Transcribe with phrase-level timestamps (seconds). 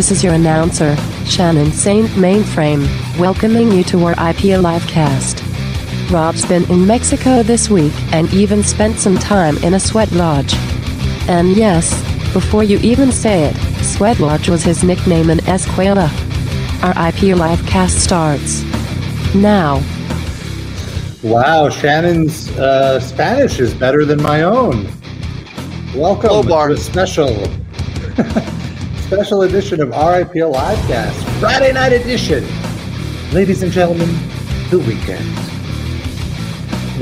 [0.00, 0.96] This is your announcer,
[1.26, 5.42] Shannon Saint Mainframe, welcoming you to our IP Livecast.
[6.10, 10.54] Rob's been in Mexico this week and even spent some time in a sweat lodge.
[11.28, 11.92] And yes,
[12.32, 16.08] before you even say it, Sweat Lodge was his nickname in Escuela.
[16.82, 18.64] Our IP Livecast starts
[19.34, 19.82] now.
[21.22, 24.84] Wow, Shannon's uh, Spanish is better than my own.
[25.94, 27.36] Welcome Hello, to a special
[29.10, 32.46] special edition of RIPL Livecast, Friday night edition.
[33.32, 34.08] Ladies and gentlemen,
[34.70, 35.26] the weekend.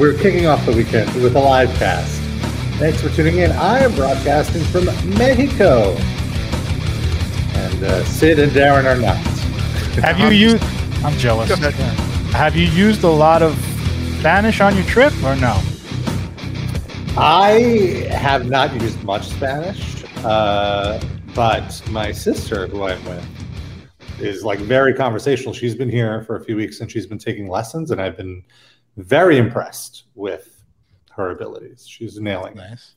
[0.01, 2.19] We're kicking off the weekend with a live cast.
[2.79, 3.53] Thanks for tuning in.
[3.53, 4.87] I am broadcasting from
[5.19, 5.91] Mexico.
[7.59, 9.19] And uh, Sid and Darren are not.
[10.03, 10.65] Have you used?
[11.05, 11.51] I'm jealous.
[12.33, 13.55] Have you used a lot of
[14.21, 15.61] Spanish on your trip or no?
[17.19, 20.99] I have not used much Spanish, uh,
[21.39, 23.25] but my sister, who I'm with,
[24.21, 25.55] is like very conversational.
[25.55, 28.43] She's been here for a few weeks and she's been taking lessons, and I've been
[28.97, 30.65] very impressed with
[31.13, 31.87] her abilities.
[31.87, 32.71] She's nailing it.
[32.71, 32.97] Nice.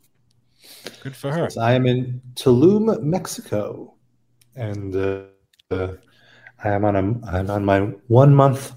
[1.04, 1.52] Good for her.
[1.52, 3.94] So I am in Tulum, Mexico,
[4.56, 5.22] and uh,
[5.70, 5.94] uh,
[6.64, 8.74] I am on a I'm on my one month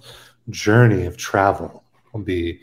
[0.51, 1.85] journey of travel.
[2.15, 2.61] I'll be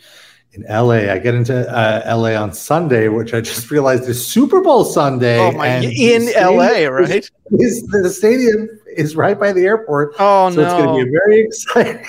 [0.53, 1.11] in LA.
[1.11, 5.39] I get into uh, LA on Sunday, which I just realized is Super Bowl Sunday.
[5.39, 5.67] Oh my!
[5.67, 7.29] and In stadium LA, right?
[7.51, 11.41] Is, the stadium is right by the airport, Oh so it's going to be very
[11.45, 12.05] exciting.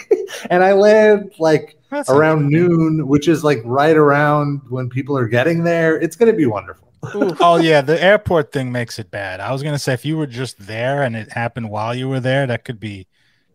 [0.51, 5.29] and I land like That's around noon, which is like right around when people are
[5.29, 6.01] getting there.
[6.01, 6.89] It's going to be wonderful.
[7.05, 9.41] Oh yeah, the airport thing makes it bad.
[9.41, 12.21] I was gonna say if you were just there and it happened while you were
[12.21, 13.09] there, that could be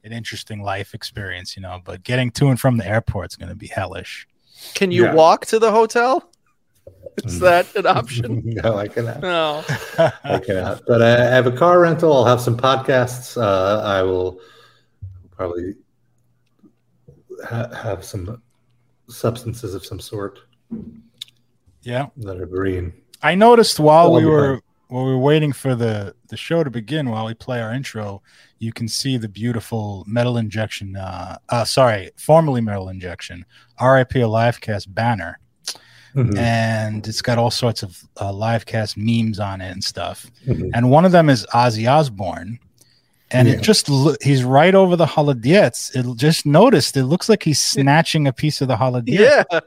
[0.04, 1.80] an interesting life experience, you know.
[1.82, 4.28] But getting to and from the airport is gonna be hellish.
[4.74, 5.14] Can you Yeah.
[5.14, 6.32] walk to the hotel?
[7.24, 8.42] Is that an option?
[8.64, 9.22] no, I cannot.
[9.22, 9.64] No.
[10.24, 10.84] I cannot.
[10.88, 12.14] But I have a car rental.
[12.14, 13.42] I'll have some podcasts.
[13.42, 14.40] Uh, I will
[15.32, 15.76] probably
[17.46, 18.42] ha- have some
[19.10, 20.40] substances of some sort
[21.82, 22.08] yeah.
[22.18, 22.94] that are green.
[23.22, 26.38] I noticed while Well, we I'll be were while we were waiting for the the
[26.38, 28.22] show to begin, while we play our intro,
[28.60, 30.96] you can see the beautiful metal injection.
[30.96, 33.46] Uh, uh sorry, formerly metal injection,
[33.82, 35.40] RIP a Livecast banner,
[36.16, 36.38] Mhm.
[36.38, 40.26] and it's got all sorts of uh, Livecast memes on it and stuff.
[40.48, 40.72] Mhm.
[40.74, 42.58] And one of them is Ozzy Osbourne,
[43.30, 43.56] and Yeah.
[43.56, 45.92] it just lo- he's right over the holodets.
[45.96, 46.98] It just noticed.
[46.98, 49.20] It looks like he's snatching a piece of the holodiet.
[49.20, 49.60] Yeah.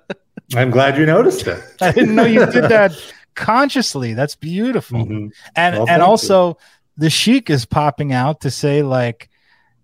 [0.57, 1.63] I'm glad you noticed it.
[1.81, 2.93] I didn't know you did that
[3.37, 4.15] consciously.
[4.15, 5.07] That's beautiful.
[5.07, 5.31] Mhm.
[5.55, 6.57] and Well, and also you.
[7.01, 9.29] Also the sheik is popping out to say like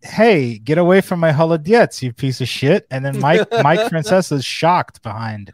[0.03, 2.87] hey get away from my holodets you piece of shit.
[2.91, 5.53] And then mike mike francesa is shocked behind.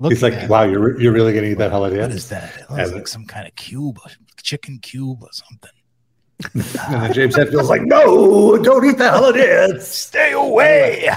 [0.00, 2.00] Look He's like, at wow, you're, you're really going to eat that holiday?
[2.00, 2.52] what is that?
[2.56, 4.10] It looks And- like some kind of cube a
[4.42, 5.70] chicken cube or something.
[6.92, 9.86] And then James Hetfield's like, no, don't eat the holodets.
[9.86, 11.08] stay away.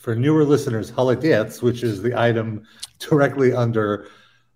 [0.00, 2.64] For newer listeners, holodets, which is the item
[2.98, 4.08] directly under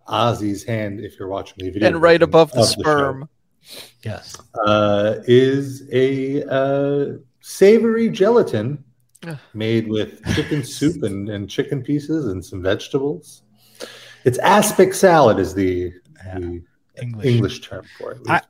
[0.09, 3.29] Ozzy's hand, if you're watching the video, And right above the of show, sperm.
[4.03, 4.37] Yes
[4.67, 8.83] uh, is a uh, savory gelatin
[9.27, 9.37] Ugh.
[9.55, 13.43] made with chicken soup and, and chicken pieces and some vegetables.
[14.25, 15.93] It's aspic salad is the,
[16.25, 16.39] Yeah.
[16.39, 16.63] the
[17.03, 18.19] english, English term for it.
[18.19, 18.43] We've I-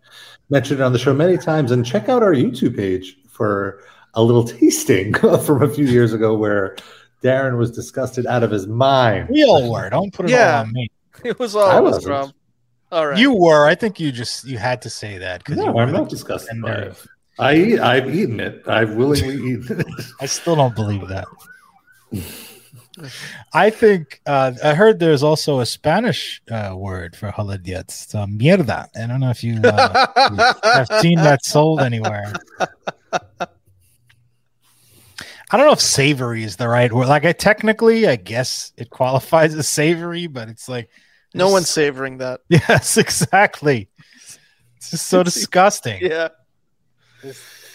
[0.50, 3.80] mentioned it on the show many times, and check out our YouTube page for
[4.14, 5.14] a little tasting
[5.46, 6.76] from a few years ago where
[7.22, 9.28] Darren was disgusted out of his mind.
[9.30, 10.58] we all were don't put it Yeah.
[10.58, 10.88] all on me
[11.24, 12.04] It was all I all wasn't.
[12.04, 12.32] from.
[12.90, 13.18] All right.
[13.18, 16.08] you were i think you just you had to say that because No, I'm not
[16.08, 17.06] disgusted by it.
[17.38, 18.62] I eat, I've eaten it.
[18.66, 19.86] I've willingly eaten it.
[20.20, 21.26] I still don't believe that.
[23.54, 28.04] I think uh, I heard there's also a Spanish uh, word for holodets.
[28.04, 28.88] It's uh, mierda.
[28.96, 32.32] I don't know if you uh, have seen that sold anywhere.
[35.50, 37.06] I don't know if savory is the right word.
[37.06, 40.90] Like, I technically, I guess it qualifies as savory, but it's like,
[41.38, 42.40] no one's savoring that.
[42.48, 43.88] yes, exactly.
[44.76, 46.00] It's just so disgusting.
[46.02, 46.28] Yeah.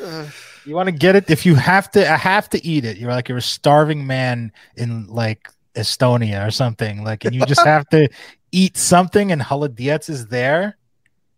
[0.02, 0.28] Uh,
[0.66, 2.10] You want to get it if you have to.
[2.10, 2.98] I have to eat it.
[2.98, 7.04] You're like you're a starving man in like Estonia or something.
[7.04, 8.08] Like, and you just have to
[8.52, 10.78] eat something, and holodets is there.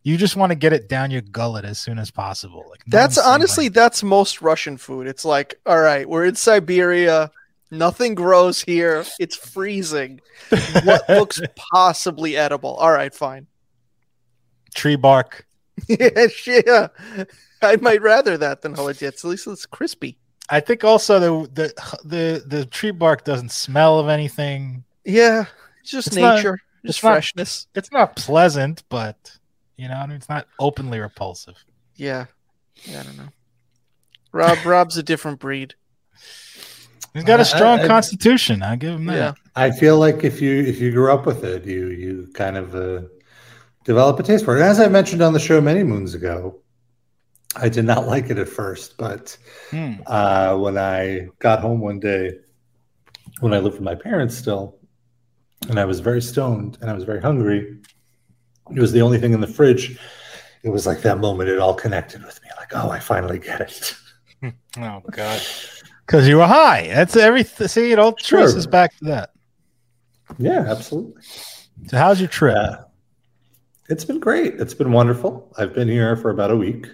[0.03, 2.63] You just want to get it down your gullet as soon as possible.
[2.69, 5.07] Like no that's honestly like, that's most Russian food.
[5.07, 7.31] It's like, all right, we're in Siberia.
[7.77, 9.05] Nothing grows here.
[9.19, 10.21] It's freezing.
[10.83, 11.41] What looks
[11.71, 12.75] possibly edible?
[12.75, 13.47] All right, fine.
[14.73, 15.45] tree bark.
[15.87, 16.87] yeah, yeah.
[17.61, 19.23] I might rather that than holodets.
[19.25, 20.17] At least it's crispy.
[20.49, 24.83] I think also the the the the tree bark doesn't smell of anything.
[25.03, 25.45] Yeah,
[25.83, 27.67] just It's not- nature, just it's not- freshness.
[27.75, 29.37] It's not pleasant, but
[29.77, 31.55] you know, I mean, it's not openly repulsive.
[31.95, 32.25] Yeah.
[32.89, 33.29] I don't know.
[34.31, 35.75] Rob Rob's a different breed.
[37.15, 38.61] He's got I- a strong I- constitution.
[38.61, 39.15] I give him that.
[39.15, 39.33] Yeah.
[39.55, 42.75] I feel like if you if you grew up with it, you you kind of
[42.75, 43.01] uh,
[43.85, 44.59] develop a taste for it.
[44.61, 46.59] And as I mentioned on the show many moons ago,
[47.55, 49.35] I did not like it at first, but
[49.71, 49.93] Hmm.
[50.05, 52.33] uh, when I got home one day,
[53.39, 54.77] when I lived with my parents still,
[55.69, 57.77] and I was very stoned and I was very hungry,
[58.75, 59.97] it was the only thing in the fridge.
[60.63, 62.49] It was like that moment it all connected with me.
[62.57, 63.95] Like, oh, I finally get it.
[64.77, 65.41] Oh God.
[66.05, 66.87] Because you were high.
[66.87, 67.43] That's every.
[67.43, 68.71] See, it all traces Sure.
[68.71, 69.29] back to that.
[70.37, 71.21] yeah, absolutely.
[71.87, 72.55] So, how's your trip?
[72.55, 72.77] Yeah.
[73.89, 74.55] It's been great.
[74.59, 75.51] It's been wonderful.
[75.57, 76.87] I've been here for about a week.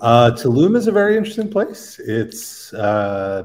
[0.00, 1.98] Uh, Tulum is a very interesting place.
[1.98, 3.44] It's uh,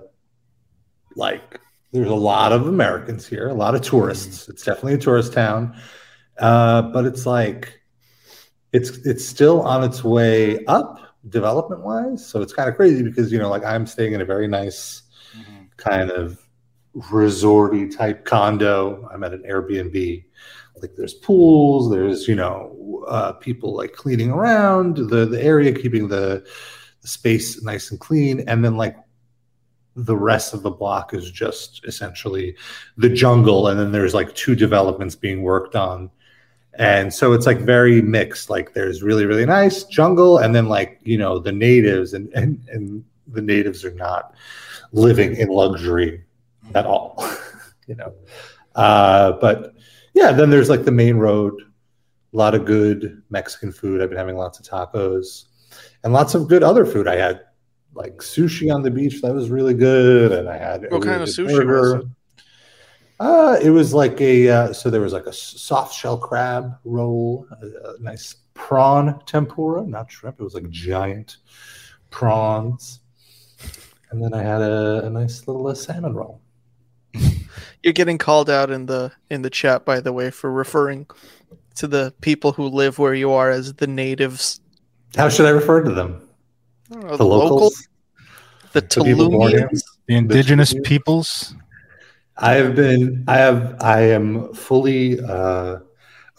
[1.16, 1.60] like
[1.94, 4.50] there's a lot of Americans here, a lot of tourists.
[4.50, 5.80] It's definitely a tourist town,
[6.40, 7.80] uh, but it's like
[8.74, 12.26] it's it's still on its way up development wise.
[12.26, 15.04] So it's kind of crazy because you know, like I'm staying in a very nice
[15.78, 16.40] kind of
[16.96, 19.08] resorty type condo.
[19.12, 20.24] I'm at an Airbnb.
[20.82, 26.08] Like there's pools, there's you know uh, people like cleaning around the the area, keeping
[26.08, 26.46] the,
[27.02, 28.96] the space nice and clean, and then like
[29.96, 32.56] the rest of the block is just essentially
[32.98, 36.10] the jungle, and then there's like two developments being worked on.
[36.80, 38.50] And so it's like very mixed.
[38.50, 42.60] Like there's really, really nice jungle, and then like, you know, the natives and and,
[42.70, 44.34] and the natives are not
[44.94, 46.24] living in luxury
[46.74, 47.24] at all.
[47.88, 48.14] you know.
[48.76, 49.74] Uh, but
[50.14, 51.54] yeah, then there's like the main road,
[52.34, 54.02] a lot of good Mexican food.
[54.02, 55.46] I've been having lots of tacos
[56.06, 57.10] and lots of good other food.
[57.10, 57.42] I had
[57.94, 61.28] like sushi on the beach that was really good, and I had What kind of
[61.28, 62.10] sushi was it?
[63.20, 67.46] Uh, it was like a uh, so there was like a soft shell crab roll,
[67.62, 70.40] a, a nice prawn tempura, not shrimp.
[70.40, 71.38] It was like giant
[72.12, 73.02] prawns,
[74.12, 76.42] and then I had a, a nice little uh, salmon roll.
[77.84, 81.08] You're getting called out in the in the chat, by the way, for referring
[81.76, 84.62] to the people who live where you are as the natives.
[85.18, 86.22] How should I refer to them?
[86.92, 87.88] I don't know, The locals,
[88.72, 89.70] the the people born here?
[90.08, 91.54] The indigenous peoples.
[92.40, 95.80] I have been, I have, I am fully uh,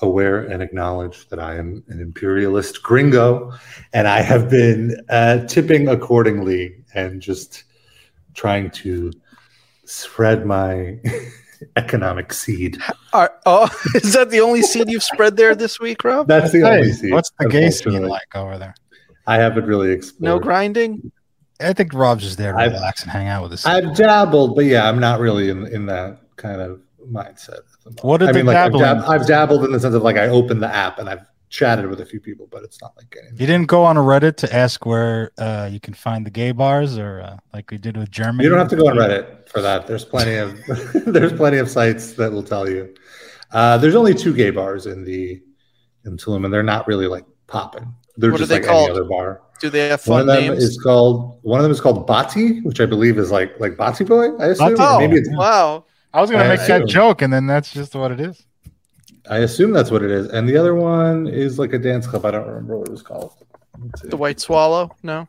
[0.01, 3.53] aware and acknowledge that I am an imperialist gringo,
[3.93, 7.65] and I have been uh, tipping accordingly and just
[8.35, 9.13] trying to
[9.85, 10.99] spread my
[11.77, 12.79] economic seed.
[13.13, 16.29] Are, oh, is that the only seed you've spread there this week, Rob?
[16.29, 17.13] That's the only seed.
[17.13, 18.75] what's the gay scene like over there?
[19.27, 20.23] I haven't really explored.
[20.23, 21.13] No grinding.
[21.61, 23.67] I think Rob's just there to I've- relax and hang out with us.
[23.67, 26.81] I've dabbled, but yeah, I'm not really in, in that kind of
[27.11, 27.49] mindset.
[27.59, 28.05] at the moment.
[28.05, 30.29] What did I mean, like I've, dab- I've dabbled in the sense of like I
[30.29, 33.39] opened the app and I've chatted with a few people, but it's not like anything.
[33.41, 36.53] You didn't go on a Reddit to ask where uh, you can find the gay
[36.53, 38.45] bars, or uh, like we did with Germany.
[38.45, 39.87] You don't have to go on Reddit for that.
[39.89, 40.57] There's plenty of
[41.07, 42.95] there's plenty of sites that will tell you.
[43.53, 45.43] Uh, there's only two gay bars in the
[46.05, 47.93] in Tulum, and they're not really like popping.
[48.17, 48.91] They're What are just they like called?
[48.91, 49.43] any other bar.
[49.61, 50.63] Do they have One of them names?
[50.65, 54.05] is called one of them is called Bati, which I believe is like like Bati
[54.05, 54.35] Boy.
[54.39, 54.75] I assume.
[54.75, 54.81] Bati.
[54.81, 55.85] oh, Maybe it's, wow.
[56.15, 58.43] I was gonna I make that joke, and then that's just what it is.
[59.29, 60.29] I assume that's what it is.
[60.29, 62.25] And the other one is like a dance club.
[62.25, 63.35] I don't remember what it was called.
[64.03, 64.97] The White Swallow?
[65.03, 65.29] No.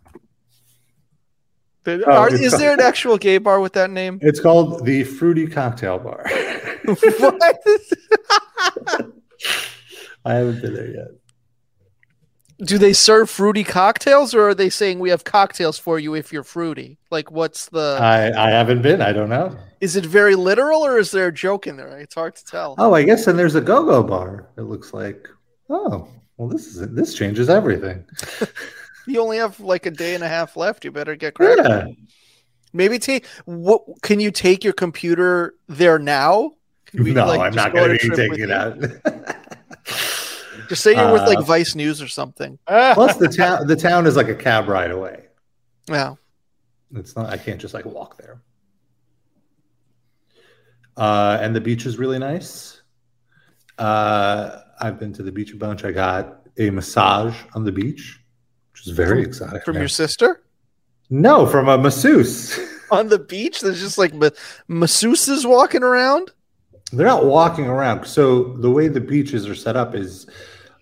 [1.83, 4.17] The- Oh, are- is called- there an actual gay bar with that name?
[4.21, 6.23] It's called the Fruity Cocktail Bar.
[6.85, 7.59] what?
[10.25, 11.07] I haven't been there yet.
[12.63, 16.31] Do they serve fruity cocktails, or are they saying we have cocktails for you if
[16.31, 16.99] you're fruity?
[17.09, 17.97] Like, what's the?
[17.99, 19.01] I, I haven't been.
[19.01, 19.57] I don't know.
[19.79, 21.97] is it very literal, or is there a joke in there?
[21.99, 22.75] It's hard to tell.
[22.77, 24.47] Oh, I guess and there's a go-go bar.
[24.57, 25.27] It looks like.
[25.69, 28.05] Oh, well, this is this changes everything.
[29.07, 30.85] You only have like a day and a half left.
[30.85, 31.65] You better get cracking.
[31.65, 31.85] Yeah.
[32.73, 33.25] Maybe take.
[33.45, 36.53] What can you take your computer there now?
[36.93, 38.77] No, like, I'm not going to be taking it out.
[40.71, 42.57] Just say you're with like Uh, Vice News or something.
[42.65, 45.25] Plus, the town the town is like a cab ride away.
[45.89, 46.15] Yeah.
[46.95, 47.29] It's not.
[47.29, 48.41] I can't just like walk there.
[50.95, 52.83] Uh, and the beach is really nice.
[53.77, 55.83] Uh, I've been to the beach a bunch.
[55.83, 58.21] I got a massage on the beach,
[58.71, 59.59] which is very exciting.
[59.65, 59.81] From man.
[59.81, 60.41] your sister
[61.09, 62.57] no, from a masseuse.
[62.91, 63.59] on the beach.
[63.59, 64.29] There's just like ma-
[64.69, 66.31] masseuses walking around.
[66.93, 68.05] They're not walking around.
[68.05, 70.27] So the way the beaches are set up is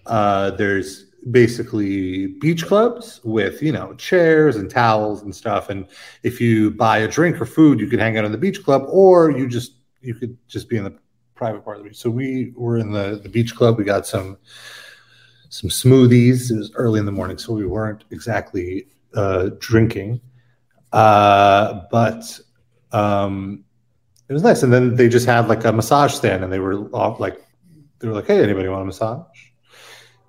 [0.10, 5.70] uh, there's basically beach clubs with you know chairs and towels and stuff.
[5.70, 5.88] And
[6.24, 8.84] if you buy a drink or food, you can hang out in the beach club,
[8.88, 10.98] or you just you could just be in the
[11.36, 11.98] private part of the beach.
[11.98, 13.78] So we were in the the beach club.
[13.78, 14.38] We got some
[15.50, 16.51] some smoothies.
[16.51, 20.22] It was early in the morning, so we weren't exactly uh, drinking,
[20.92, 22.39] uh, but
[22.92, 23.63] um,
[24.28, 24.63] it was nice.
[24.63, 27.42] And then they just had like a massage stand, and they were off like
[28.00, 29.49] they were like, "Hey, anybody want a massage?"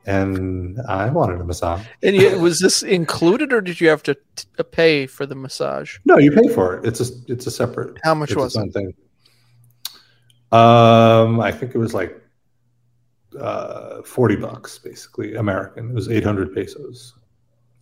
[0.06, 1.84] And I wanted a massage.
[2.02, 5.34] And you, was this included, or did you have to t- uh, pay for the
[5.34, 5.98] massage?
[6.06, 6.86] No, you pay for it.
[6.86, 7.98] It's a it's a separate.
[8.02, 8.60] How much was its it?
[8.60, 8.94] own thing.
[10.52, 12.20] Um, I think it was like
[13.38, 15.90] uh, forty bucks, basically American.
[15.90, 17.14] It was eight hundred pesos.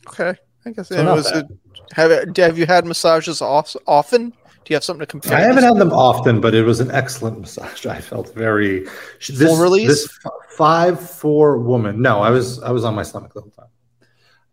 [0.08, 0.34] Okay,
[0.66, 1.30] I guess So it was.
[1.30, 1.46] bad.
[1.92, 4.32] have have you had massages off, often?
[4.68, 5.34] Do you have something to compare?
[5.34, 7.86] I haven't had them often, but it was an excellent massage.
[7.86, 8.80] I felt very
[9.26, 9.88] this, Full release?
[9.88, 10.18] This
[10.58, 12.02] five four woman.
[12.02, 13.68] No, I was I was on my stomach the whole time.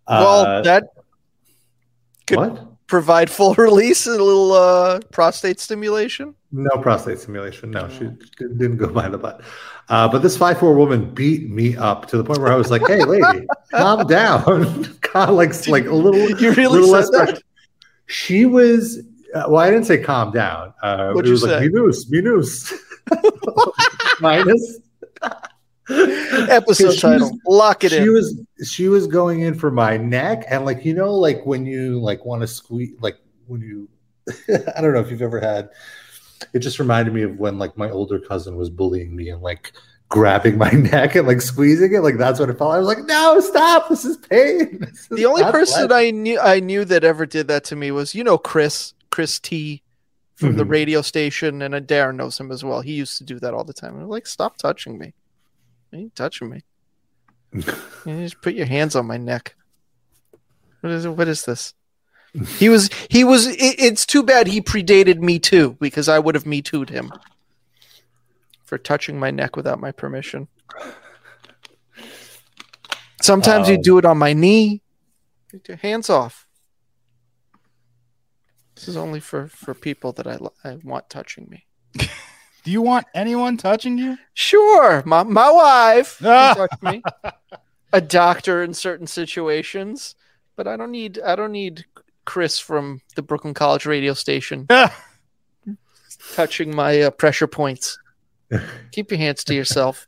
[0.08, 0.84] Well, Uh, that
[2.28, 2.88] could what?
[2.88, 6.34] provide full release and a little uh, prostate stimulation.
[6.54, 7.72] No prostate stimulation.
[7.72, 8.08] No, she
[8.40, 9.42] didn't go by the butt.
[9.90, 12.72] Uh, but this five four woman beat me up to the point where I was
[12.72, 17.10] like, "Hey, lady, calm down." Calm, like like a little, You really little said less
[17.10, 17.42] pressure.
[18.06, 19.02] She was.
[19.36, 20.74] Uh, well, I didn't say calm down.
[20.82, 21.70] Uh, What'd it you was like say?
[21.70, 22.74] minus,
[24.20, 24.80] minus, minus.
[26.50, 27.30] Episode She title.
[27.32, 28.12] was- Lock it she in.
[28.14, 32.00] was she was going in for my neck and like you know like when you
[32.00, 33.88] like want to squeeze like when you
[34.76, 35.70] i don't know if you've ever had
[36.54, 39.74] it just reminded me of when like my older cousin was bullying me and like
[40.10, 42.78] grabbing my neck and like squeezing it like that's what it felt like.
[42.78, 46.10] i was like no stop this is pain This is the only person pleasure." I
[46.10, 49.82] knew I knew that ever did that to me was you know Chris Chris T
[50.36, 50.70] from the Mhm.
[50.70, 52.82] radio station, and uh, Darren knows him as well.
[52.82, 53.96] He used to do that all the time.
[53.98, 55.14] I'm like, stop touching me.
[55.92, 56.64] You ain't touching me.
[58.06, 59.56] You just put your hands on my neck.
[60.82, 61.12] What is it?
[61.12, 61.74] What is this?
[62.58, 62.90] He was.
[63.10, 63.48] He was.
[63.48, 67.14] It, it's too bad he predated me too, because I would have me too'd him
[68.66, 70.50] for touching my neck without my permission.
[73.22, 74.82] Sometimes you Um, do it on my knee.
[75.52, 76.45] Get your hands off.
[78.76, 81.66] This is only for for people that I I want touching me.
[82.64, 84.18] Do you want anyone touching you?
[84.34, 87.02] Sure, my my wife touch me.
[87.94, 90.16] A doctor in certain situations,
[90.56, 91.86] but I don't need I don't need
[92.26, 94.68] Chris from the Brooklyn College radio station
[96.34, 97.98] touching my uh, pressure points.
[98.92, 100.08] Keep your hands to yourself.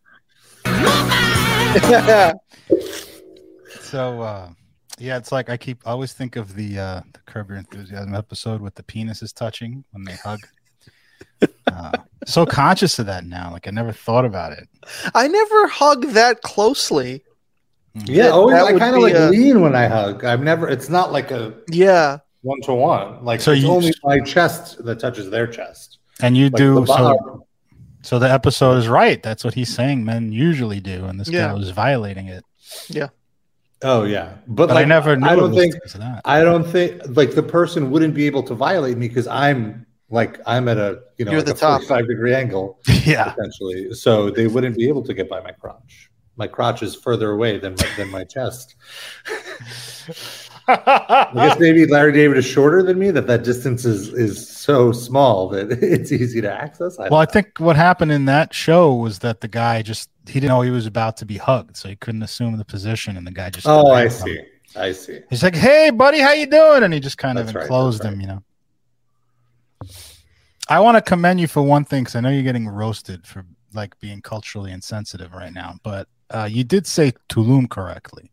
[3.82, 4.50] So uh
[5.00, 8.14] yeah, it's like I keep I always think of the uh the Curb Your Enthusiasm
[8.16, 10.40] episode with the penises touching when they hug.
[11.68, 11.92] Uh,
[12.26, 13.52] so conscious of that now.
[13.52, 14.68] Like I never thought about it.
[15.14, 17.24] I never hug that closely.
[18.06, 20.68] yeah That- always that i kind of like a- lean when i hug I've never
[20.70, 24.84] it's not like a Yeah, one to one like So it's you- only my chest
[24.86, 27.46] that touches their chest And you Like, do so
[28.04, 29.22] so the episode is right.
[29.22, 31.48] That's what he's saying men usually do, and this Yeah.
[31.48, 32.44] guy was violating it.
[33.84, 36.22] Oh yeah but, But like, I never knew i don't think that.
[36.26, 40.40] I don't think like the person wouldn't be able to violate me because I'm like
[40.46, 41.82] I'm at a you know You're like the a top.
[41.84, 43.34] 45 degree angle yeah.
[43.34, 43.94] essentially.
[43.94, 46.10] So they wouldn't be able to get by my crotch.
[46.38, 48.76] My crotch is further away than my, than my chest.
[50.70, 53.10] I guess maybe Larry David is shorter than me.
[53.10, 57.00] That that distance is is so small that it's easy to access.
[57.00, 60.40] I Well, I think what happened in that show was that the guy just he
[60.40, 63.26] didn't know he was about to be hugged, so he couldn't assume the position, and
[63.26, 64.28] the guy just Oh, I grabbed him.
[64.28, 64.42] see.
[64.76, 65.20] I see.
[65.30, 68.04] He's like, "Hey, buddy, how you doing?" And he just kind That's of right, enclosed
[68.04, 68.44] that's him, you know.
[70.70, 73.46] I want to commend you for one thing because I know you're getting roasted for
[73.74, 78.32] like being culturally insensitive right now, but uh, you did say Tulum correctly.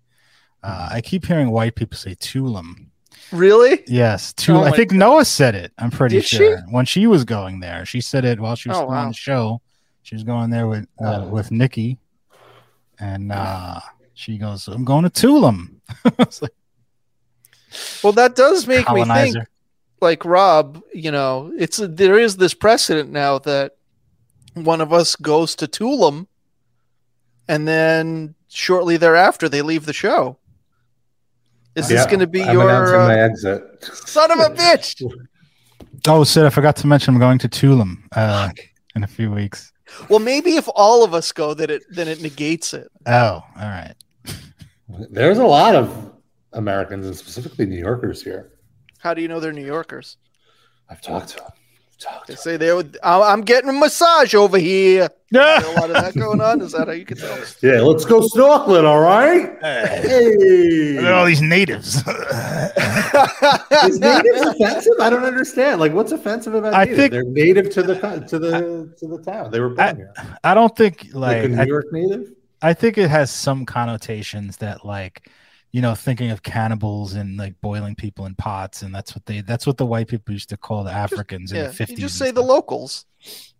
[0.62, 2.86] Uh, I keep hearing white people say Tulum.
[3.30, 3.84] really?
[3.86, 4.60] Yes, Tulum.
[4.60, 5.72] Oh I think Noah said it.
[5.78, 6.36] I'm pretty Did she?
[6.38, 7.84] sure when she was going there.
[7.86, 9.08] She said it while she was Oh, still on wow.
[9.08, 9.60] the show.
[10.04, 11.28] She was going there with uh, Oh.
[11.28, 11.98] with Nikki,
[13.00, 13.80] and uh,
[14.14, 15.80] she goes, "I'm going to Tulum."
[16.40, 16.52] Like,
[18.04, 19.36] Well, that does make me think
[20.00, 23.76] like Rob, you know, it's there is this precedent now that
[24.52, 26.26] one of us goes to Tulum
[27.48, 30.36] and then shortly thereafter they leave the show.
[31.74, 33.62] Is this going to be I'm your announcing uh, my exit?
[34.06, 35.02] son of a bitch?
[36.06, 38.50] Oh, Sid, I forgot to mention I'm going to Tulum uh,
[38.94, 39.72] in a few weeks.
[40.08, 42.90] Well, maybe if all of us go, that it then it negates it.
[43.06, 43.94] Oh, all right.
[45.10, 46.12] There's a lot of
[46.52, 48.52] Americans and specifically New Yorkers here.
[48.98, 50.16] How do you know they're New Yorkers?
[50.88, 51.52] I've talked to them.
[52.08, 52.98] I've They say they would.
[53.02, 55.08] "I- I'm getting a massage over here.
[55.34, 55.58] Yeah.
[55.58, 56.60] Is a lot of that going on.
[56.60, 57.36] Is that how you can tell?
[57.60, 58.84] Yeah, let's go snorkeling.
[58.84, 59.50] All right.
[59.60, 60.92] Hey.
[60.94, 61.96] Look at all these natives.
[63.84, 64.92] Is natives offensive?
[65.00, 65.80] I don't understand.
[65.80, 66.96] Like, what's offensive about I native?
[66.98, 67.94] think- they're native to the
[68.28, 69.50] to the to the town.
[69.50, 70.12] They were born I- here.
[70.44, 72.32] I don't think Like, like a New I, York native.
[72.62, 75.28] I think it has some connotations that like
[75.74, 79.40] you know thinking of cannibals and like boiling people in pots and that's what they
[79.40, 81.88] that's what the white people used to call the Africans in Yeah, the 50s.
[81.88, 83.06] you just and say the locals.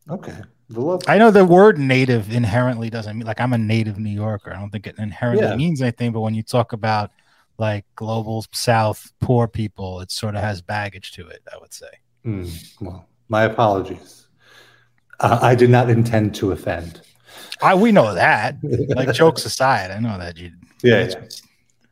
[0.08, 0.40] Okay.
[0.70, 1.02] The love.
[1.08, 4.52] I know the word native inherently doesn't mean like I'm a native New Yorker.
[4.54, 5.56] I don't think it inherently Yeah.
[5.56, 7.10] means anything, but when you talk about
[7.58, 11.90] like global south poor people, it sort of has baggage to it, I would say.
[12.22, 12.46] Hmm,
[12.80, 14.28] well, my apologies.
[15.18, 17.00] Uh, I did not intend to offend.
[17.60, 18.54] I we know that.
[18.94, 20.52] Like jokes aside, I know that you
[20.84, 21.24] Yeah, yeah.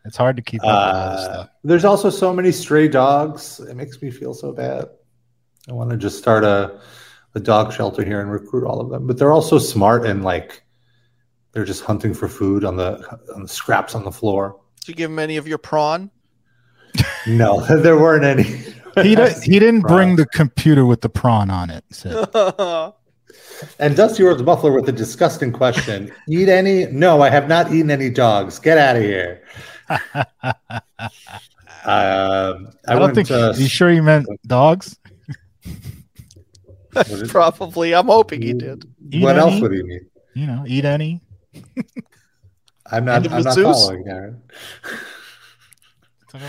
[0.05, 1.49] It's hard to keep up with all this Uh, stuff.
[1.65, 3.61] there's also so many stray dogs.
[3.61, 4.87] It makes me feel so bad.
[5.69, 6.81] I want to just start a,
[7.35, 9.07] a dog shelter here and recruit all of them.
[9.07, 10.63] But they're also smart and like
[11.53, 12.99] they're just hunting for food on the
[13.35, 14.59] on the scraps on the floor.
[14.81, 16.11] Did you give them any of your prawn?
[17.27, 18.43] No, there weren't any.
[19.03, 21.85] He di- he didn't bring the computer with the prawn on it.
[21.93, 22.95] So.
[23.79, 26.87] And Dusty Rhodes Buffalo with a disgusting question: Eat any?
[26.87, 28.59] No, I have not eaten any dogs.
[28.59, 29.45] Get out of here.
[31.85, 33.27] Um, I, I, don't think.
[33.29, 34.97] to- you sure you meant dogs?
[36.93, 37.93] what is- Probably.
[37.95, 38.85] I'm hoping he did.
[39.11, 40.07] Eat what else would he mean?
[40.35, 41.21] You know, eat any.
[42.87, 43.31] I'm not.
[43.31, 43.85] I'm not Zeus?
[43.85, 44.43] following Aaron.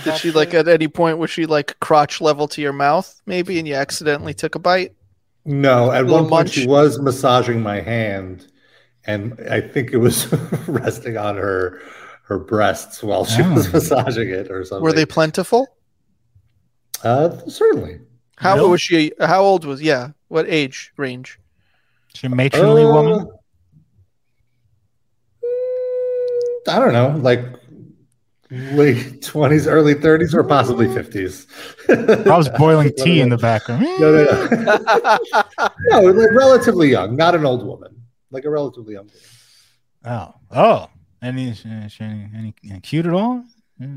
[0.04, 3.60] Did she like at any point was she like crotch level to your mouth maybe
[3.60, 4.94] and you accidentally took a bite?
[5.46, 8.48] No, at one point she was massaging my hand,
[9.06, 10.32] and I think it was
[10.68, 11.82] resting on her
[12.34, 13.72] her breasts while she was Oh.
[13.74, 14.84] massaging it or something.
[14.84, 15.68] Were they plentiful?
[17.04, 18.00] Uh, certainly.
[18.38, 18.72] How Milk?
[18.72, 19.12] was she?
[19.20, 19.82] How old was?
[19.82, 21.40] Yeah, what age range?
[22.16, 23.28] She a matronly Uh, woman.
[26.68, 27.42] I don't know, like
[28.50, 31.46] late twenties, early thirties, or possibly fifties.
[31.90, 33.82] I was boiling tea in the background.
[33.84, 35.70] No, no, no.
[35.90, 39.06] no, like relatively young, not an old woman, like a relatively young.
[39.08, 39.20] Woman.
[40.06, 40.90] Oh, oh,
[41.24, 41.90] any, any,
[42.36, 43.44] any, any cute at all?
[43.80, 43.96] Not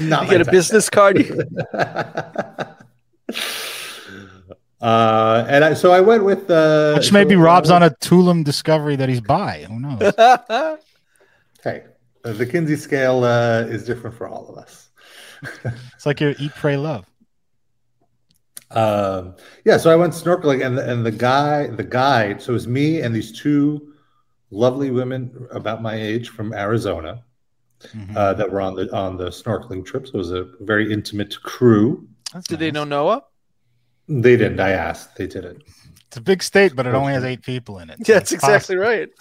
[0.00, 0.52] you my get a type.
[0.52, 1.16] business card.
[4.80, 8.42] Uh, and I, so I went with uh, Which maybe so- Rob's on a Tulum
[8.44, 9.66] discovery that he's by.
[9.68, 10.78] Who knows?
[11.62, 11.84] Hey,
[12.24, 14.88] uh, the Kinsey scale uh, is different for all of us.
[15.94, 17.04] It's like your eat, pray, love.
[18.70, 19.34] Um,
[19.66, 22.66] yeah, so I went snorkeling, and the, and the guy, the guide, so it was
[22.66, 23.89] me and these two
[24.50, 27.22] lovely women about my age from Arizona
[27.94, 28.14] Mhm.
[28.16, 30.06] uh, that were on the on the snorkeling trip.
[30.06, 32.06] So it was a very intimate crew.
[32.32, 33.24] That's Did they know Noah?
[34.08, 34.60] They didn't.
[34.60, 35.16] I asked.
[35.16, 35.62] They didn't.
[36.08, 37.96] It's a big state, but it only has eight people in it.
[38.00, 39.08] Yeah, that's exactly right.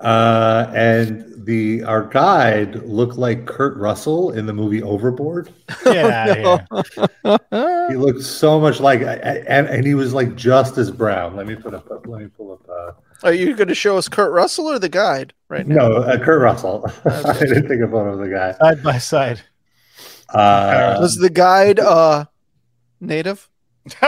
[0.00, 5.52] Uh, and the our guide looked like Kurt Russell in the movie Overboard.
[5.84, 6.66] Get out
[7.24, 7.88] of.
[7.88, 11.36] He looked so much like, and, and he was like just as brown.
[11.36, 11.88] Let me put up.
[12.04, 12.68] Let me pull up.
[12.68, 12.92] Uh,
[13.24, 15.88] Are you going to show us Kurt Russell or the guide right now?
[15.88, 16.90] no, uh, Kurt Russell.
[17.04, 18.52] I didn't think of one of the guy.
[18.52, 19.40] Side by side.
[20.28, 22.24] Uh, Was the guide uh
[23.00, 23.48] native?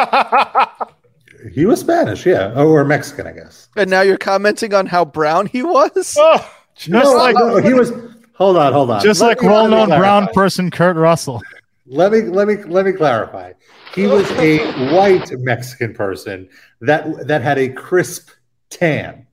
[1.53, 3.69] he was Spanish, yeah, oh, or Mexican, I guess.
[3.77, 6.17] And now you're commenting on how brown he was?
[6.21, 7.93] oh, just No, like no, he was.
[8.35, 9.01] Hold on, hold on.
[9.03, 11.41] just Let like me- let me well-known brown person Kurt Russell.
[11.87, 13.53] Let me let me let me clarify.
[13.95, 14.59] He was a
[14.95, 16.49] white Mexican person
[16.81, 18.31] that that had a crisp
[18.75, 19.27] tan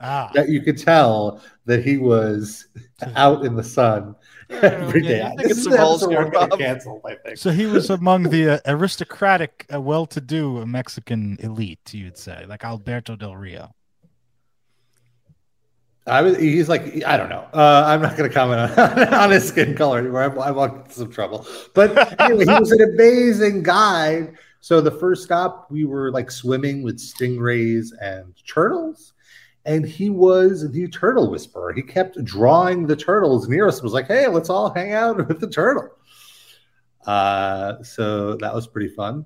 [0.00, 2.66] Ah, that you could tell that he was
[3.16, 4.14] out in the sun
[4.50, 5.18] every day.
[5.18, 6.58] Yeah, you think This it's is the balls episode here, we're getting Bob.
[6.58, 7.38] canceled, I think.
[7.38, 13.16] so he was among the uh, aristocratic, uh, well-to-do Mexican elite, you'd say, like Alberto
[13.16, 13.74] Del Rio.
[16.06, 16.38] I was.
[16.38, 17.04] He's like.
[17.04, 17.46] I don't know.
[17.52, 20.22] Uh, I'm not going to comment on, on his skin color anymore.
[20.22, 21.46] I'm, I'm in some trouble.
[21.74, 24.34] But anyway, he was an amazing guide.
[24.60, 29.12] So the first stop, we were like swimming with stingrays and turtles,
[29.64, 31.72] and he was the turtle whisperer.
[31.72, 33.76] He kept drawing the turtles near us.
[33.76, 35.90] and Was like, hey, let's all hang out with the turtle.
[37.06, 39.24] Uh, so that was pretty fun.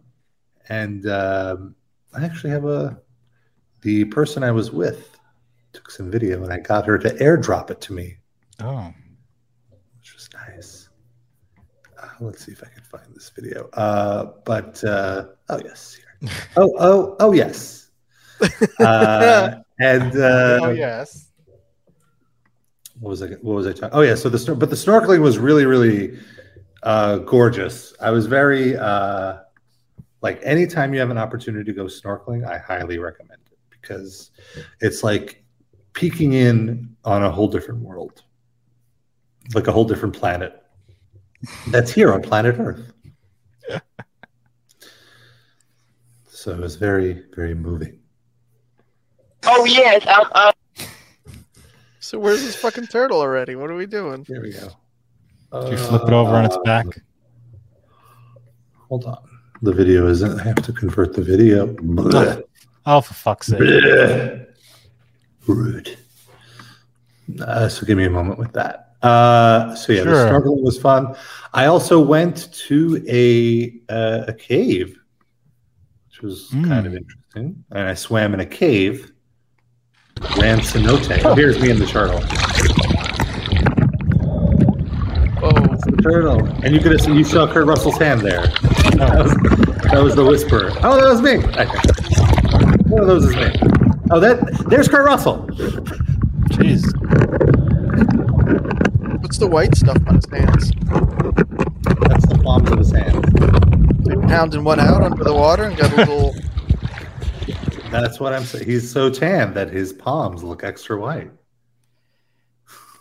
[0.68, 1.74] And um,
[2.14, 2.98] I actually have a
[3.80, 5.18] the person I was with
[5.72, 8.18] took some video and I got her to airdrop it to me,
[8.60, 8.92] Oh,
[9.98, 10.88] which was nice.
[12.00, 13.68] Uh, let's see if I can find this video.
[13.72, 16.30] Uh, but uh, oh yes, here.
[16.56, 17.78] oh oh oh yes.
[18.80, 21.28] Uh, and uh, oh yes.
[22.98, 23.28] what was I?
[23.40, 23.90] What was I talking?
[23.92, 26.18] Oh yeah, so the but the snorkeling was really really
[26.82, 27.94] uh, gorgeous.
[28.00, 29.38] I was very uh,
[30.22, 34.32] like anytime you have an opportunity to go snorkeling, I highly recommend it because
[34.80, 35.44] it's like
[35.92, 38.24] peeking in on a whole different world,
[39.54, 40.61] like a whole different planet
[41.68, 42.92] that's here on planet Earth.
[46.28, 47.98] so it was very very moving.
[49.44, 50.26] Oh yes, I'm.
[50.34, 50.52] I'm
[52.00, 53.56] So where's this fucking turtle already?
[53.56, 54.24] What are we doing?
[54.24, 54.68] Here we go.
[55.62, 56.86] Did you flip it over on its Uh, back?
[58.88, 59.18] Hold on.
[59.62, 60.40] The video isn't.
[60.40, 61.66] I have to convert the video.
[61.74, 62.42] Blech.
[62.84, 63.60] Oh, for fuck's sake!
[63.60, 64.46] Blech.
[65.46, 65.96] Rude.
[67.40, 68.91] Uh, so give me a moment with that.
[69.02, 70.40] Uh, so yeah, the Sure.
[70.40, 71.14] snorkeling was fun.
[71.52, 74.96] I also went to a uh, a cave,
[76.08, 76.98] which was kind of Mm.
[76.98, 79.10] interesting, and I swam in a cave.
[80.38, 81.34] Ran cenote.
[81.36, 82.20] Here's me and the turtle.
[85.44, 88.46] Oh, it's The turtle, and you could have seen you saw Kurt Russell's hand there.
[88.46, 89.34] That was,
[89.90, 90.70] that was the whisper.
[90.84, 91.42] Oh, that was me.
[91.58, 91.64] I.
[92.88, 93.50] One of those is me.
[94.12, 95.46] Oh, that there's Kurt Russell.
[96.52, 96.84] Jeez.
[99.32, 100.72] What's the white stuff on his hands?
[102.06, 104.04] That's the palms of his hands.
[104.04, 106.34] Like pounding one out under the water and got a little.
[107.90, 108.66] That's what I'm saying.
[108.66, 111.30] He's so tan that his palms look extra white.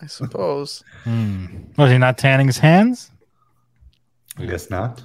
[0.02, 0.86] I suppose.
[1.04, 1.48] Hmm.
[1.78, 3.12] Was he not tanning his hands?
[4.38, 5.04] I guess not.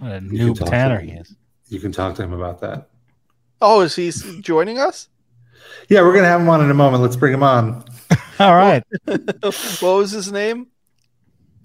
[0.00, 1.32] What a You noob can talk to tanner he is.
[1.68, 2.88] You can talk to him about that.
[3.60, 4.10] Oh, is he
[4.40, 5.10] joining us?
[5.88, 7.04] Yeah, we're gonna have him on in a moment.
[7.04, 7.84] Let's bring him on.
[8.40, 10.68] All right, what was his name?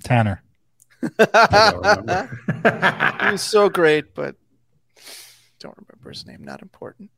[0.04, 0.42] Tanner.
[1.20, 4.36] I don't he was so great, but
[5.60, 6.44] don't remember his name.
[6.44, 7.10] Not important.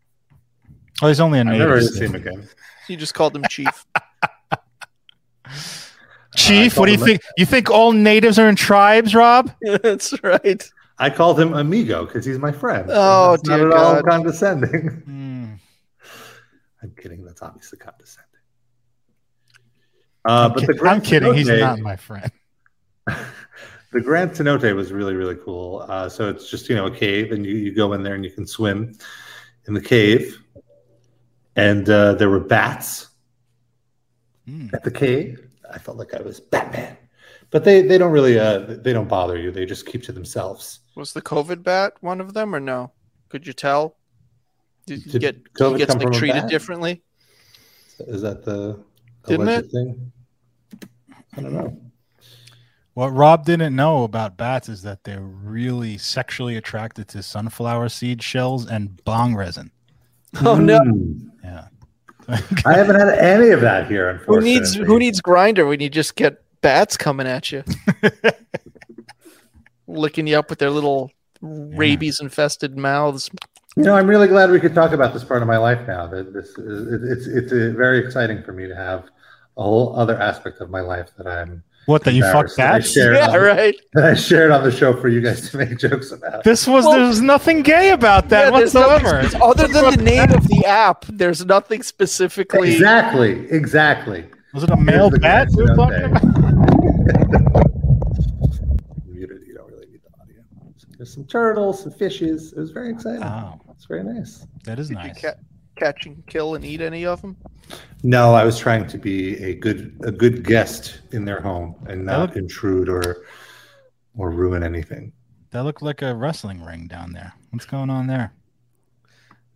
[1.02, 1.60] Oh, he's only a native.
[1.60, 2.10] never heard still.
[2.10, 2.48] him again.
[2.88, 3.86] You just called him Chief.
[6.36, 7.22] Chief, I what do you called him- think?
[7.38, 9.52] You think all natives are in tribes, Rob?
[9.82, 10.70] That's right.
[11.00, 12.90] I called him amigo because he's my friend.
[12.92, 14.90] Oh, That's not dear at all condescending.
[15.06, 15.54] Hmm.
[16.84, 17.26] I'm kidding.
[17.26, 18.27] That's obviously condescending.
[20.28, 21.34] Uh, I'm, but ki- the I'm Grand kidding.
[21.34, 22.32] He's not my friend.
[23.08, 25.86] the Grand Cenote was really, really cool.
[25.88, 28.24] Uh, so it's just, you know, a cave, and you, you go in there and
[28.26, 28.94] you can swim
[29.68, 30.38] in the cave.
[31.56, 33.08] And uh, there were bats
[34.46, 34.68] Hmm.
[34.74, 35.46] at the cave.
[35.74, 36.96] I felt like I was Batman.
[37.52, 39.52] But they, they don't really uh, they don't bother you.
[39.52, 40.80] They just keep to themselves.
[40.96, 42.92] Was the COVID bat one of them or no?
[43.30, 43.98] Could you tell?
[44.86, 46.50] Did you get COVID he gets come like from a treated bat?
[46.50, 47.04] differently?
[48.00, 48.80] Is that the
[49.26, 49.72] Didn't alleged it?
[49.72, 50.12] thing?
[51.38, 51.78] I don't know.
[52.94, 58.24] What Rob didn't know about bats is that they're really sexually attracted to sunflower seed
[58.24, 59.72] shells and bong resin.
[60.44, 60.80] Oh no!
[60.80, 61.28] Hmm.
[61.44, 61.68] Yeah.
[62.66, 64.14] I haven't had any of that here.
[64.14, 67.64] Who Unfortunately, needs who needs Grindr when you just get bats coming at you,
[69.88, 73.30] licking you up with their little rabies infested mouths?
[73.76, 76.08] You know, I'm really glad we could talk about this part of my life now.
[76.08, 79.06] That this is, it's it's uh, very exciting for me to have
[79.58, 82.86] a whole other aspect of my life that I'm What that you fuck embarrassed that
[82.86, 83.76] shared Yeah, on, right.
[83.94, 86.44] that I shared on the show for you guys to make jokes about.
[86.44, 89.44] This was Well- there was nothing gay about that Yeah, there's nothing whatsoever.
[89.44, 92.74] other than the name of the app, there's nothing specifically.
[92.74, 94.26] Exactly, exactly.
[94.54, 96.24] Was it a male bat we were talking about?
[99.08, 99.42] Muted.
[99.48, 100.42] You don't really need the audio.
[100.98, 102.54] There's some turtles, some fishes.
[102.54, 103.24] It was very exciting.
[103.24, 104.46] Oh, It's very nice.
[104.66, 105.22] that is Did you nice.
[105.78, 107.38] Ca- catch and kill and eat any of them?
[108.04, 112.06] No, I was trying to be a good a good guest in their home and
[112.06, 113.26] not look- intrude or
[114.16, 115.14] or ruin anything.
[115.52, 117.34] That looked like a wrestling ring down there.
[117.52, 118.34] What's going on there?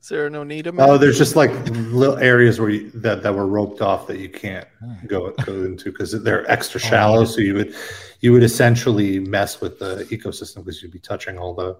[0.02, 0.74] Is there an Onita?
[0.80, 4.30] Oh, there's just like little areas where you, that that were roped off that you
[4.30, 4.98] can't Oh.
[5.06, 6.88] go go into because they're extra oh.
[6.88, 7.26] shallow.
[7.26, 7.76] So you would
[8.22, 11.78] you would essentially mess with the ecosystem because you'd be touching all the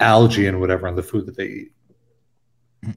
[0.00, 1.72] algae and whatever on the food that they eat.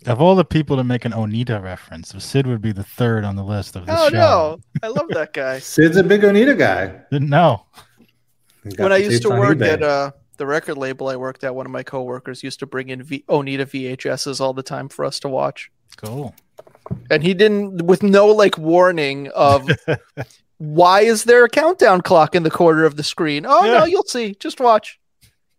[0.08, 3.36] Of all the people to make an Onita reference, Sid would be the third on
[3.36, 4.16] the list of this Oh show.
[4.16, 4.60] no!
[4.82, 5.60] I love that guy.
[5.60, 6.88] Sid's a big Onita guy.
[7.12, 7.66] Didn't know.
[8.78, 9.74] When I used to work eBay.
[9.74, 12.90] at uh, the record label I worked at, one of my coworkers used to bring
[12.90, 13.60] in v- Onita
[13.96, 15.70] VHSs all the time for us to watch.
[15.98, 16.34] Cool.
[17.12, 19.70] And he didn't, with no like warning of
[20.58, 23.46] why is there a countdown clock in the corner of the screen?
[23.48, 23.80] Oh Yeah.
[23.80, 24.34] no, you'll see.
[24.40, 25.00] Just watch.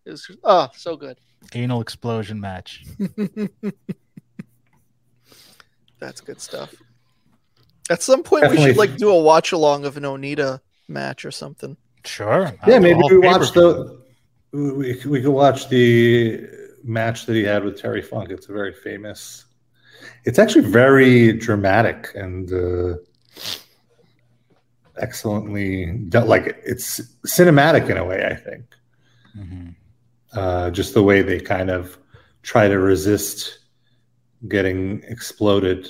[0.05, 1.17] It's oh, so good.
[1.53, 2.83] Anal explosion match.
[5.99, 6.73] That's good stuff.
[7.89, 11.31] At some point, we should like do a watch along of an Onita match or
[11.31, 11.77] something.
[12.05, 12.53] Sure.
[12.67, 13.99] Yeah, maybe All we watch the
[14.51, 16.47] we, we could watch the
[16.83, 18.29] match that he had with Terry Funk.
[18.29, 19.45] It's a very famous.
[20.25, 22.97] It's actually very dramatic and uh,
[24.97, 26.27] excellently done.
[26.27, 28.25] Like it's cinematic in a way.
[28.25, 28.65] I think
[29.37, 29.75] Mhm.
[30.33, 31.97] uh, just the way they kind of
[32.41, 33.56] try to resist
[34.47, 35.87] getting exploded.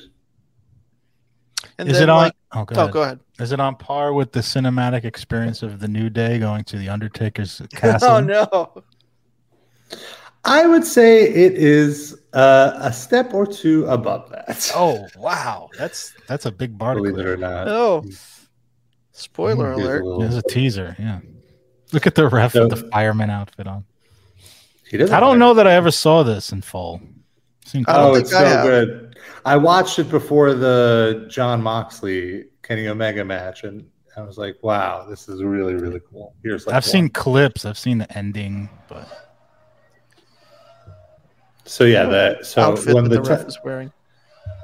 [1.80, 2.18] And Is then it on?
[2.18, 2.94] like, oh, go oh, ahead.
[2.94, 3.20] go ahead.
[3.40, 6.90] Is it on par with the cinematic experience of the New Day going to the
[6.90, 8.10] Undertaker's castle?
[8.10, 8.84] Oh no!
[10.44, 14.72] I would say it is uh, a step or two above that.
[14.76, 17.68] Oh wow, that's that's a big bar believe it or not.
[17.68, 18.04] Oh,
[19.12, 20.04] spoiler Here's a alert.
[20.06, 20.96] little- There's a teaser.
[20.98, 21.20] Yeah,
[21.94, 23.86] look at the ref with the fireman outfit on.
[24.90, 27.02] He doesn't I don't know that I ever saw this in full.
[27.68, 28.64] Seen I don't Oh, it's so have.
[28.66, 29.18] good.
[29.46, 35.06] I watched it before the Jon Moxley Kenny Omega match, and I was like, "Wow,
[35.10, 37.66] this is really, really cool." Here's like I've seen clips.
[37.66, 39.08] I've seen the ending, but
[41.66, 43.92] So yeah, that so outfit when the the ref ti- is wearing.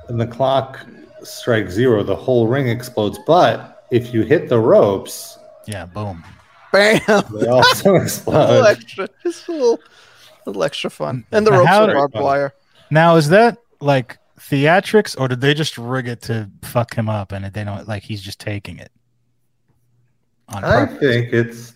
[0.08, 0.86] when the clock
[1.24, 3.20] strikes zero, the whole ring explodes.
[3.28, 5.38] But if you hit the ropes,
[5.68, 6.24] yeah, boom.
[6.72, 7.00] Bam!
[7.08, 8.66] they also a little explode.
[8.66, 9.80] extra, just a little,
[10.46, 11.26] little extra fun.
[11.32, 12.54] And the Now, ropes are barbed wire.
[12.94, 17.32] Now is that like theatrics, or did they just rig it to fuck him up,
[17.32, 18.92] and they don't like he's just taking it?
[20.50, 21.74] On I think it's.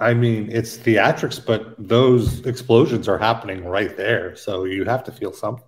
[0.00, 5.12] I mean, it's theatrics, but those explosions are happening right there, so you have to
[5.12, 5.64] feel something.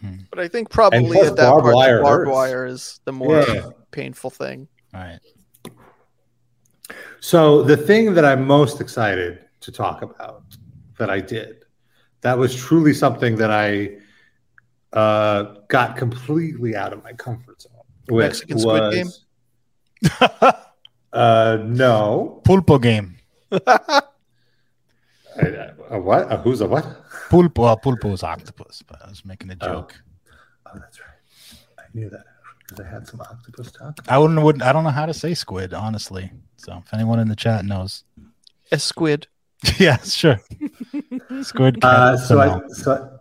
[0.00, 0.14] Hmm.
[0.30, 2.34] But I think probably at that barbed part, wire the barbed hurts.
[2.34, 3.66] wire is the more Yeah.
[3.90, 4.68] painful thing.
[4.94, 5.20] All right.
[7.20, 10.44] So the thing that I'm most excited to talk about
[10.98, 11.61] that I did,
[12.22, 13.98] that was truly something that I
[14.92, 17.72] uh, got completely out of my comfort zone.
[18.08, 19.10] With Mexican Squid Game?
[21.12, 22.40] Uh, no.
[22.44, 23.18] Pulpo game.
[23.52, 24.00] I-
[25.90, 26.32] a what?
[26.32, 26.84] A who's a what?
[27.28, 27.58] Pulpo.
[27.58, 29.66] Well, pulpo is octopus, but I was making a Oh.
[29.66, 30.02] joke.
[30.66, 31.08] Oh, that's right.
[31.78, 32.24] I knew that
[32.60, 33.98] because I had some octopus talk.
[34.08, 34.40] I wouldn't.
[34.40, 36.30] Would I don't know how to say squid, honestly.
[36.56, 38.04] So if anyone in the chat knows,
[38.70, 39.26] A squid.
[39.78, 40.40] yeah, sure.
[41.42, 41.84] Squid.
[41.84, 43.20] Uh, so I so,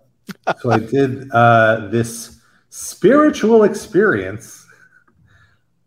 [0.60, 4.66] so I did uh, this spiritual experience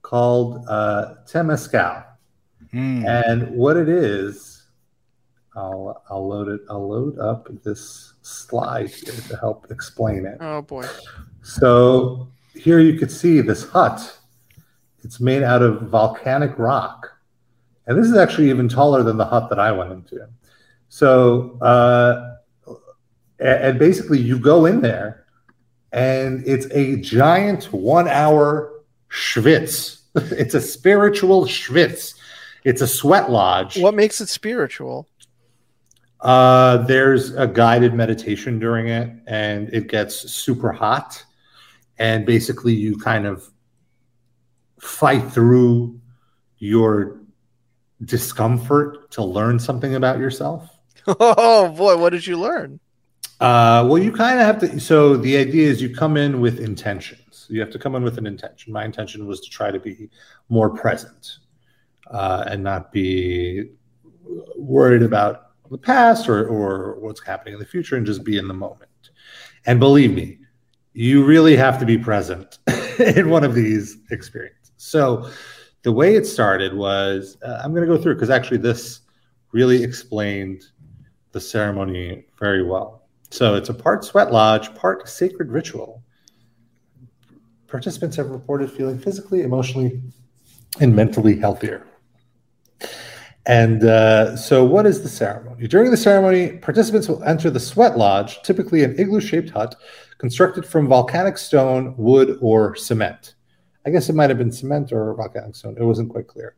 [0.02, 2.04] called uh, Temazcal,
[2.74, 3.06] Mm.
[3.06, 4.66] and what it is,
[5.54, 6.60] I'll I'll load it.
[6.68, 10.38] I'll load up this slide here to help explain it.
[10.40, 10.84] Oh boy.
[11.42, 14.18] So here you could see this hut.
[15.04, 17.10] It's made out of volcanic rock.
[17.86, 20.26] And this is actually even taller than the hut that I went into.
[20.94, 22.36] So, uh,
[23.40, 25.26] and basically, you go in there
[25.90, 30.02] and it's a giant one hour schwitz.
[30.14, 32.14] it's a spiritual schwitz.
[32.62, 33.76] It's a sweat lodge.
[33.76, 35.08] What makes it spiritual?
[36.20, 41.24] Uh, there's a guided meditation during it, and it gets super hot.
[41.98, 43.50] And basically, you kind of
[44.78, 46.00] fight through
[46.58, 47.18] your
[48.04, 50.70] discomfort to learn something about yourself.
[51.06, 52.80] Oh boy, what did you learn?
[53.40, 54.80] Uh, well, you kind of have to.
[54.80, 57.46] So the idea is you come in with intentions.
[57.50, 58.72] You have to come in with an intention.
[58.72, 60.08] My intention was to try to be
[60.48, 61.38] more present
[62.10, 63.70] uh, and not be
[64.56, 68.48] worried about the past or, or what's happening in the future and just be in
[68.48, 68.90] the moment.
[69.66, 70.38] And believe me,
[70.92, 72.58] you really have to be present
[72.98, 74.72] in one of these experiences.
[74.76, 75.30] So
[75.82, 79.00] the way it started was uh, I'm going to go through because actually this
[79.52, 80.64] really explained
[81.34, 83.02] the ceremony very well.
[83.30, 86.02] So it's a part sweat lodge, part sacred ritual.
[87.66, 90.00] Participants have reported feeling physically, emotionally,
[90.80, 91.86] and mentally healthier.
[93.46, 95.66] And uh, so, what is the ceremony?
[95.66, 99.74] During the ceremony, participants will enter the sweat lodge, typically an igloo shaped hut
[100.16, 103.34] constructed from volcanic stone, wood, or cement.
[103.84, 105.76] I guess it might have been cement or volcanic stone.
[105.78, 106.54] It wasn't quite clear.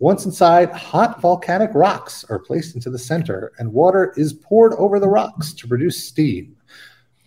[0.00, 4.98] Once inside, hot volcanic rocks are placed into the center, and water is poured over
[4.98, 6.56] the rocks to produce steam.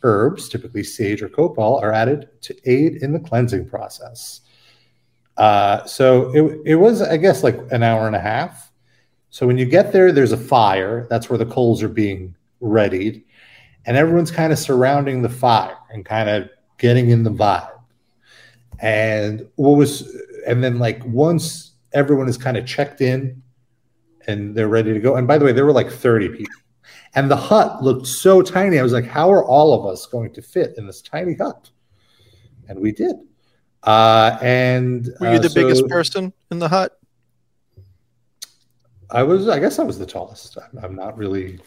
[0.01, 4.41] Herbs, typically sage or copal, are added to aid in the cleansing process.
[5.37, 8.71] Uh, so it, it was, I guess, like an hour and a half.
[9.29, 11.05] So when you get there, there's a fire.
[11.11, 13.23] That's where the coals are being readied.
[13.85, 17.79] And everyone's kind of surrounding the fire and kind of getting in the vibe.
[18.79, 20.11] And what was,
[20.47, 23.41] and then like once everyone is kind of checked in
[24.27, 25.15] and they're ready to go.
[25.15, 26.61] And by the way, there were like 30 people.
[27.15, 28.79] And the hut looked so tiny.
[28.79, 31.69] I was like, how are all of us going to fit in this tiny hut?
[32.67, 33.15] And we did.
[33.83, 36.97] Uh, and Were you uh, the so biggest person in the hut?
[39.11, 40.57] I was, I guess I was the tallest.
[40.57, 41.59] I'm, I'm not really,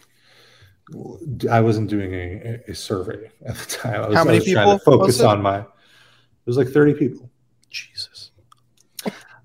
[1.49, 4.03] I wasn't doing a, a survey at the time.
[4.03, 5.65] I was, How many was trying people to focus on my, it
[6.45, 7.29] was like 30 people.
[7.69, 8.16] Jesus.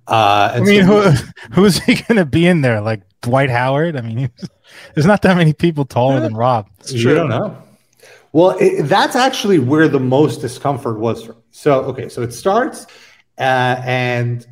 [0.08, 2.80] Uh, I mean, so- who who's he going to be in there?
[2.80, 3.96] Like Dwight Howard?
[3.96, 4.48] I mean, he's-
[4.94, 6.68] there's not that many people taller than Rob.
[6.80, 7.14] It's you true.
[7.14, 7.56] don't know.
[8.32, 11.24] Well, it, that's actually where the most discomfort was.
[11.24, 11.36] From.
[11.50, 12.86] So, okay, so it starts,
[13.38, 14.42] uh, and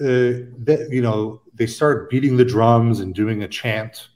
[0.00, 4.08] uh, the, you know they start beating the drums and doing a chant,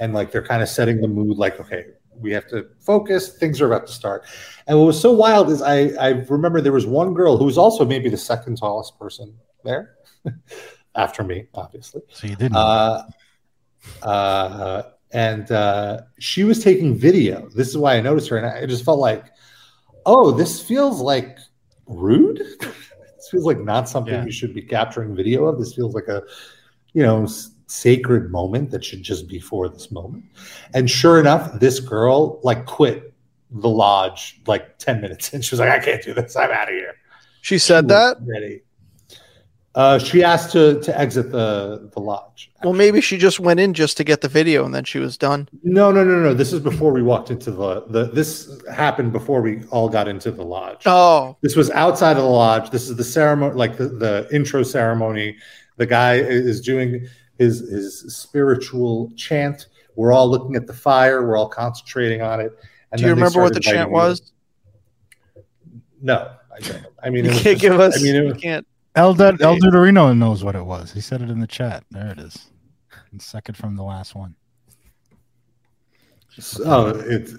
[0.00, 1.38] and like they're kind of setting the mood.
[1.38, 1.86] Like, okay,
[2.18, 3.36] we have to focus.
[3.38, 4.24] Things are about to start.
[4.66, 7.58] And what was so wild is I, I remember there was one girl who was
[7.58, 9.94] also maybe the second tallest person there
[10.94, 12.02] after me, obviously.
[12.10, 12.56] So you didn't.
[12.56, 13.02] Uh,
[14.02, 14.82] uh,
[15.12, 17.48] and uh, she was taking video.
[17.54, 19.26] This is why I noticed her, and I just felt like,
[20.06, 21.38] oh, this feels like
[21.86, 22.38] rude.
[22.60, 24.24] this feels like not something Yeah.
[24.24, 25.58] you should be capturing video of.
[25.58, 26.22] This feels like a,
[26.92, 27.26] you know,
[27.66, 30.24] sacred moment that should just be for this moment.
[30.74, 33.12] And sure enough, this girl like quit
[33.50, 36.36] the lodge like ten minutes, and she was like, I can't do this.
[36.36, 36.94] I'm out of here.
[37.42, 38.16] She said She that.
[38.22, 38.62] Ready.
[39.74, 42.50] Uh, she asked to to exit the the lodge.
[42.62, 45.16] Well, maybe she just went in just to get the video and then she was
[45.16, 45.48] done.
[45.62, 46.34] No, no, no, no.
[46.34, 48.04] This is before we walked into the the.
[48.12, 50.82] This happened before we all got into the lodge.
[50.84, 52.68] Oh, This was outside of the lodge.
[52.70, 55.38] This is the ceremony, like the, the intro ceremony.
[55.78, 57.06] The guy is doing
[57.38, 59.68] his his spiritual chant.
[59.96, 61.26] We're all looking at the fire.
[61.26, 62.52] We're all concentrating on it.
[62.92, 64.32] And do you remember what the chant was?
[66.02, 66.84] No, I don't.
[67.02, 67.98] I mean, You can't just- give us.
[67.98, 68.66] I mean, it you can't.
[68.94, 70.92] Elder Elder Dorino knows what it was.
[70.92, 71.84] He said it in the chat.
[71.90, 72.48] There it is.
[73.18, 74.34] Second from the last one.
[76.64, 77.34] oh, it's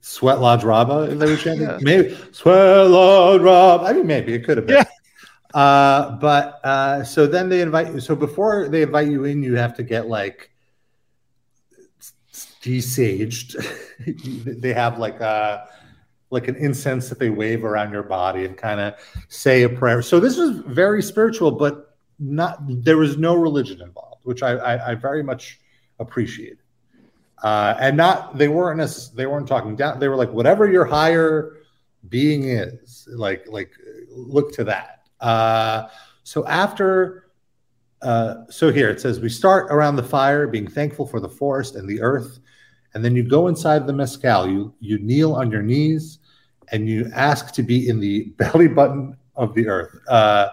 [0.00, 1.14] Sweat Lodge Rabba.
[1.14, 1.68] They were chanting.
[1.68, 1.78] Yeah.
[1.80, 3.84] Maybe Sweat Lodge Rabba.
[3.84, 4.76] I mean, maybe it could have been.
[4.76, 5.60] Yeah.
[5.60, 8.00] Uh, but uh, so then they invite you.
[8.00, 10.50] So before they invite you in, you have to get like
[12.62, 13.56] desaged.
[14.60, 15.68] they have like a
[16.30, 18.94] like an incense that they wave around your body and kind of
[19.28, 20.02] say a prayer.
[20.02, 24.90] So this was very spiritual, but not there was no religion involved, which I I,
[24.90, 25.60] I very much
[25.98, 26.58] appreciate.
[27.42, 30.00] Uh, and not they weren't necess- they weren't talking down.
[30.00, 31.58] They were like whatever your higher
[32.08, 33.72] being is, like like
[34.10, 35.08] look to that.
[35.20, 35.88] Uh,
[36.22, 37.30] so after
[38.02, 41.76] uh, so here it says we start around the fire, being thankful for the forest
[41.76, 42.40] and the earth,
[42.96, 44.50] and then you go inside Temazcal.
[44.50, 46.18] You you kneel on your knees,
[46.72, 49.94] and you ask to be in the belly button of the earth.
[50.08, 50.48] Uh,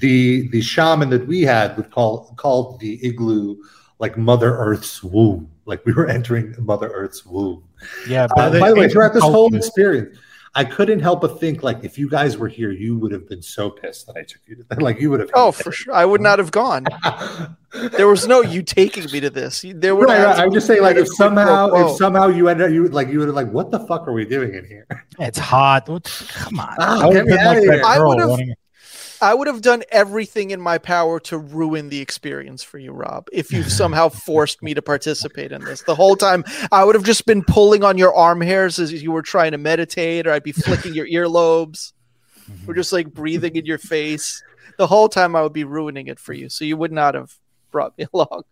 [0.00, 3.56] the the shaman that we had would call called the igloo
[3.98, 7.62] like Mother Earth's womb, like we were entering Mother Earth's womb.
[8.08, 10.16] Yeah, Uh, by the way, throughout this whole experience,
[10.54, 13.40] I couldn't help but think like if you guys were here, you would have been
[13.40, 14.82] so pissed that I took you to that.
[14.82, 15.30] Like you would have.
[15.34, 15.94] Oh, for sure.
[15.94, 16.86] I would not have gone.
[17.92, 19.64] There was no you taking me to this.
[19.66, 20.38] There would Right, right.
[20.38, 23.08] I'm just saying, like, if quid pro somehow, if somehow you ended up, you like,
[23.08, 24.86] you would have like, what the fuck are we doing in here?
[25.18, 25.88] It's hot.
[25.88, 26.76] What, come on.
[26.78, 27.38] Oh, I would get
[28.18, 28.38] have
[29.22, 32.62] I would've- wanting- I would have done everything in my power to ruin the experience
[32.62, 35.82] for you, Rob, if you've somehow forced me to participate in this.
[35.82, 39.12] The whole time, I would have just been pulling on your arm hairs as you
[39.12, 41.92] were trying to meditate, or I'd be flicking your earlobes,
[42.66, 44.42] or just like breathing in your face.
[44.78, 46.48] The whole time, I would be ruining it for you.
[46.48, 47.32] So you would not have
[47.70, 48.42] brought me along.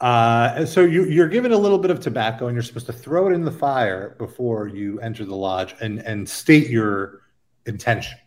[0.00, 2.92] Uh, and so you, you're given a little bit of tobacco, and you're supposed to
[2.92, 7.22] throw it in the fire before you enter the lodge, and and state your
[7.66, 8.18] intention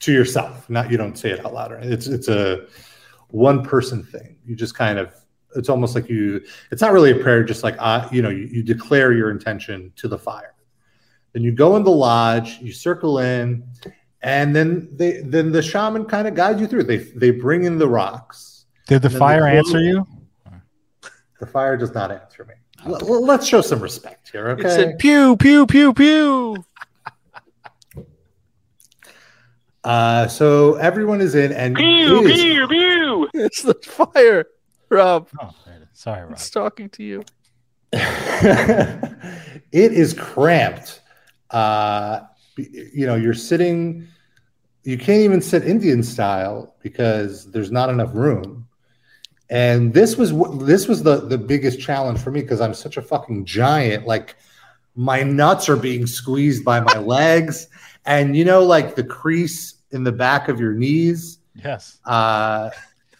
[0.00, 0.68] to yourself.
[0.68, 1.72] Not you don't say it out loud.
[1.72, 1.84] Right?
[1.84, 2.66] It's it's a
[3.28, 4.36] one person thing.
[4.44, 5.14] You just kind of
[5.54, 6.44] it's almost like you.
[6.70, 7.42] It's not really a prayer.
[7.44, 10.54] Just like uh, you know, you, you declare your intention to the fire.
[11.32, 12.58] Then you go in the lodge.
[12.60, 13.64] You circle in,
[14.22, 16.84] and then they then the shaman kind of guides you through.
[16.84, 18.66] They they bring in the rocks.
[18.86, 20.06] Did the fire answer you?
[21.40, 22.54] The fire does not answer me.
[22.86, 24.68] L- l- let's show some respect here, It okay?
[24.68, 26.64] said pew pew pew pew.
[29.86, 33.28] Uh, so everyone is in, and Pew, it is- pew, pew.
[33.34, 34.46] It's the fire,
[34.88, 35.28] Rob.
[35.40, 35.88] Oh, there it is.
[35.92, 36.32] sorry, Rob.
[36.32, 37.22] It's talking to you.
[37.92, 39.12] it
[39.72, 41.00] is cramped.
[41.50, 42.20] Uh,
[42.56, 44.08] you know, you're sitting.
[44.82, 48.66] You can't even sit Indian style because there's not enough room.
[49.48, 50.32] And this was
[50.64, 54.04] this was the the biggest challenge for me because I'm such a fucking giant.
[54.06, 54.34] Like
[54.96, 57.68] my nuts are being squeezed by my legs,
[58.04, 61.38] and you know, like the crease in the back of your knees.
[61.64, 61.98] Yes.
[62.04, 62.70] uh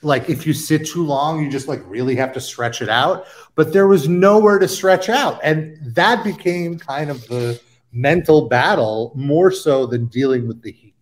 [0.02, 3.24] like if you sit too long you just like really have to stretch it out.
[3.56, 5.40] But there was nowhere to stretch out.
[5.42, 7.58] And that became kind of the
[7.92, 10.94] mental battle more so than dealing with the heat.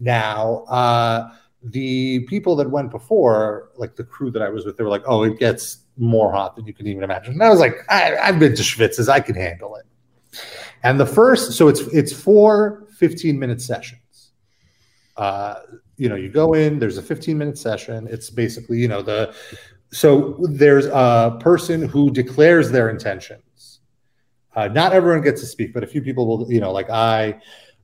[0.00, 1.32] Now uh
[1.64, 5.04] the people that went before like the crew that i was with they were like
[5.06, 7.34] oh it gets more hot than you can even imagine.
[7.34, 9.86] And i was like I, i've been to schwitzes i can handle it.
[10.84, 14.01] And the first so it's it's four 15 minute sessions
[15.16, 15.56] uh
[15.96, 18.08] you know you go in there's a 15 minute session.
[18.10, 19.34] It's basically you know the
[19.90, 23.80] so there's a person who declares their intentions.
[24.54, 27.40] Uh, not everyone gets to speak but a few people will you know like i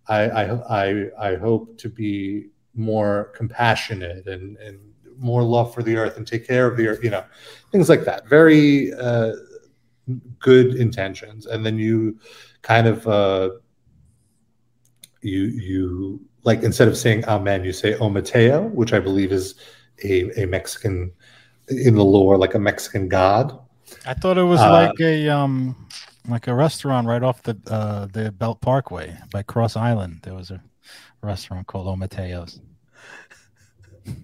[0.08, 0.42] i i
[0.82, 4.78] i, I hope to be more compassionate and and
[5.16, 7.24] more love for the earth and take care of the earth you know
[7.72, 8.28] things like that.
[8.28, 9.32] Very uh
[10.38, 12.18] good intentions, and then you
[12.62, 13.50] kind of uh,
[15.20, 19.54] you you like instead of saying amen, you say o Mateo, which I believe is
[20.02, 21.12] a, a Mexican
[21.68, 23.58] in the lore, like a Mexican god.
[24.06, 25.86] I thought it was Uh, like a um
[26.26, 30.20] like a restaurant right off the uh the Belt Parkway by Cross Island.
[30.22, 30.62] There was a
[31.22, 32.60] restaurant called O Mateo's.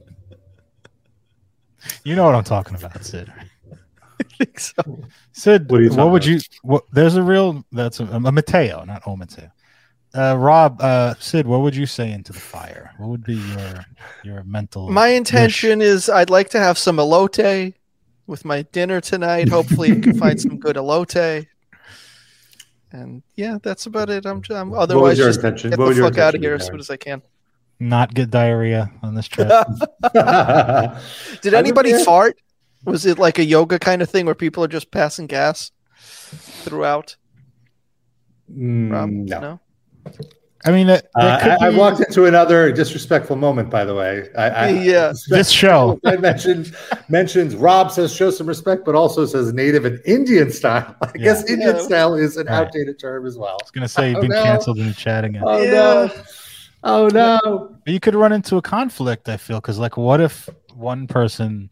[2.05, 3.33] you know what I'm talking about, Sid.
[4.21, 4.83] I think so.
[5.33, 6.27] Sid, What what, would about?
[6.27, 6.41] you?
[6.63, 6.85] What?
[6.93, 7.65] There's a real.
[7.73, 9.51] That's a, a Mateo, not O Mateo.
[10.15, 12.93] Uh, Rob, uh, Sid, what would you say into the fire?
[12.99, 13.85] What would be your
[14.23, 14.89] your mental?
[14.91, 15.17] My wish?
[15.17, 17.75] intention is I'd like to have some elote
[18.27, 19.49] with my dinner tonight.
[19.49, 21.47] Hopefully, I can find some good elote.
[22.93, 24.25] And yeah, that's about it.
[24.25, 25.71] I'm, I'm otherwise your just intention?
[25.71, 27.21] get What the fuck out of here as soon as I can.
[27.81, 29.49] not get diarrhea on this trip.
[30.13, 32.41] Did I anybody fart?
[32.85, 37.17] Was it like a yoga kind of thing where people are just passing gas throughout?
[38.49, 39.11] Rob?
[39.11, 39.61] Mm, no.
[40.67, 43.95] I mean, that, Uh, that could I, I walked into another disrespectful moment, by the
[43.95, 44.29] way.
[44.37, 45.13] I, I, Yeah.
[45.29, 46.01] This show.
[46.07, 46.75] I mentioned
[47.11, 50.97] mentions Rob says show some respect, but also says native and Indian style.
[51.03, 51.25] I Yeah.
[51.25, 51.83] guess Indian Yeah.
[51.83, 52.55] style is an Right.
[52.55, 53.59] outdated term as well.
[53.61, 54.43] I was gonna say you've Oh, been no.
[54.43, 55.43] canceled in the chat again.
[55.45, 55.71] Oh Yeah.
[55.71, 56.11] no!
[56.83, 57.77] Oh no!
[57.87, 59.29] You could run into a conflict.
[59.29, 61.71] I feel because like, what if one person,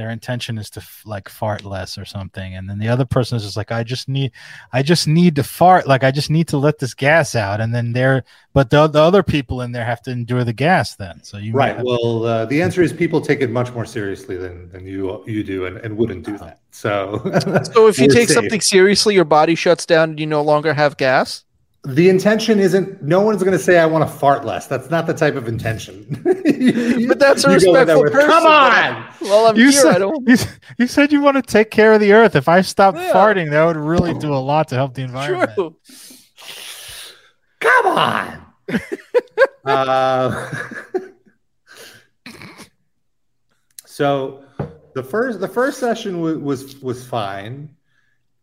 [0.00, 3.36] their intention is to f- like fart less or something, and then the other person
[3.36, 4.32] is just like, I just need,
[4.72, 5.86] I just need to fart.
[5.86, 8.24] Like, I just need to let this gas out, and then they're,
[8.54, 11.22] but the, the other people in there have to endure the gas then.
[11.22, 11.76] So you Right.
[11.76, 15.22] have- Well, uh, the answer is people take it much more seriously than, than you
[15.26, 16.60] you do, and, and wouldn't do that.
[16.70, 17.20] So,
[17.74, 18.34] So if you take safe.
[18.36, 21.44] something seriously, your body shuts down and you no longer have gas.
[21.84, 23.02] The intention isn't.
[23.02, 24.66] No one's going to say I want to fart less.
[24.66, 26.06] That's not the type of intention.
[27.08, 28.28] But that's a You go in there respectful with, person.
[28.30, 29.14] Come on!
[29.22, 29.72] Well, I'm you here.
[29.72, 30.28] said, I don't.
[30.28, 30.36] you,
[30.78, 32.36] you said you want to take care of the earth.
[32.36, 33.12] If I stopped Yeah.
[33.12, 35.52] farting, that would really do a lot to help the environment.
[35.54, 35.76] True.
[37.60, 38.46] Come on.
[39.64, 40.50] uh,
[43.86, 44.44] so
[44.94, 47.74] the first the first session was was, was fine,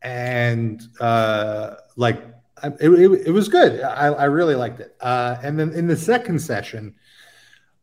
[0.01, 2.23] and uh, like
[2.63, 3.81] I- it, it, it was good.
[3.81, 4.95] I, I really liked it.
[4.99, 6.95] Uh, and then in the second session,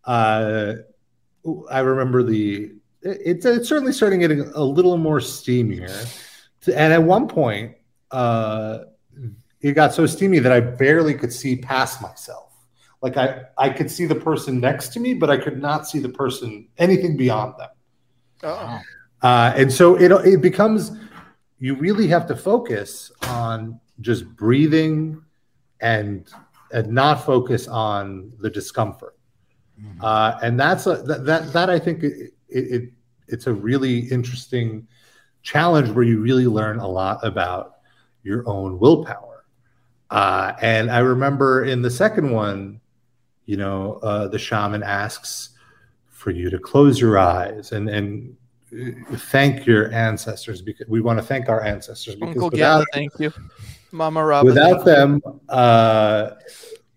[0.05, 0.75] uh,
[1.71, 2.73] I remember the
[3.03, 5.91] it, it's it's certainly starting getting a little more steamier.
[6.67, 7.77] And at one point,
[8.11, 8.79] uh,
[9.61, 12.53] it got so steamy that I barely could see past myself.
[13.03, 15.99] Like I, I could see the person next to me, but I could not see
[15.99, 17.69] the person anything beyond them.
[18.43, 18.81] Oh.
[19.23, 20.93] Uh, and so it it becomes
[21.59, 25.23] you really have to focus on just breathing
[25.81, 26.33] and
[26.73, 29.17] and not focus on the discomfort.
[30.01, 32.93] Uh, and that's a that that, that I think it, it, it
[33.29, 34.87] it's a really interesting
[35.43, 37.77] challenge where you really learn a lot about
[38.23, 39.45] your own willpower.
[40.11, 42.81] Uh, and I remember in the second one,
[43.47, 45.51] you know, uh, the shaman asks
[46.09, 48.37] for you to close your eyes and and
[48.73, 52.85] uh, thank your ancestors because we want to thank our ancestors because Uncle without, Gala,
[52.93, 53.33] thank you.
[53.95, 56.31] Mama Robin, without them, uh,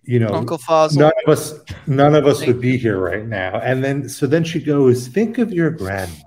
[0.04, 1.00] you know, Uncle Fossil.
[1.02, 1.54] none of us
[1.86, 3.60] none of us would be here right now.
[3.60, 6.24] And then so then she goes, think of your grandmother.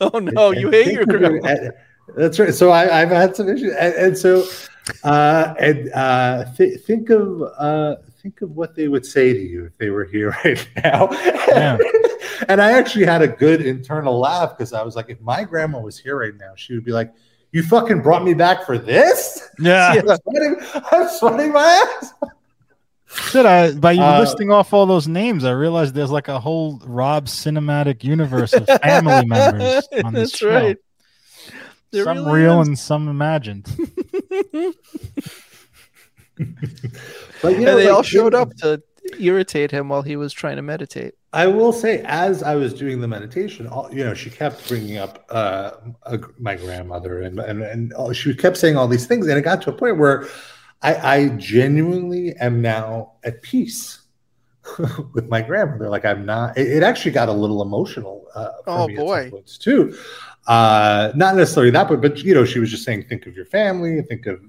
[0.00, 1.40] Oh no, And you hate your grandmother.
[1.40, 1.64] grandma.
[1.66, 1.72] and-
[2.16, 2.52] That's right.
[2.52, 4.44] So I, I've had some issues, and, and so
[5.04, 9.64] uh, and uh, th- think of uh, think of what they would say to you
[9.66, 11.08] if they were here right now.
[11.48, 11.78] Yeah.
[12.48, 15.78] and I actually had a good internal laugh because I was like, if my grandma
[15.80, 17.12] was here right now, she would be like,
[17.52, 19.94] "You fucking brought me back for this." Yeah.
[19.94, 20.02] Yeah.
[20.08, 20.56] I'm sweating,
[20.90, 22.12] I'm sweating my ass.
[23.06, 23.72] Should I?
[23.74, 27.26] By you Uh, listing off all those names, I realized there's like a whole Rob
[27.26, 30.48] cinematic universe of family members on this That's show.
[30.54, 30.76] right.
[31.90, 32.68] There some really real is.
[32.68, 33.66] and some imagined.
[37.42, 38.82] But you and they like, all showed up to
[39.18, 41.14] irritate him while he was trying to meditate.
[41.32, 44.98] I will say, as I was doing the meditation, all, you know, she kept bringing
[44.98, 45.72] up uh,
[46.04, 49.42] a, my grandmother, and and and all, she kept saying all these things, and it
[49.42, 50.26] got to a point where
[50.82, 54.02] I, I genuinely am now at peace
[55.14, 55.88] with my grandmother.
[55.88, 56.58] Like I'm not.
[56.58, 58.26] It, it actually got a little emotional.
[58.34, 59.42] Uh, Oh, me at some boy.
[59.58, 59.96] too.
[60.46, 63.46] Uh, not necessarily that, but but you know, she was just saying, think of your
[63.46, 64.40] family, think of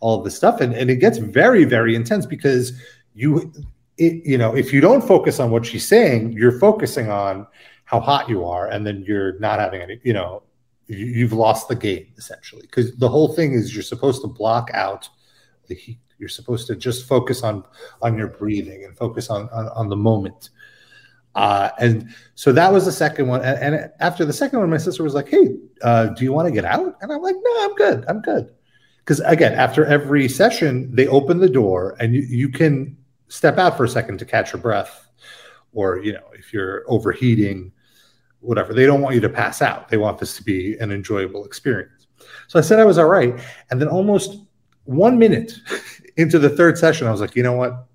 [0.00, 2.72] all of this stuff, and and it gets very very intense because
[3.14, 3.52] you
[4.00, 7.46] it, you know, if you don't focus on what she's saying, you're focusing on
[7.84, 10.42] how hot you are, and then you're not having any, you know,
[10.86, 12.62] you, you've lost the game essentially.
[12.62, 15.08] Because the whole thing is you're supposed to block out
[15.68, 15.98] the heat.
[16.18, 17.64] You're supposed to just focus on
[18.02, 20.50] on your breathing and focus on on, on the moment.
[21.34, 23.40] Uh, and so that was the second one.
[23.42, 26.48] And, and after the second one, my sister was like, "Hey, uh, do you want
[26.48, 28.04] to get out?" And I'm like, "No, I'm good.
[28.08, 28.50] I'm good."
[28.98, 32.96] Because again, after every session, they open the door and you, you can
[33.30, 35.08] step out for a second to catch your breath,
[35.72, 37.72] or you know, if you're overheating,
[38.40, 38.74] whatever.
[38.74, 39.88] They don't want you to pass out.
[39.88, 42.06] They want this to be an enjoyable experience.
[42.48, 43.38] So I said I was all right,
[43.70, 44.42] and then almost
[44.84, 45.54] one minute
[46.16, 47.86] into the third session, I was like, you know what?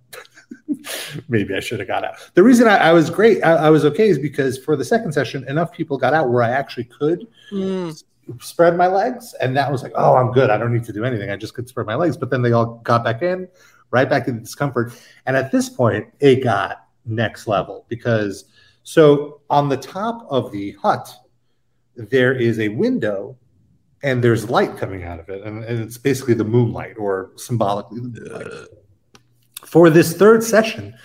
[1.30, 2.16] maybe I should have got out.
[2.34, 5.12] The reason I, I was great, I, I, was okay, is because for the second
[5.12, 8.04] session, enough people got out where I actually could mm.
[8.40, 10.50] spread my legs, and that was like, oh, I'm good.
[10.50, 11.30] I don't need to do anything.
[11.30, 12.18] I just could spread my legs.
[12.18, 13.48] But then they all got back in,
[13.96, 14.94] right back to the discomfort.
[15.26, 18.46] And at this point, it got next level because
[18.84, 21.12] so on the top of the hut,
[21.96, 23.38] there is a window
[24.04, 25.44] and there's light coming out of it.
[25.44, 28.02] And, and it's basically the moonlight or symbolically
[29.66, 30.96] for this third session,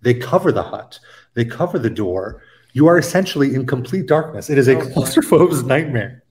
[0.00, 0.98] they cover the hut,
[1.34, 2.42] they cover the door.
[2.72, 4.48] You are essentially in complete darkness.
[4.50, 6.22] It is a oh, claustrophobe's nightmare.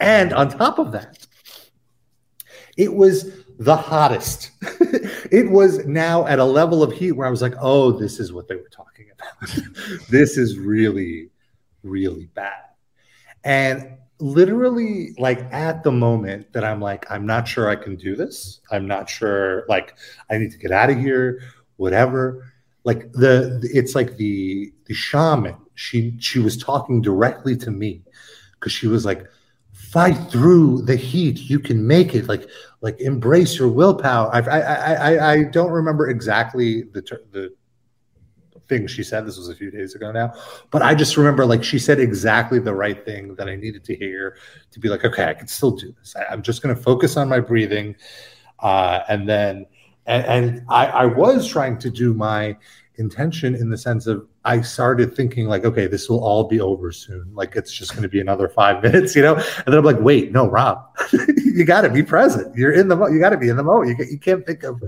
[0.00, 1.26] And on top of that,
[2.76, 4.50] it was the hottest.
[5.30, 8.32] it was now at a level of heat where I was like, oh, this is
[8.32, 9.56] what they were talking about.
[10.10, 11.30] this is really,
[11.82, 12.64] really bad.
[13.44, 18.16] And literally like at the moment that I'm like, I'm not sure I can do
[18.16, 18.60] this.
[18.70, 19.96] I'm not sure, like,
[20.30, 21.40] I need to get out of here,
[21.76, 22.52] whatever.
[22.84, 25.56] Like the, it's like the the shaman.
[25.74, 28.02] She she was talking directly to me
[28.54, 29.24] because she was like,
[29.92, 31.38] fight through the heat.
[31.50, 32.26] You can make it.
[32.26, 32.48] Like
[32.80, 34.34] like embrace your willpower.
[34.34, 37.52] I I I, I don't remember exactly the the
[38.68, 39.26] thing she said.
[39.26, 40.32] This was a few days ago now,
[40.70, 43.94] but I just remember like she said exactly the right thing that I needed to
[43.94, 44.36] hear
[44.70, 46.16] to be like, okay, I can still do this.
[46.16, 47.94] I, am just going to focus on my breathing,
[48.60, 49.66] uh, and then
[50.06, 52.56] and, and I, I was trying to do my
[52.96, 56.92] intention in the sense of I started thinking like, okay, this will all be over
[56.92, 57.30] soon.
[57.34, 59.34] Like it's just going to be another five minutes, you know.
[59.34, 62.54] And then I'm like, wait, no, Rob, you got to be present.
[62.56, 63.98] You're in the mo- you got to be in the moment.
[63.98, 64.82] You, you can't think of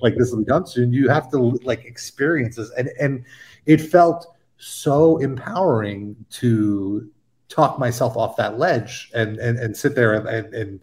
[0.00, 0.92] like this will be done soon.
[0.92, 3.24] You have to like experience this, and and
[3.66, 7.10] it felt so empowering to
[7.48, 10.80] talk myself off that ledge and and, and sit there and, and, and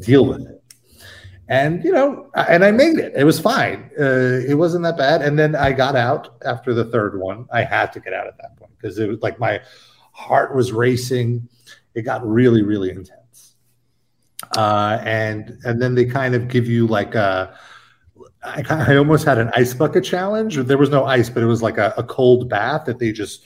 [0.00, 0.63] deal with it
[1.48, 3.12] and you know and i made it.
[3.14, 3.90] It was fine.
[3.98, 5.22] Uh, it wasn't that bad.
[5.22, 7.46] And then i got out after the third one.
[7.52, 9.60] I had to get out at that point because it was like my
[10.12, 11.48] heart was racing.
[11.94, 13.56] It got really really intense.
[14.56, 17.56] Uh, and and then they kind of give you like a
[18.42, 20.56] I, I almost had an ice bucket challenge.
[20.56, 23.44] There was no ice but it was like a, a cold bath that they just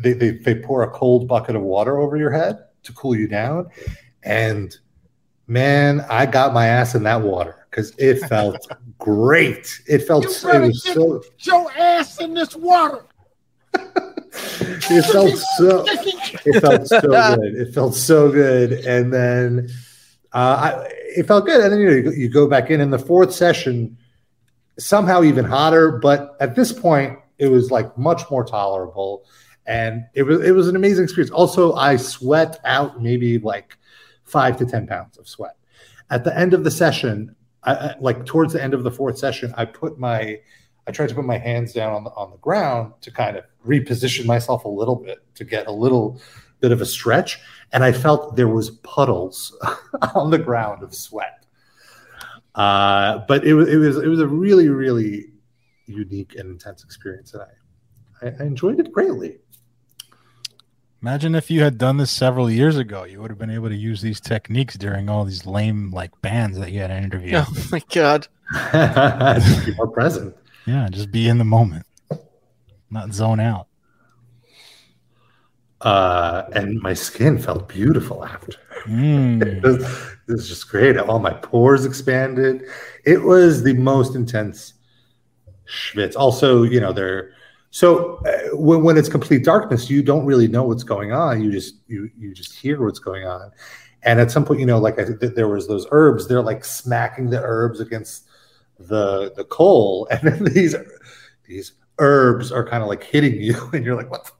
[0.00, 3.28] they, they they pour a cold bucket of water over your head to cool you
[3.28, 3.68] down.
[4.22, 4.76] And
[5.46, 8.66] Man, I got my ass in that water because it felt
[8.98, 9.80] great.
[9.86, 13.04] It felt so, it was so your ass in this water.
[13.74, 17.54] it felt so it felt so good.
[17.56, 18.72] It felt so good.
[18.72, 19.68] And then
[20.32, 20.36] uh,
[20.82, 21.60] I, it felt good.
[21.60, 23.96] And then you, know, you go back in in the fourth session,
[24.78, 25.92] somehow even hotter.
[25.92, 29.24] But at this point, it was like much more tolerable.
[29.66, 31.30] And it was it was an amazing experience.
[31.30, 33.76] Also, I sweat out maybe like
[34.24, 35.56] five to 10 pounds of sweat.
[36.10, 39.54] At the end of the session, I, like towards the end of the fourth session,
[39.56, 40.38] I put my,
[40.86, 43.44] I tried to put my hands down on the, on the ground to kind of
[43.66, 46.20] reposition myself a little bit to get a little
[46.60, 47.40] bit of a stretch.
[47.72, 49.56] And I felt there was puddles
[50.14, 51.46] on the ground of sweat.
[52.54, 55.32] Uh, but it was, it was, it was a really, really
[55.86, 57.34] unique and intense experience.
[57.34, 57.42] And
[58.22, 59.38] I, I enjoyed it greatly.
[61.04, 63.76] Imagine if you had done this several years ago, you would have been able to
[63.76, 67.36] use these techniques during all these lame like bands that you had to interview.
[67.36, 68.26] Oh my god!
[69.66, 70.34] be more present.
[70.64, 71.84] Yeah, just be in the moment,
[72.88, 73.66] not zone out.
[75.82, 78.56] Uh, and my skin felt beautiful after.
[78.86, 79.44] Mm.
[79.58, 79.82] it, was,
[80.26, 80.96] it was just great.
[80.96, 82.62] All my pores expanded.
[83.04, 84.72] It was the most intense
[85.68, 86.16] schwitz.
[86.16, 87.34] Also, you know, they're
[87.74, 91.42] so uh, when, when it's complete darkness, you don't really know what's going on.
[91.42, 93.50] You just you you just hear what's going on.
[94.04, 96.28] And at some point, you know, like I, there was those herbs.
[96.28, 98.28] They're like smacking the herbs against
[98.78, 100.76] the the coal, and then these
[101.48, 104.30] these herbs are kind of like hitting you, and you're like, what?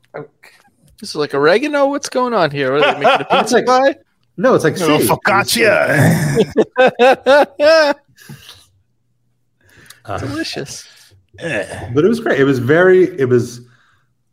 [1.01, 1.89] This is like oregano.
[1.89, 2.73] What's going on here?
[2.75, 3.97] Are they making a pizza like, pie?
[4.37, 5.91] No, it's like no, focaccia.
[10.05, 10.19] uh,
[11.39, 11.95] Delicious.
[11.95, 12.41] But it was great.
[12.41, 13.19] It was very.
[13.19, 13.63] It was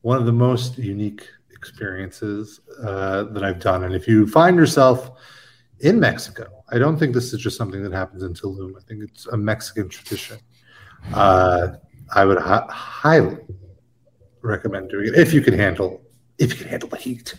[0.01, 3.83] one of the most unique experiences uh, that I've done.
[3.83, 5.11] And if you find yourself
[5.79, 8.73] in Mexico, I don't think this is just something that happens in Tulum.
[8.77, 10.37] I think it's a Mexican tradition.
[11.13, 11.73] Uh,
[12.13, 13.37] I would hi- highly,
[14.41, 16.01] recommend doing it if you can handle
[16.37, 17.35] if you can handle the heat.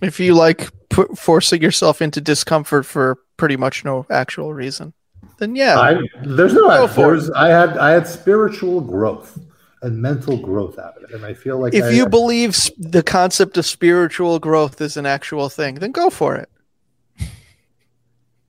[0.00, 4.94] If you like put, forcing yourself into discomfort for pretty much no actual reason,
[5.38, 5.78] then yeah.
[5.78, 9.38] I, there's no Go for there's, I had I had spiritual growth
[9.82, 12.70] and mental growth out of it, and I feel like if I, you believe s-
[12.78, 16.48] the concept of spiritual growth is an actual thing, then go for it.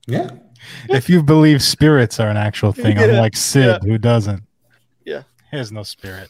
[0.08, 0.30] yeah,
[0.90, 4.44] If you believe spirits are an actual thing, Yeah, unlike Sid, who doesn't.
[5.06, 5.24] Yeah.
[5.52, 6.30] He has no spirit.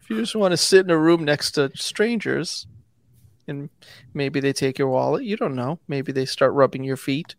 [0.00, 2.66] If you just want to sit in a room next to strangers
[3.48, 3.70] and
[4.14, 5.78] maybe they take your wallet, you don't know.
[5.88, 7.34] Maybe they start rubbing your feet.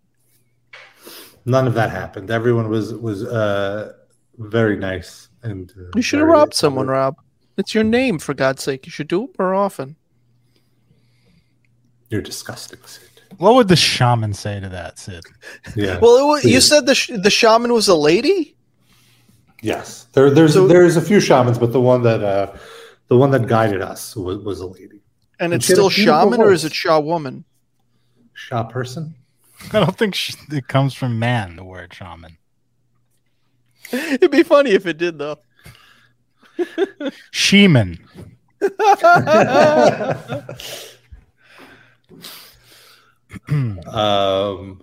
[1.46, 2.30] None of that happened.
[2.32, 3.94] Everyone was was uh,
[4.38, 7.16] very nice and uh, You should have very- robbed someone, Rob.
[7.58, 8.86] It's your name, for God's sake.
[8.88, 9.96] You should do it more often.
[12.10, 13.10] You're disgusting, Sid.
[13.38, 15.24] What would the shaman say to that, Sid?
[15.76, 16.00] Yeah.
[16.02, 18.56] Well, it, you said the sh- the shaman was a lady.
[19.62, 22.56] Yes, there, there's So- there's a few shamans, but the one that uh,
[23.08, 25.02] the one that guided us was, was a lady,
[25.40, 27.44] And And it's she had a still shaman, or is it Shaw woman?
[28.34, 29.16] Shaw person.
[29.74, 32.38] I don't think sh- it comes from man, the word shaman.
[33.92, 35.38] It'd be funny if it did, though.
[37.32, 38.00] Sheeman.
[43.88, 44.82] Um,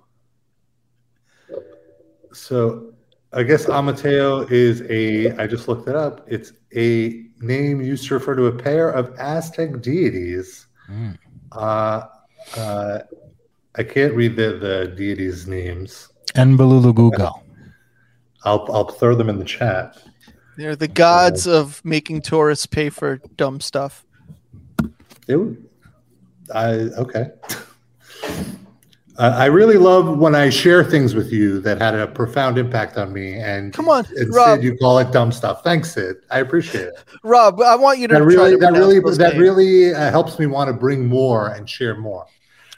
[2.33, 2.93] so
[3.33, 5.31] I guess Amateo is a.
[5.41, 6.25] I just looked it up.
[6.27, 10.67] It's a name used to refer to a pair of Aztec deities.
[10.91, 11.19] Mm.
[11.53, 12.07] Uh,
[12.57, 12.99] uh,
[13.77, 16.09] I can't read the the deities' names.
[16.35, 17.43] Enbalulugugo.
[18.45, 19.97] I'll I'll throw them in the chat.
[20.57, 24.05] They're the gods of making tourists pay for dumb stuff.
[25.29, 25.39] It
[26.55, 27.31] I okay.
[29.17, 32.97] Uh, I really love when I share things with you that had a profound impact
[32.97, 33.35] on me.
[33.35, 34.57] And Come on, and Rob.
[34.57, 35.63] Sid, you call it dumb stuff.
[35.63, 36.17] Thanks, Sid.
[36.31, 37.05] I appreciate it.
[37.23, 39.35] Rob, I want you to That try really, to that really, that names.
[39.39, 42.25] really uh, helps me want to bring more and share more.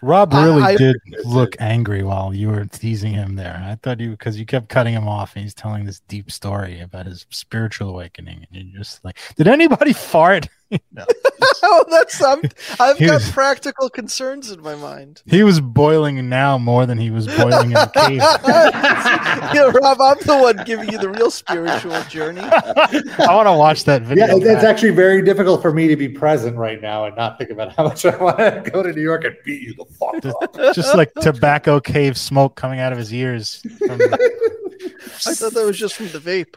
[0.02, 3.62] Rob I- really I- did look angry while you were teasing him there.
[3.64, 6.80] I thought you because you kept cutting him off and he's telling this deep story
[6.80, 10.48] about his spiritual awakening, and you're just like, "Did anybody fart?"
[10.92, 11.04] No.
[11.62, 12.40] oh, that's I'm,
[12.80, 15.22] I've He got was- practical concerns in my mind.
[15.26, 18.16] He was boiling now more than he was boiling in the cave.
[19.54, 22.40] yeah, Rob, I'm the one giving you the real spiritual journey.
[22.42, 24.26] I want to watch that video.
[24.26, 27.38] Yeah, it- it's actually very difficult for me to be present right now and not
[27.38, 29.84] think about how much I want to go to New York and beat you the
[29.84, 30.74] fuck up.
[30.74, 33.60] just like tobacco cave smoke coming out of his ears.
[33.78, 34.32] From the-
[35.26, 36.54] I thought that was just from the vape.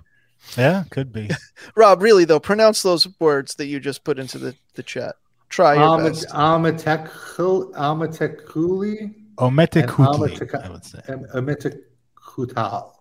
[0.58, 1.30] Yeah, could be.
[1.76, 5.16] Rob, really though, pronounce those words that you just put into the, the chat.
[5.50, 6.30] Try your Amat- best.
[6.30, 11.02] Amatekul- Amatekuli Ometekutli, Amatika- I would say.
[11.08, 12.92] and Amitekutal.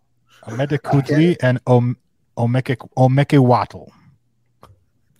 [0.44, 1.96] Ometekutli and Om-
[2.36, 3.90] Omeke Omekewatl.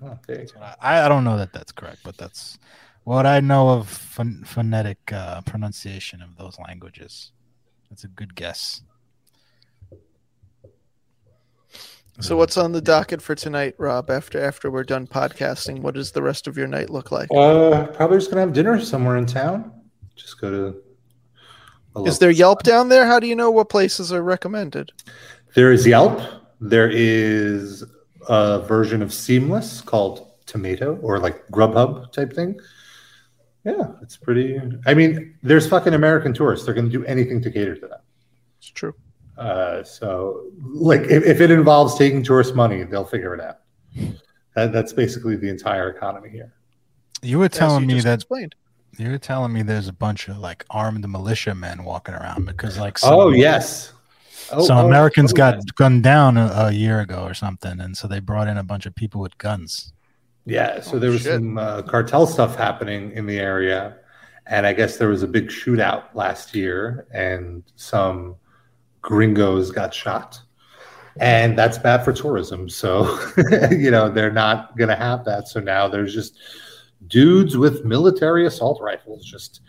[0.03, 0.61] Oh, there you go.
[0.81, 2.59] I, I don't know that that's correct, but that's
[3.05, 7.33] what I know of phon- phonetic uh, pronunciation of those languages.
[7.89, 8.83] That's a good guess.
[12.21, 14.09] So what's on the docket for tonight, Rob?
[14.09, 17.29] After after we're done podcasting, what does the rest of your night look like?
[17.35, 19.73] Uh, probably just gonna have dinner somewhere in town.
[20.15, 22.07] Just go to.
[22.07, 23.07] Is there Yelp down there?
[23.07, 24.93] How do you know what places are recommended?
[25.55, 26.21] There is Yelp.
[26.61, 27.85] There is
[28.29, 32.59] a version of Seamless called Tomato or like Grubhub type thing.
[33.65, 34.61] Yeah, it's pretty.
[34.87, 36.67] I mean, there's fucking American tourists.
[36.67, 38.01] They're going to do anything to cater to them.
[38.59, 38.95] It's true.
[39.37, 43.59] Uh, so, like, if, if it involves taking tourist money, they'll figure it out.
[44.55, 46.53] That, that's basically the entire economy here.
[47.23, 48.55] You were telling you me just that explained.
[48.99, 52.79] you were telling me there's a bunch of like armed militia men walking around because
[52.79, 53.93] like some, Oh yes.
[54.53, 55.65] Oh, some oh, Americans oh, got yes.
[55.75, 58.85] gunned down a, a year ago or something, and so they brought in a bunch
[58.87, 59.93] of people with guns.
[60.45, 61.33] Yeah, so Oh, there was shit.
[61.33, 63.97] some uh, cartel stuff happening in the area,
[64.47, 68.37] and I guess there was a big shootout last year, and some
[69.05, 70.41] gringos got shot,
[71.21, 72.69] and that's bad for tourism.
[72.69, 73.21] So,
[73.71, 75.47] you know, they're not going to have that.
[75.47, 76.39] So now there's just
[77.07, 79.61] dudes with military assault rifles just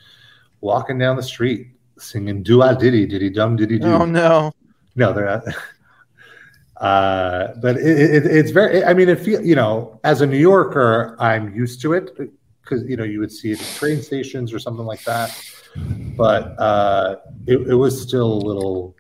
[0.62, 1.68] walking down the street
[2.00, 4.52] singing "Do I Diddy Diddy Dum Diddy Do." Oh no.
[4.96, 5.44] No, they're not.
[6.78, 8.84] Uh, but it, it, it's very.
[8.84, 12.12] I mean, it feel you know, as a New Yorker, I'm used to it
[12.62, 15.32] because you know you would see it at train stations or something like that.
[16.18, 17.16] But uh,
[17.48, 18.94] it, it was still a little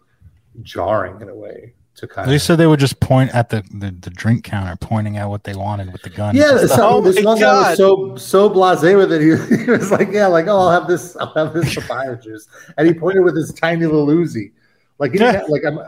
[0.63, 2.41] jarring in a way to kind They of.
[2.41, 5.55] said they would just point at the, the, the drink counter, pointing out what they
[5.55, 6.35] wanted with the gun.
[6.35, 9.21] Yeah, so, Oh this one guy was so so blasé with it.
[9.21, 9.27] He,
[9.65, 12.47] he was like, "Yeah, like oh, I'll have this, I'll have this papaya juice,"
[12.77, 14.51] and he pointed with his tiny little Uzi.
[14.99, 15.39] Like, he didn't Yeah.
[15.41, 15.79] have- like I'm,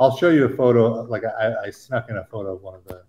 [0.00, 1.02] I'll show you a photo.
[1.02, 3.02] Like I, I snuck in a photo of one of the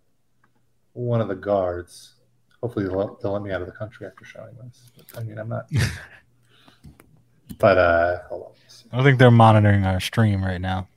[0.94, 2.16] one of the guards.
[2.62, 4.92] Hopefully, they'll, let- they'll let me out of the country after showing this.
[4.98, 5.66] But, I mean, I'm not.
[7.58, 9.00] but uh, hold on.
[9.00, 10.88] I think they're monitoring our stream right now,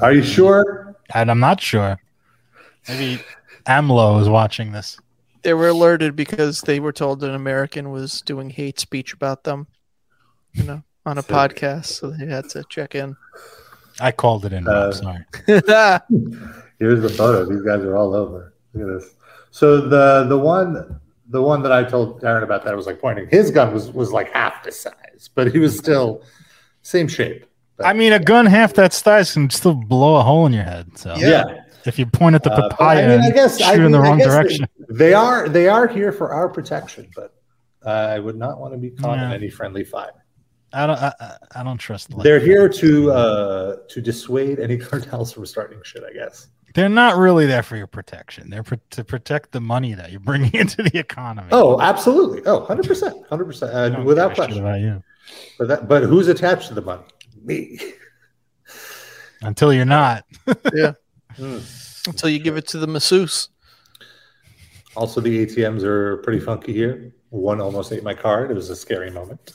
[0.00, 0.96] Are you sure?
[1.14, 1.98] and I'm not sure.
[2.88, 3.22] Maybe
[3.66, 4.98] AMLO is watching this.
[5.42, 9.66] They were alerted because they were told an American was doing hate speech about them,
[10.52, 13.16] you know, on a So- podcast, so they had to check in.
[14.00, 14.64] I called it in.
[14.64, 15.24] Rob, Uh, sorry.
[16.78, 17.44] Here's the photo.
[17.44, 18.54] These guys are all over.
[18.74, 19.14] Look at this.
[19.50, 21.00] So the the one
[21.30, 23.28] the one that I told Darren about that I was like pointing.
[23.28, 26.22] His gun was was like half the size, but he was still
[26.82, 27.44] same shape.
[27.84, 30.96] I mean, a gun half that size can still blow a hole in your head.
[30.98, 31.44] So Yeah.
[31.86, 33.92] if you point at the Uh, papaya I mean, I and guess shoot I in
[33.92, 37.34] the wrong guess they- direction, They, are they are here for our protection, but
[37.86, 40.10] uh, I would not want to be caught in any friendly fire.
[40.72, 40.98] I don't.
[40.98, 42.10] I, I- I don't trust.
[42.10, 42.44] the They're left.
[42.46, 46.02] here to uh, to dissuade any cartels from starting shit.
[46.08, 46.48] I guess.
[46.74, 48.50] They're not really there for your protection.
[48.50, 51.48] They're pro- to protect the money that you're bringing into the economy.
[51.52, 52.42] Oh, absolutely.
[52.44, 54.66] Oh, 100 percent, hundred They percent, don't without give a shit question.
[54.66, 55.02] about you
[55.58, 57.02] But that, but who's attached to the money?
[57.48, 57.80] Me.
[59.42, 60.24] until you're not.
[60.74, 60.92] Yeah.
[62.06, 63.48] Until you give it to the masseuse.
[64.96, 67.12] Also, the ATMs are pretty funky here.
[67.30, 68.50] One almost ate my card.
[68.50, 69.52] It was a scary moment.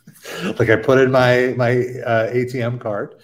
[0.58, 1.72] like I put in my my
[2.04, 3.14] uh, ATM card,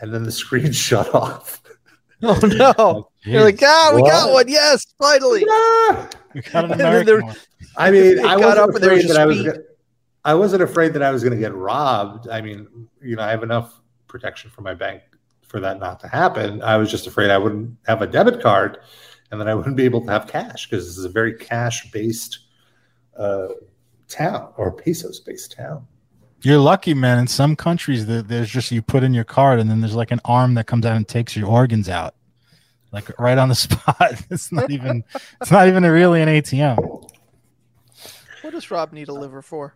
[0.00, 1.62] and then the screen shut off.
[2.22, 3.10] Oh no!
[3.24, 4.48] You're like, ah, we got one.
[4.48, 5.44] Yes, finally.
[5.48, 6.08] Ah!
[6.32, 7.36] We got an American one.
[7.76, 9.42] I mean, I got up and there was afraid that I was.
[9.42, 9.58] Gonna,
[10.24, 12.28] I wasn't afraid that I was going to get robbed.
[12.28, 15.02] I mean, you know, I have enough protection from my bank
[15.46, 16.62] for that not to happen.
[16.62, 18.78] I was just afraid I wouldn't have a debit card,
[19.30, 22.38] and then I wouldn't be able to have cash because this is a very cash-based
[23.18, 23.48] uh,
[24.08, 25.86] town or pesos-based town.
[26.42, 27.18] You're lucky, man.
[27.18, 30.10] In some countries, there- there's just you put in your card, and then there's like
[30.10, 32.14] an arm that comes out and takes your organs out,
[32.92, 34.22] like right on the spot.
[34.30, 35.04] It's not even.
[35.40, 36.76] It's not even really an ATM.
[38.42, 39.74] What does Rob need a liver for?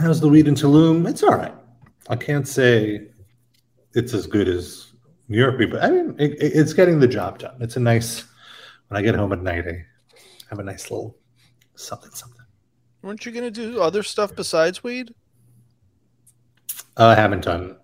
[0.00, 1.08] How's the weed in Tulum?
[1.08, 1.54] It's all right.
[2.08, 3.08] I can't say
[3.94, 4.92] it's as good as
[5.28, 7.56] New York, but I mean, it, it- it's getting the job done.
[7.60, 8.24] It's a nice.
[8.88, 9.84] When I get home at night, I
[10.50, 11.16] have a nice little
[11.74, 12.42] something, something.
[13.02, 15.14] Weren't you gonna do other stuff besides weed?
[16.96, 17.76] Uh, I haven't done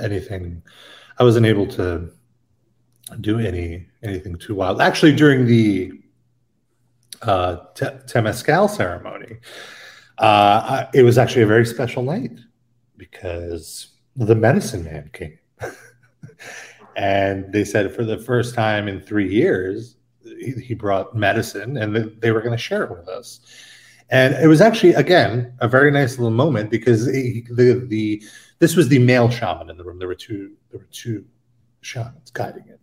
[0.00, 0.62] anything.
[1.18, 2.10] I wasn't able to
[3.20, 4.80] do any anything too wild.
[4.80, 5.92] Actually, during the
[7.22, 9.36] uh, Te- Temazcal ceremony,
[10.18, 12.32] uh, it was actually a very special night
[12.96, 15.38] because the medicine man came,
[16.96, 22.20] and they said for the first time in three years, he, he brought medicine, and
[22.20, 23.40] they were going to share it with us.
[24.10, 28.22] And it was actually again a very nice little moment because he, the the
[28.58, 29.98] this was the male shaman in the room.
[29.98, 31.24] There were two there were two
[31.82, 32.80] shamans guiding it.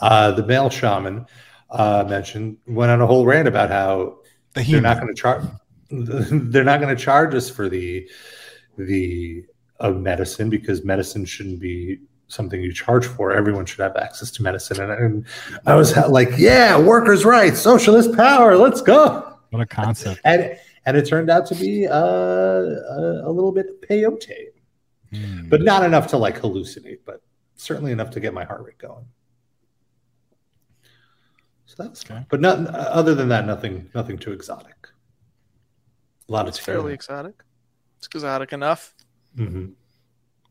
[0.00, 1.26] Uh, the male shaman
[1.70, 4.18] uh, mentioned went on a whole rant about how
[4.54, 5.42] The they're not going to charge
[6.52, 8.08] they're not going to charge us for the
[8.76, 9.44] the
[9.80, 14.42] uh, medicine because medicine shouldn't be something you charge for everyone should have access to
[14.42, 15.26] medicine and, and
[15.66, 20.20] i was like yeah workers rights socialist power let's go What a concept.
[20.24, 24.48] and and it turned out to be uh, a, a little bit peyote
[25.10, 25.48] Hmm.
[25.48, 27.22] but not enough to like hallucinate but
[27.54, 29.06] certainly enough to get my heart rate going
[31.64, 32.14] so that's Okay.
[32.14, 32.26] fun.
[32.30, 34.74] but not other than that nothing nothing too exotic
[36.28, 37.42] a lot of It's fairly exotic.
[37.98, 38.94] It's exotic enough.
[39.36, 39.66] hmm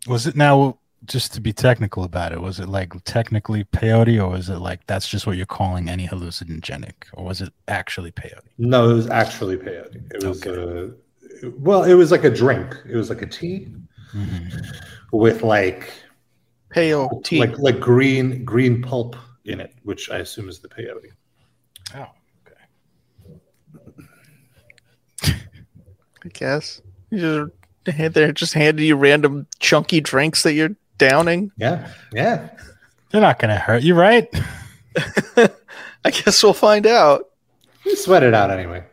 [0.07, 0.80] was it now?
[1.05, 4.86] Just to be technical about it, was it like technically peyote, or was it like
[4.88, 8.47] that's just what you're calling any hallucinogenic, or was it actually peyote?
[8.57, 9.95] No, it was actually peyote.
[10.13, 10.89] It was uh,
[11.59, 12.75] well, it was like a drink.
[12.89, 13.67] It was like a tea
[14.13, 14.51] Mhm.
[15.11, 15.93] with like
[16.69, 17.39] Pale tea.
[17.39, 19.15] like like green green pulp
[19.45, 21.11] in it, which I assume is the peyote.
[21.95, 22.07] Oh,
[26.28, 26.82] I guess.
[27.09, 27.51] You
[27.86, 31.51] just they're just handing you random chunky drinks that you're downing.
[31.55, 32.49] Yeah, yeah.
[33.11, 34.28] they're not gonna hurt you, right?
[35.38, 37.30] I guess we'll find out.
[37.86, 38.84] You sweat it out anyway.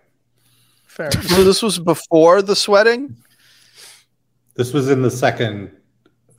[0.87, 1.11] Fair.
[1.11, 3.17] So this was before the sweating?
[4.55, 5.73] This was in the second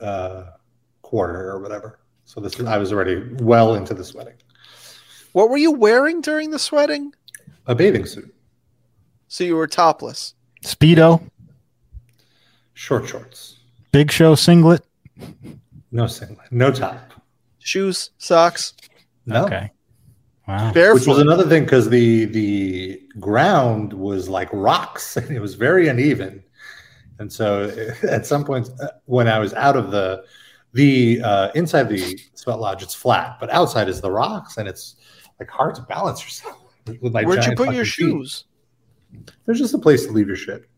[0.00, 0.44] uh,
[1.02, 1.98] quarter or whatever.
[2.24, 4.36] So this I was already well into the sweating.
[5.32, 7.12] What were you wearing during the sweating?
[7.66, 8.34] A bathing suit,
[9.28, 10.32] So you were topless.
[10.62, 11.22] Speedo,
[12.74, 13.56] short shorts,
[13.92, 14.84] big show singlet.
[15.92, 17.12] no singlet, no top.
[17.58, 18.74] Shoes, socks,
[19.26, 19.44] No.
[19.46, 19.70] Okay.
[20.46, 20.72] Wow.
[20.72, 21.00] barefoot.
[21.00, 25.88] which was another thing because the the ground was like rocks and it was very
[25.88, 26.40] uneven
[27.18, 27.68] and so
[28.08, 30.22] at some point uh, when i was out of the
[30.72, 34.94] the uh, inside the sweat lodge it's flat but outside is the rocks and it's
[35.40, 36.62] like hard to balance yourself
[37.00, 38.44] with my Where'd you put your shoes?
[38.44, 38.55] feet.
[39.16, 39.36] Shoes?
[39.46, 40.68] There's just a place to leave your shit.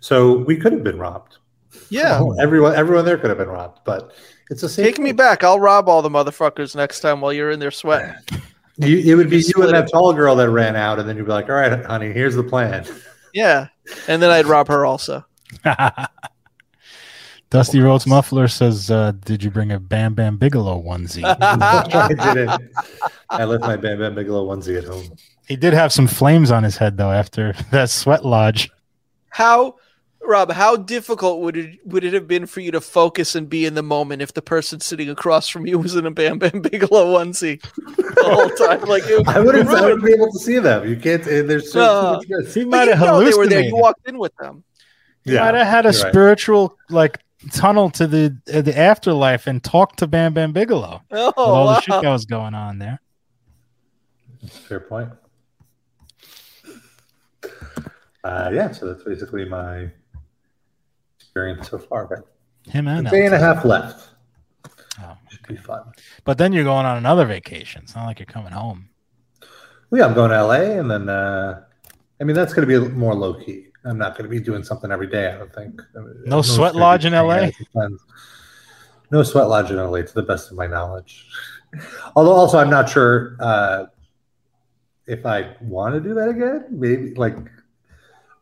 [0.00, 1.38] So we could have been robbed.
[1.90, 2.18] Yeah.
[2.20, 4.12] Oh, everyone, everyone there could have been robbed, but
[4.50, 4.84] it's a safe.
[4.86, 5.44] Take me back.
[5.44, 8.14] I'll rob all the motherfuckers next time while you're in there sweating.
[8.80, 11.26] You, it would be you and that tall girl that ran out, and then you'd
[11.26, 12.86] be like, "All right, honey, here's the plan."
[13.34, 13.66] Yeah.
[14.06, 15.24] And then I'd rob her also.
[17.50, 22.70] Dusty Rhodes Muffler says, uh, "Did you bring a Bam Bam Bigelow onesie?" I didn't.
[23.30, 25.10] I left my Bam Bam Bigelow onesie at home.
[25.48, 28.70] He did have some flames on his head though after that sweat lodge.
[29.30, 29.76] How
[30.20, 33.64] Rob, how difficult would it would it have been for you to focus and be
[33.64, 36.60] in the moment if the person sitting across from you was in a Bam Bam
[36.62, 38.82] Bigelow onesie the whole time?
[38.88, 39.68] Like it would I wouldn't.
[39.70, 40.86] I wouldn't be able to see them.
[40.86, 41.26] You can't.
[41.26, 42.20] eh, There's so No.
[42.20, 42.54] too much.
[42.54, 43.62] He might you have know they were there.
[43.62, 43.64] hallucinated.
[43.66, 44.64] You walked in with them.
[45.24, 46.10] He might have had a you're right.
[46.10, 47.18] spiritual like
[47.52, 51.66] tunnel to the uh, the afterlife and talked to Bam Bam Bigelow Oh, with all
[51.66, 51.74] wow.
[51.74, 53.00] the shit that was going on there.
[54.50, 55.10] Fair point.
[58.24, 59.90] Uh, yeah, so that's basically my
[61.18, 62.06] experience so far.
[62.06, 64.10] But Him a and day and a half left.
[65.00, 65.82] Oh, Should be fun.
[66.24, 67.82] But then you're going on another vacation.
[67.84, 68.88] It's not like you're coming home.
[69.90, 71.62] Well, yeah, I'm going to LA, and then uh,
[72.20, 73.68] I mean that's going to be more low key.
[73.84, 75.32] I'm not going to be doing something every day.
[75.32, 75.80] I don't think.
[75.94, 77.30] Mean, No sweat lodge in LA?
[77.34, 78.04] out with friends.
[79.10, 81.26] No sweat lodge in LA, to the best of my knowledge.
[82.16, 83.86] Although, also, I'm not sure uh,
[85.06, 86.66] if I want to do that again.
[86.70, 87.36] Maybe like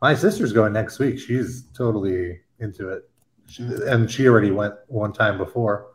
[0.03, 1.19] my sister's going next week.
[1.19, 3.09] She's totally into it,
[3.47, 5.89] she, and she already went one time before.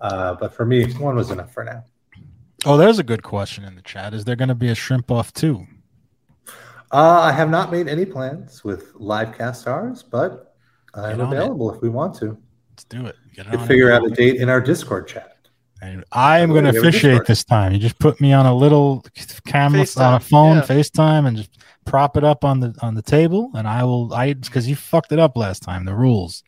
[0.00, 1.82] Uh, but for me, one was enough for now.
[2.64, 4.12] Oh, there's a good question in the chat.
[4.14, 5.66] Is there going to be a shrimp off too?
[6.92, 10.54] Uh, I have not made any plans with live cast stars, but
[10.94, 11.36] I'm Get on it.
[11.36, 12.38] available if we want to.
[12.70, 13.16] Let's do it.
[13.34, 13.68] Get We on could it.
[13.68, 15.32] figure out a date in our Discord chat.
[15.82, 17.72] And I am going to you have a officiate this time.
[17.72, 19.04] You just put me on a little
[19.46, 20.62] camera on a phone, yeah.
[20.62, 21.50] FaceTime, and just
[21.86, 24.12] prop it up on the on the table, and I will.
[24.12, 25.84] I because you fucked it up last time.
[25.86, 26.42] The rules.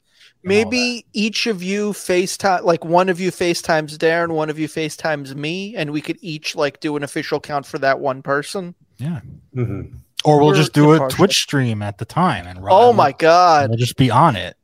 [0.44, 5.34] Maybe each of you FaceTime, like one of you FaceTimes Darren, one of you FaceTimes
[5.34, 8.74] me, and we could each like do an official count for that one person.
[8.98, 9.04] that.
[9.04, 9.20] yeah.
[9.54, 9.94] Mhm.
[10.24, 11.16] Or we'll We're just do a impartial.
[11.16, 12.68] Twitch stream at the time and run.
[12.72, 14.56] Oh my god, We'll just be on it.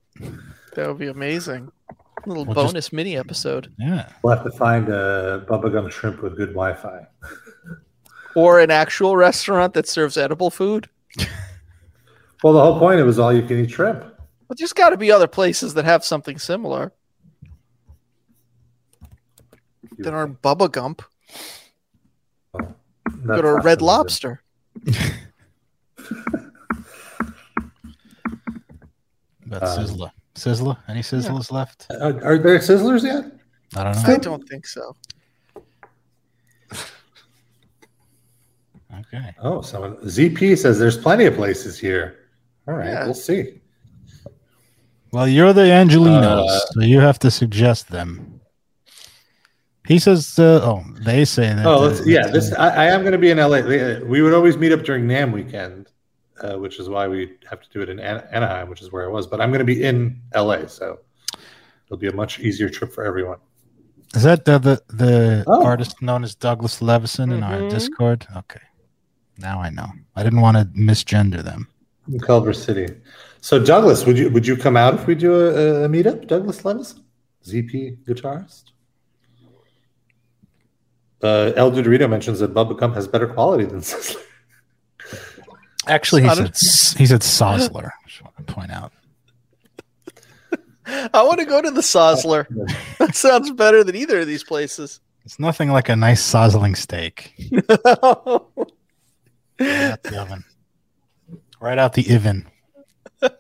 [0.75, 1.71] that would be amazing!
[1.91, 4.09] A little We'll just- bonus mini episode, Yeah.
[4.23, 7.07] We'll have to find a Bubba Gump Shrimp with good Wi-Fi.
[8.35, 10.89] or an actual restaurant that serves edible food.
[12.43, 14.05] Well, the whole point it was all you can eat shrimp.
[14.49, 16.93] But there's got to be other places that have something similar
[19.97, 21.03] You that aren't Bubba Gump.
[22.53, 23.27] think.
[23.27, 24.43] Go to a Red Lobster.
[29.47, 30.11] But Um, Sizzler.
[30.35, 30.77] Sizzler?
[30.89, 31.87] Any Sizzlers left?
[31.91, 33.25] Are, are there sizzlers yet?
[33.77, 34.15] I don't know.
[34.15, 34.97] I don't think so.
[39.13, 39.35] Okay.
[39.41, 42.17] Oh, someone ZP says there's plenty of places here.
[42.67, 43.05] All right, Yeah.
[43.05, 43.61] we'll see.
[45.13, 48.41] Well, you're the Angelenos, Uh, so you have to suggest them.
[49.87, 52.27] He says, uh, "Oh, they say that." Oh, uh, let's, yeah.
[52.27, 53.61] This uh, I, I am going to be in LA.
[54.07, 55.89] We would always meet up during NAMM weekend,
[56.41, 59.05] uh, which is why we have to do it in An- Anaheim, which is where
[59.05, 59.27] I was.
[59.27, 60.99] But I'm going to be in LA, so
[61.87, 63.39] it'll be a much easier trip for everyone.
[64.17, 65.65] is that the the, the Oh.
[65.65, 67.71] artist known as Douglas Levison in our Mhm.
[67.71, 68.27] Discord?
[68.37, 68.61] Okay,
[69.39, 69.87] now I know.
[70.17, 71.69] I didn't want to misgender them.
[72.11, 72.95] in Culver City.
[73.41, 76.27] So Douglas, would you would you come out if we do a, a meetup?
[76.27, 77.03] Douglas Levison,
[77.45, 78.65] ZP guitarist.
[81.23, 84.21] Uh, El Dorito mentions that Bubba Gump has better quality than Sizzler.
[85.87, 87.87] Actually, he Sounded- said he said Sosler.
[87.87, 88.93] I just want to point out.
[90.87, 92.47] I want to go to the Sosler.
[92.99, 95.01] that sounds better than either of these places.
[95.25, 97.33] It's nothing like a nice sizzling steak.
[99.59, 100.45] Right out the oven.
[101.61, 102.47] Right out the oven.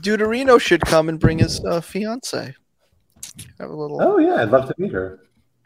[0.00, 2.54] Duderino should come and bring his uh, fiance.
[3.58, 5.20] Have a little oh yeah, I'd love to meet her.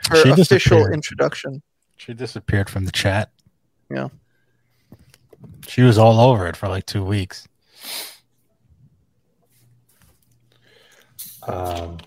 [0.09, 1.62] her She official introduction.
[1.97, 3.30] She disappeared from the chat.
[3.91, 4.09] Yeah.
[5.68, 7.47] She was all over it for like two weeks.
[11.47, 11.99] Um,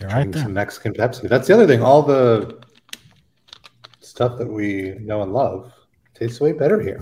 [0.00, 0.42] You're right there.
[0.42, 1.28] some Mexican Pepsi.
[1.28, 1.82] That's the other thing.
[1.82, 2.60] All the
[4.00, 5.72] stuff that we know and love
[6.14, 7.00] tastes way better here.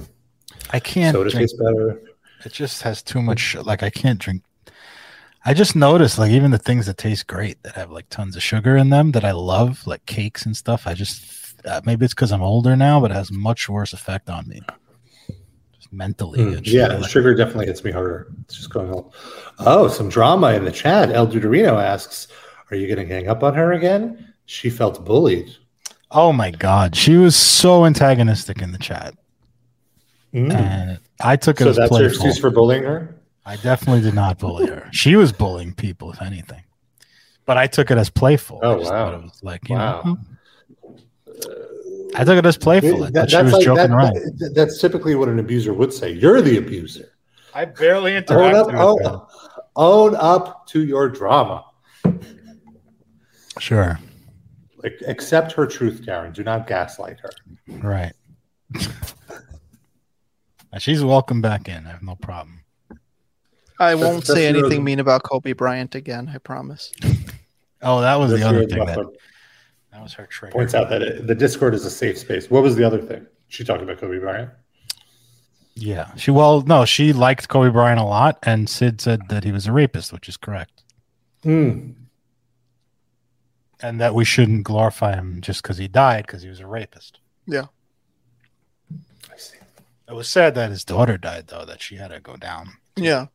[0.70, 1.42] I can't Soda drink.
[1.42, 2.00] tastes better.
[2.44, 3.54] It just has too much.
[3.56, 4.42] Like I can't drink.
[5.46, 8.42] I just noticed, like even the things that taste great that have like tons of
[8.42, 10.86] sugar in them that I love, like cakes and stuff.
[10.86, 14.30] I just uh, maybe it's because I'm older now, but it has much worse effect
[14.30, 14.62] on me,
[15.74, 16.38] just mentally.
[16.40, 18.28] Mm, just yeah, like- sugar definitely hits me harder.
[18.44, 19.10] It's just going on.
[19.58, 21.10] Oh, some drama in the chat.
[21.10, 22.28] El Duderino asks,
[22.70, 24.32] Are you going to gang up on her again?
[24.46, 25.54] She felt bullied.
[26.10, 29.14] Oh my god, she was so antagonistic in the chat,
[30.32, 30.52] Mm.
[30.54, 32.14] and I took it So as that's your playful.
[32.26, 33.16] excuse for bullying her?
[33.46, 34.88] I definitely did not bully her.
[34.92, 36.62] She was bullying people, if anything.
[37.46, 38.60] But I took it as playful.
[38.62, 39.14] I Oh, just wow.
[39.14, 40.02] It was like, you Wow.
[40.04, 40.18] know,
[42.14, 43.04] I took it as playful.
[43.04, 44.14] I That- thought she was like- joking that- around.
[44.38, 46.12] that- that's typically what an abuser would say.
[46.12, 47.10] You're the abuser.
[47.54, 49.20] I barely Own interacted up, with own, her.
[49.76, 51.64] own up to your drama.
[53.58, 53.98] Sure,
[54.82, 56.32] Like, accept her truth, Karen.
[56.32, 57.30] Do not gaslight her.
[57.82, 58.12] right.
[60.78, 61.86] She's welcome back in.
[61.86, 62.60] I have no problem.
[63.78, 66.30] I won't that's say anything mean about Kobe Bryant again.
[66.32, 66.92] I promise.
[67.86, 68.96] Oh, that was That's the other thing that,
[69.92, 70.52] that was her trigger.
[70.54, 72.48] points out that it, the Discord is a safe space.
[72.48, 73.26] What was the other thing?
[73.48, 74.48] She talked about Kobe Bryant.
[75.74, 79.52] Yeah, she well, no, she liked Kobe Bryant a lot, and Sid said that he
[79.52, 80.82] was a rapist, which is correct,
[81.42, 81.90] Hmm.
[83.84, 87.18] And that we shouldn't glorify him just because he died because he was a rapist.
[87.46, 87.66] Yeah.
[89.30, 89.58] I see.
[90.08, 93.26] It was sad that his daughter died, though, that she had to go down, Yeah.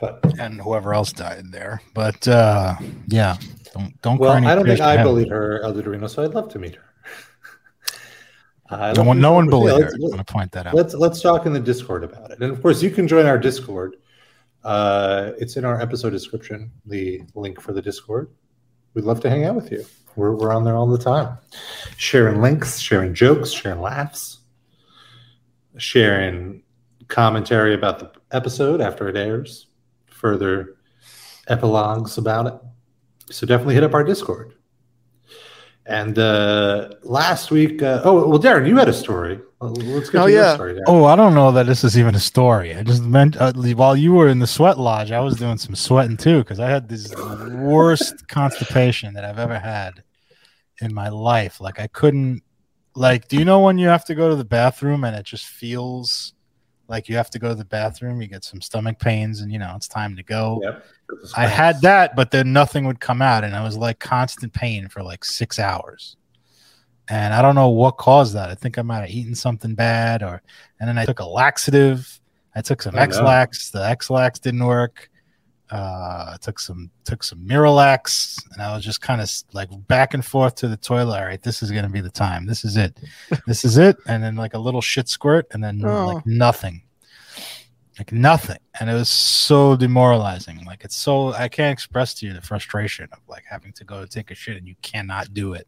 [0.00, 1.82] But and whoever else died there.
[1.94, 2.74] But uh,
[3.08, 3.36] yeah,
[3.74, 4.18] don't don't.
[4.18, 5.02] well, cry any I don't think I him.
[5.04, 6.84] bullied her, El Duderino, so I'd love to meet her.
[8.70, 9.50] I No love one, no one her.
[9.50, 9.90] bullied Yeah, her.
[9.90, 10.74] let's- I want to point that out.
[10.74, 12.40] Let's let's talk in the Discord about it.
[12.40, 13.96] And of course, you can join our Discord.
[14.64, 16.70] Uh, it's in our episode description.
[16.86, 18.30] The link for the Discord.
[18.94, 19.84] We'd love to hang out with you.
[20.16, 21.38] We're we're on there all the time,
[21.96, 24.38] sharing links, sharing jokes, sharing laughs,
[25.76, 26.62] sharing
[27.08, 29.68] commentary about the episode after it airs,
[30.06, 30.76] further
[31.48, 33.32] epilogues about it.
[33.32, 34.54] So definitely hit up our Discord.
[35.86, 39.40] And uh, last week, uh, oh well, Darren, you had a story.
[39.60, 40.54] Let's get Oh, to your yeah.
[40.54, 40.74] story.
[40.74, 40.84] Darren.
[40.86, 42.74] Oh, I don't know that this is even a story.
[42.74, 45.74] I just meant uh, while you were in the sweat lodge, I was doing some
[45.74, 50.02] sweating too because I had this worst constipation that I've ever had
[50.80, 51.60] in my life.
[51.60, 52.42] Like I couldn't,
[52.94, 55.46] like, do you know when you have to go to the bathroom and it just
[55.46, 56.34] feels
[56.88, 58.20] like you have to go to the bathroom?
[58.22, 60.60] You get some stomach pains and you know it's time to go.
[60.62, 60.84] Yep.
[61.36, 64.88] I had that, but then nothing would come out, and I was like constant pain
[64.88, 66.16] for like six hours.
[67.08, 68.50] And I don't know what caused that.
[68.50, 70.42] I think I might have eaten something bad, or
[70.78, 72.20] and then I took a laxative.
[72.54, 72.98] I took some Oh.
[72.98, 73.70] Ex-Lax.
[73.70, 75.08] The Ex-Lax didn't work.
[75.72, 80.14] Uh, I took some took some Miralax, and I was just kind of like back
[80.14, 81.18] and forth to the toilet.
[81.20, 82.46] All right, this is gonna be the time.
[82.46, 82.98] This is it.
[83.46, 83.96] this is it.
[84.06, 86.06] And then like a little shit squirt, and then Oh.
[86.08, 86.82] like nothing
[88.00, 88.56] like nothing.
[88.80, 90.64] And it was so demoralizing.
[90.64, 94.00] Like it's so i can't express to you the frustration of like having to go
[94.02, 95.66] to take a shit and you cannot do it.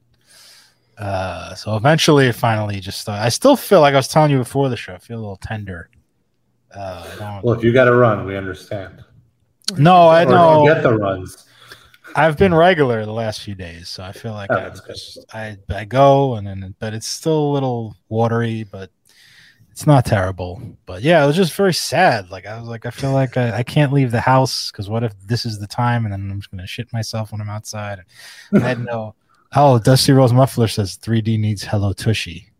[0.96, 4.38] Uh so eventually it finally just uh, i still feel like i was telling you
[4.38, 5.90] before the show i feel a little tender.
[6.74, 9.04] Uh don't, if you got to run, we understand.
[9.76, 11.46] no i Or if you know get the runs.
[12.16, 15.56] i've been regular the last few days so i feel like Oh, I, just, I
[15.70, 18.90] i go and then but it's still a little watery but
[19.72, 22.90] it's not terrible but yeah it was just very sad like i was like i
[22.90, 26.04] feel like i, I can't leave the house because what if this is the time
[26.04, 28.00] and then i'm just gonna shit myself when i'm outside
[28.52, 29.14] i had no
[29.56, 32.52] oh dusty rose muffler says 3d needs hello tushy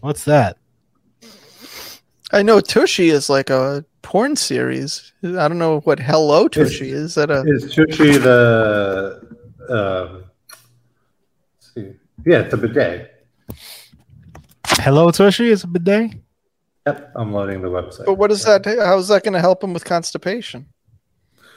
[0.00, 0.58] what's that
[2.32, 5.12] I know Tushy is like a porn series.
[5.22, 7.10] I don't know what Hello Tushy is.
[7.10, 9.20] Is that a Is Tucci the?
[9.68, 10.24] Um,
[11.54, 11.92] let's see.
[12.26, 13.13] Yeah, it's a bidet.
[14.84, 16.12] Hello tushy is a bidet
[16.86, 18.04] Yep, I'm loading the website.
[18.04, 18.66] but what is that?
[18.66, 20.66] How is that going to help him with constipation?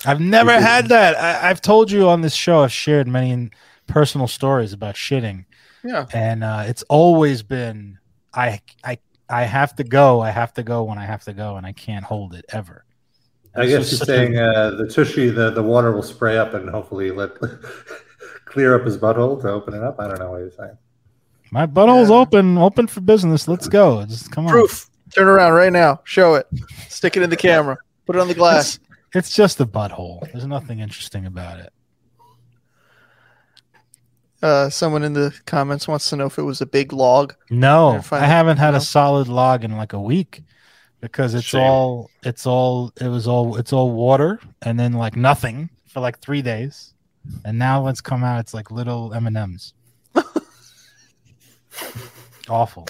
[0.06, 1.18] I've never had that.
[1.18, 2.62] I, I've told you on this show.
[2.62, 3.50] I've shared many
[3.88, 5.44] personal stories about shitting,
[5.84, 6.06] Yeah.
[6.14, 7.98] and uh, it's always been
[8.34, 9.00] I I
[9.30, 10.22] I have to go.
[10.22, 12.86] I have to go when I have to go, and I can't hold it ever.
[13.54, 16.04] I It's guess just he's such a- saying uh, the tushy, the, the water will
[16.04, 17.32] spray up and hopefully let
[18.46, 20.00] clear up his butthole to open it up.
[20.00, 20.78] I don't know what he's saying.
[21.52, 22.16] My butthole's Yeah.
[22.16, 23.48] open, open for business.
[23.48, 24.06] Let's go.
[24.06, 24.52] Just come on.
[24.52, 24.90] Proof.
[25.16, 26.02] Turn around right now.
[26.04, 26.48] Show it.
[26.90, 27.78] Stick it in the camera.
[28.06, 28.80] Put it on the glass.
[29.14, 30.30] It's just a butthole.
[30.32, 31.72] There's nothing interesting about it.
[34.42, 37.34] Uh, someone in the comments wants to know if it was a big log.
[37.50, 40.44] No, I haven't had a solid log in like a week
[41.02, 41.62] because it's Shame.
[41.64, 46.20] all it's all it was all it's all water and then like nothing for like
[46.20, 46.94] three days,
[47.46, 48.40] and now let's come out.
[48.42, 49.74] It's like little M and M's.
[52.50, 52.88] Awful.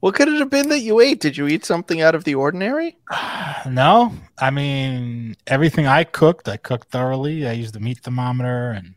[0.00, 1.20] What could it have been that you ate?
[1.20, 2.96] Did you eat something out of the ordinary?
[3.68, 7.46] No, I mean everything I cooked, I cooked thoroughly.
[7.46, 8.94] I used the meat thermometer, and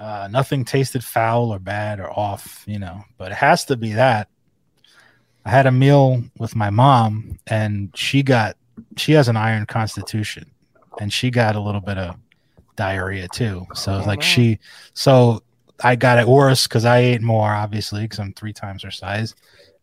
[0.00, 2.64] uh, nothing tasted foul or bad or off.
[2.66, 4.28] You know, but it has to be that.
[5.44, 8.56] I had a meal with my mom, and she got
[8.96, 10.50] she has an iron constitution,
[10.98, 12.16] and she got a little bit of
[12.74, 13.66] diarrhea too.
[13.74, 14.58] So Oh, like she,
[14.94, 15.42] so
[15.82, 19.34] I got it worse because I ate more, obviously, because I'm three times her size,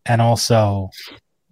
[0.04, 0.90] and also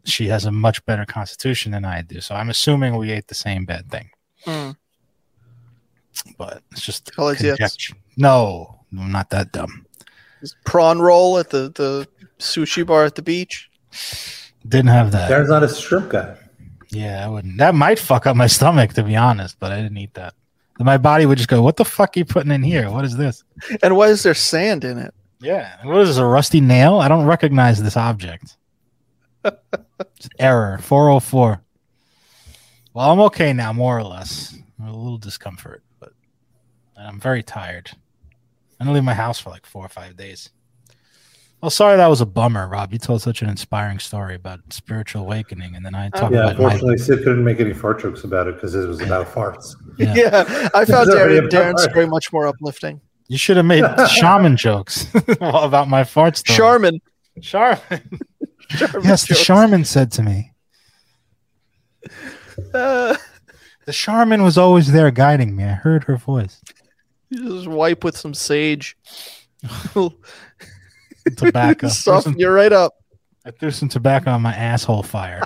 [0.04, 2.20] she has a much better constitution than I do.
[2.20, 4.10] So I'm assuming we ate the same bad thing,
[4.46, 4.76] Mm.
[6.36, 7.94] but it's just conjecture.
[8.16, 9.86] No, I'm not that dumb.
[10.40, 12.06] This prawn roll at the, the
[12.38, 13.70] sushi bar at the beach.
[14.68, 15.28] Didn't have that.
[15.28, 16.36] There's not a shrimp guy.
[16.90, 17.56] Yeah, I wouldn't.
[17.58, 20.34] That might fuck up my stomach, to be honest, but I didn't eat that.
[20.78, 22.90] My body would just go, "What the fuck are you putting in here?
[22.90, 23.44] What is this?"
[23.82, 25.14] And why is there sand in it?
[25.40, 26.16] Yeah, what is this?
[26.16, 26.98] A rusty nail?
[26.98, 28.56] I don't recognize this object.
[30.38, 31.60] Error four hundred four.
[32.92, 34.56] Well, I'm okay now, more or less.
[34.82, 36.12] A little discomfort, but
[36.96, 37.90] I'm very tired.
[38.80, 40.50] I'm gonna leave my house for like four or five days.
[41.64, 42.92] Well, sorry that was a bummer, Rob.
[42.92, 46.58] You told such an inspiring story about spiritual awakening, and then I talked Yeah, about
[46.58, 49.74] my unfortunately, Sid couldn't make any fart jokes about it because it was about farts.
[49.96, 50.12] Yeah.
[50.14, 51.90] Yeah, I found It's already Darren, Darren's part.
[51.92, 53.00] story much more uplifting.
[53.28, 55.06] You should have made shaman jokes
[55.40, 56.54] about my fart story.
[56.54, 57.00] Charmin.
[57.40, 57.80] Charmin.
[58.68, 59.40] Charmin Yes, the jokes.
[59.46, 60.52] shaman said to me.
[62.74, 63.16] Uh,
[63.86, 65.64] The shaman was always there guiding me.
[65.64, 66.60] I heard her voice.
[67.30, 68.98] you just wipe with some sage.
[71.36, 71.88] Tobacco.
[71.88, 72.94] Soften you right up.
[73.46, 75.42] I threw some tobacco on my asshole fire.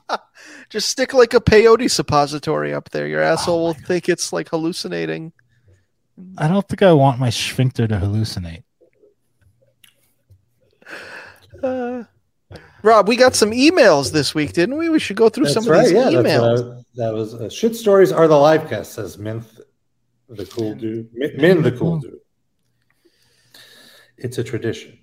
[0.70, 3.06] Just stick like a peyote suppository up there.
[3.06, 5.32] Your asshole Oh will think it's like hallucinating.
[6.38, 8.64] I don't think I want my sphincter to hallucinate.
[11.62, 12.04] Uh,
[12.82, 14.88] Rob, we got some emails this week, didn't we?
[14.88, 15.78] We should go through That's some right.
[15.80, 16.64] of these Yeah, emails.
[16.66, 19.60] what I- that was uh, shit stories are the live cast says Minth,
[20.28, 21.08] the cool dude.
[21.14, 22.18] Min, Min the cool dude.
[24.18, 24.98] It's a tradition.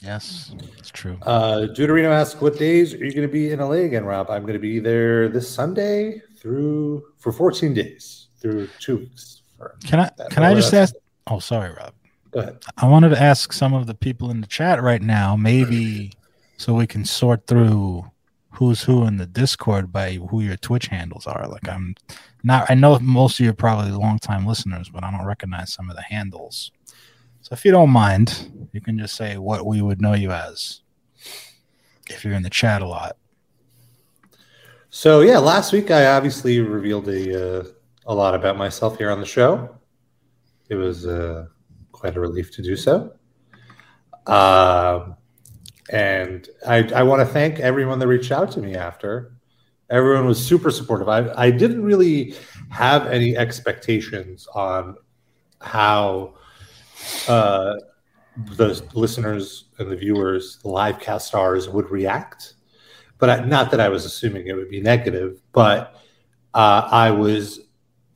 [0.00, 1.16] Yes, it's true.
[1.22, 4.42] Uh, Duderino asks, "What days are you going to be in LA again, Rob?" I'm
[4.42, 9.42] going to be there this Sunday through for 14 days through two weeks.
[9.86, 10.94] Can I can I just ask?
[11.26, 11.94] Oh, sorry, Rob.
[12.32, 12.58] Go ahead.
[12.76, 16.12] I wanted to ask some of the people in the chat right now, maybe
[16.56, 18.04] so we can sort through
[18.50, 21.48] who's who in the Discord by who your Twitch handles are.
[21.48, 21.94] Like I'm
[22.42, 25.88] not I know most of you are probably longtime listeners, but I don't recognize some
[25.88, 26.70] of the handles.
[27.42, 30.80] So if you don't mind, you can just say what we would know you as
[32.10, 33.16] if you're in the chat a lot.
[34.90, 37.64] So yeah, last week I obviously revealed a uh,
[38.06, 39.78] a lot about myself here on the show.
[40.68, 41.46] It was uh,
[41.92, 43.14] quite a relief to do so.
[44.26, 45.16] Um,
[45.90, 49.36] and I, I want to thank everyone that reached out to me after.
[49.88, 51.08] Everyone was super supportive.
[51.08, 52.34] I, I didn't really
[52.70, 54.96] have any expectations on
[55.60, 56.34] how
[57.28, 57.74] uh,
[58.56, 62.54] the listeners and the viewers, the live cast stars, would react
[63.18, 65.96] but I, not that I was assuming it would be negative, but
[66.52, 67.60] uh, I was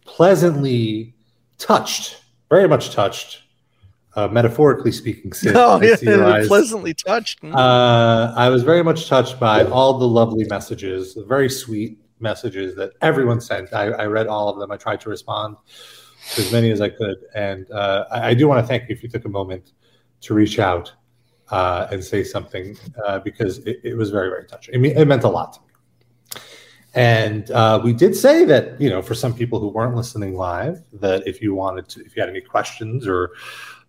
[0.04, 1.14] pleasantly
[1.58, 3.42] touched, very much touched,
[4.16, 5.32] uh, metaphorically speaking.
[5.32, 6.48] Sid, Oh, yeah, see your eyes.
[6.48, 7.42] pleasantly touched.
[7.42, 7.54] Mm.
[7.54, 12.74] Uh, I was very much touched by all the lovely messages, the very sweet messages
[12.76, 13.72] that everyone sent.
[13.72, 14.70] I, I read all of them.
[14.72, 15.56] I tried to respond
[16.34, 18.94] to as many as I could, and uh, I, I do want to thank you
[18.94, 19.72] if you took a moment
[20.20, 20.92] to reach out
[21.50, 24.74] uh, and say something uh, because it, it was very, very touching.
[24.74, 25.66] I mean, it meant a lot to me.
[26.94, 30.82] And uh, we did say that, you know, for some people who weren't listening live,
[30.94, 33.32] that if you wanted to, if you had any questions or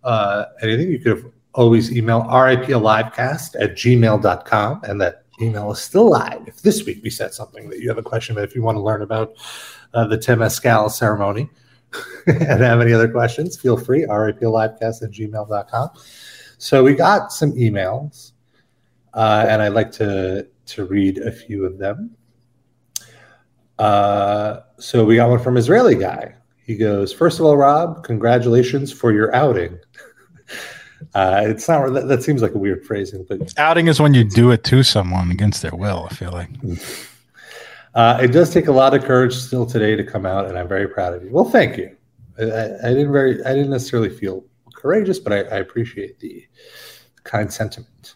[0.04, 4.80] uh, anything, you could have always email riplivecast at gmail.com.
[4.84, 6.46] And that email is still live.
[6.46, 8.76] If this week we said something that you have a question about, if you want
[8.76, 9.34] to learn about
[9.94, 11.50] uh, the Temazcal ceremony
[12.26, 15.90] and have any other questions, feel free, riplivecast at gmail.com.
[16.58, 18.32] So we got some emails,
[19.14, 22.16] uh, and I'd like to to read a few of them.
[23.78, 26.34] Uh, so we got one from Israeli guy.
[26.64, 29.78] He goes, first of all, Rob, congratulations for your outing.
[31.14, 34.22] uh, it's not that, that seems like a weird phrasing, but Outing is when you
[34.22, 36.50] do it to someone against their will, I feel like.
[37.94, 40.68] uh, it does take a lot of courage still today to come out, and I'm
[40.68, 41.30] very proud of you.
[41.30, 41.96] Well, thank you.
[42.38, 44.44] I, I, didn't very, I didn't necessarily feel
[44.74, 46.46] courageous, but I, I appreciate the
[47.24, 48.14] kind sentiment.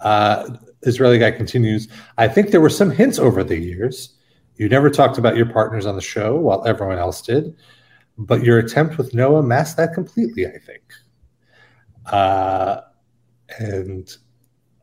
[0.00, 1.88] Uh, Israeli guy continues.
[2.16, 4.16] I think there were some hints over the years.
[4.56, 7.56] You never talked about your partners on the show while everyone else did,
[8.16, 10.46] but your attempt with Noah masked that completely.
[10.46, 10.82] I think.
[12.06, 12.80] Uh,
[13.58, 14.16] and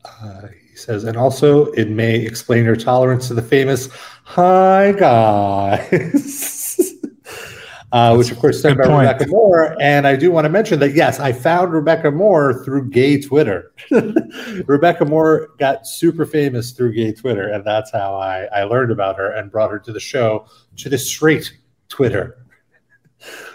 [0.05, 3.87] uh, he says, and also it may explain your tolerance to the famous
[4.25, 6.93] "Hi guys."
[7.93, 9.07] uh, which of course sent by point.
[9.07, 9.81] Rebecca More.
[9.81, 13.71] And I do want to mention that yes, I found Rebecca More through gay Twitter.
[14.65, 19.17] Rebecca More got super famous through gay Twitter, and that's how I, I learned about
[19.17, 20.45] her and brought her to the show
[20.75, 21.53] to the straight
[21.87, 22.37] Twitter,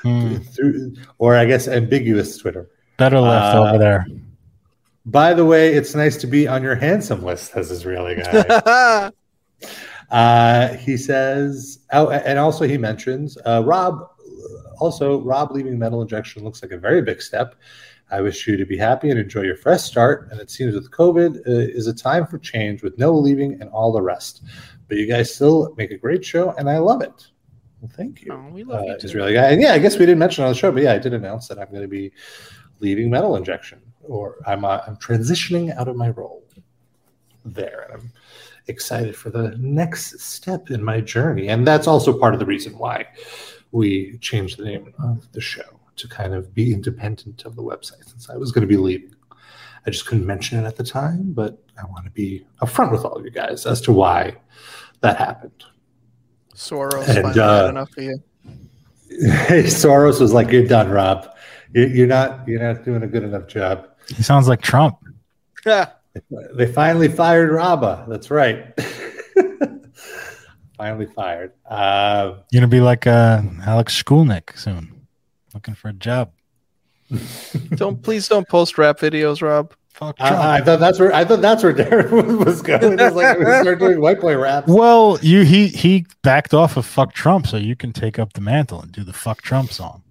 [0.01, 2.71] Hmm, through, or I guess ambiguous Twitter.
[2.97, 4.07] better left Uh, over there.
[5.11, 9.11] By the way, it's nice to be on your handsome list, says Israeli guy.
[10.11, 14.09] Uh, he says, oh, and also he mentions uh, Rob.
[14.81, 17.55] Also, Rob leaving metal injection looks like a very big step.
[18.11, 20.29] I wish you to be happy and enjoy your fresh start.
[20.33, 23.71] And it seems with COVID uh, is a time for change with no leaving and
[23.71, 24.43] all the rest.
[24.89, 27.29] But you guys still make a great show, and I love it.
[27.81, 29.07] Well, thank you, Oh, we love you uh, too.
[29.07, 29.53] Israeli guy.
[29.53, 31.47] And yeah, I guess we didn't mention on the show, but yeah, I did announce
[31.49, 32.11] that I'm going to be
[32.81, 36.45] leaving metal injection, or I'm uh, I'm transitioning out of my role
[37.45, 38.13] there, and I'm
[38.67, 41.49] excited for the next step in my journey.
[41.49, 43.07] And that's also part of the reason why
[43.73, 48.09] we changed the name of the show to kind of be independent of the website,
[48.09, 49.15] since I was going to be leaving.
[49.87, 53.05] I just couldn't mention it at the time, but I want to be upfront with
[53.05, 54.37] all of you guys as to why
[55.01, 55.65] that happened.
[56.55, 58.23] Soros And, uh, enough of you.
[59.65, 61.35] Soros was like, "You're done, Rob.
[61.73, 62.47] You're not.
[62.47, 64.97] You're not doing a good enough job." He sounds like Trump.
[65.67, 65.91] Yeah.
[66.55, 68.05] They finally fired Rabba.
[68.09, 68.75] That's right.
[70.77, 71.53] finally fired.
[71.69, 75.07] Uh, You're gonna be like uh, Alex Skolnick soon,
[75.55, 76.33] looking for a job.
[77.75, 79.73] Don't please don't post rap videos, Rob.
[79.93, 80.33] Fuck Trump.
[80.33, 82.99] I, I thought that's where I thought that's where Darren was going.
[82.99, 84.67] It was like we started doing white boy rap.
[84.69, 88.41] well, you he he backed off of fuck Trump, so you can take up the
[88.41, 90.03] mantle and do the fuck Trump song.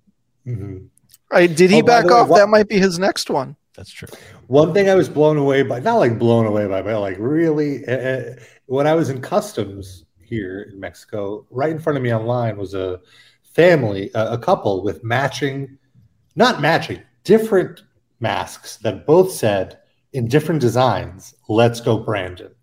[0.45, 0.87] Mhm.
[1.31, 2.27] I, did he Oh, back the way, off?
[2.29, 3.55] what- That might be his next one.
[3.79, 4.09] That's true.
[4.47, 7.87] One thing I was blown away by, not like blown away by, but like really,
[7.87, 8.35] uh,
[8.65, 12.73] when I was in customs here in Mexico, right in front of me online was
[12.73, 12.99] a
[13.41, 15.77] family, a, a couple with matching,
[16.35, 17.83] not matching, different
[18.19, 19.79] masks that both said
[20.11, 22.53] in different designs, let's go, Brandon.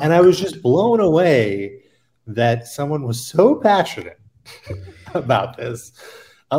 [0.00, 1.82] And I was just blown away
[2.28, 4.20] that someone was so passionate
[5.14, 5.90] about this.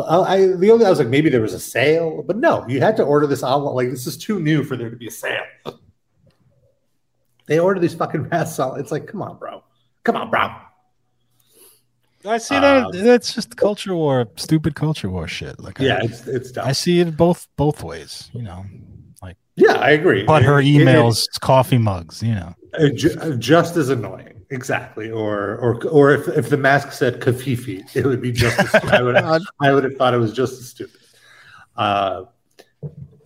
[0.02, 2.80] I, I, the only I was like maybe there was a sale, but no, you
[2.80, 3.74] had to order this online.
[3.74, 5.42] Like this is too new for there to be a sale.
[7.46, 8.58] They order these fucking masks.
[8.58, 9.62] on- It's like, come on, bro,
[10.04, 10.48] come on, bro.
[12.28, 13.04] I see Um, that.
[13.04, 15.60] That's just culture war, stupid culture war shit.
[15.60, 16.66] Like, Yeah, I, it's it's dumb.
[16.66, 18.30] I see it both both ways.
[18.32, 18.64] You know,
[19.22, 20.24] like yeah, I agree.
[20.24, 22.22] but her It- it- emails, coffee mugs.
[22.24, 22.54] You know,
[22.94, 25.10] ju- just as annoying, exactly.
[25.10, 28.58] Or or or if, if the mask said covfefe, it would be just.
[28.58, 29.42] As, I would God.
[29.60, 31.00] I would have thought it was just as stupid.
[31.76, 32.24] Uh,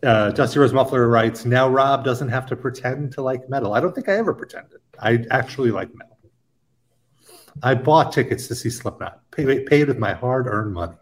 [0.03, 3.75] uh, Dusty Rose Muffler writes, "Now Rob doesn't have to pretend to like metal.
[3.75, 4.81] I don't think I ever pretended.
[4.99, 6.11] I actually like metal.
[7.63, 10.97] I bought tickets to see Slipknot, paid, paid with my hard-earned money.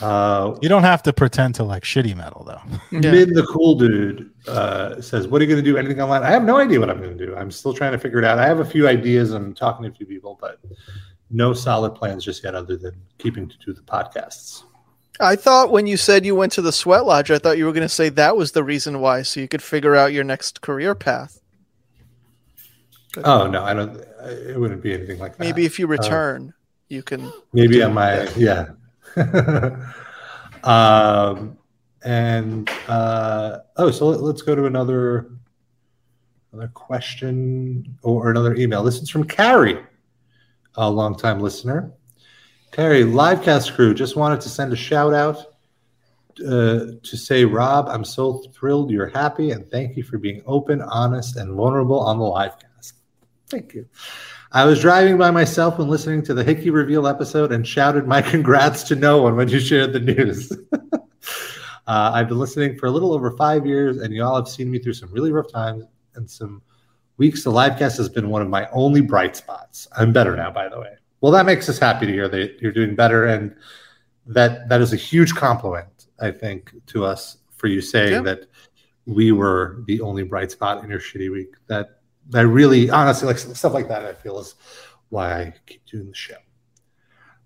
[0.00, 2.60] Uh, you don't have to pretend to like shitty metal though.
[2.92, 3.10] Yeah.
[3.10, 5.76] Min the cool dude uh, says, "What are you going to do?
[5.76, 7.34] Anything online?" I have no idea what I'm going to do.
[7.36, 8.38] I'm still trying to figure it out.
[8.38, 9.32] I have a few ideas.
[9.32, 10.60] I'm talking to a few people, but
[11.30, 14.62] no solid plans just yet, other than keeping to do the podcasts.
[15.20, 17.72] I thought when you said you went to the sweat lodge, I thought you were
[17.72, 20.60] going to say that was the reason why, so you could figure out your next
[20.60, 21.40] career path.
[23.24, 23.96] Oh no, I don't.
[23.96, 25.40] It wouldn't be anything like that.
[25.40, 26.54] Maybe if you return,
[26.88, 27.32] you can.
[27.52, 28.68] maybe on my yeah.
[30.64, 31.56] um,
[32.04, 35.30] and uh, oh, so let, us go to another
[36.52, 38.82] another question or another email.
[38.82, 39.78] This is from Carrie,
[40.74, 41.92] a longtime listener.
[42.72, 45.38] Carrie, livecast crew, just wanted to send a shout out
[46.40, 50.80] uh, to say, Rob, I'm so thrilled you're happy, and thank you for being open,
[50.82, 52.92] honest, and vulnerable on the livecast.
[53.48, 53.88] Thank you.
[54.50, 58.22] I was driving by myself when listening to the Hickey Reveal episode and shouted my
[58.34, 60.50] congrats to no one when you shared the news.
[60.72, 60.98] uh,
[61.86, 64.94] I've been listening for a little over five years, and y'all have seen me through
[64.94, 65.84] some really rough times
[66.14, 66.62] and some
[67.18, 67.44] weeks.
[67.44, 69.86] The livecast has been one of my only bright spots.
[69.96, 70.94] I'm better now, by the way.
[71.20, 73.54] Well, that makes us happy to hear that you're doing better, and
[74.26, 78.20] that that is a huge compliment, I think, to us for you saying Yeah.
[78.22, 78.46] that
[79.04, 81.54] we were the only bright spot in your shitty week.
[81.66, 81.97] That
[82.28, 84.54] that really, honestly, like stuff like that, I feel is
[85.08, 86.36] why I keep doing the show.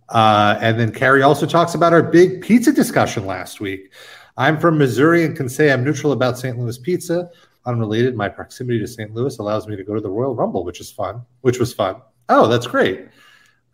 [0.09, 3.93] Uh, and then Carrie also talks about our big pizza discussion last week.
[4.37, 6.59] I'm from Missouri and can say I'm neutral about St.
[6.59, 7.31] Louis pizza.
[7.65, 9.15] Unrelated, my proximity to St.
[9.15, 11.23] Louis allows me to go to the Royal Rumble, which is fun.
[11.43, 12.03] Which was fun.
[12.29, 13.09] Oh, that's great.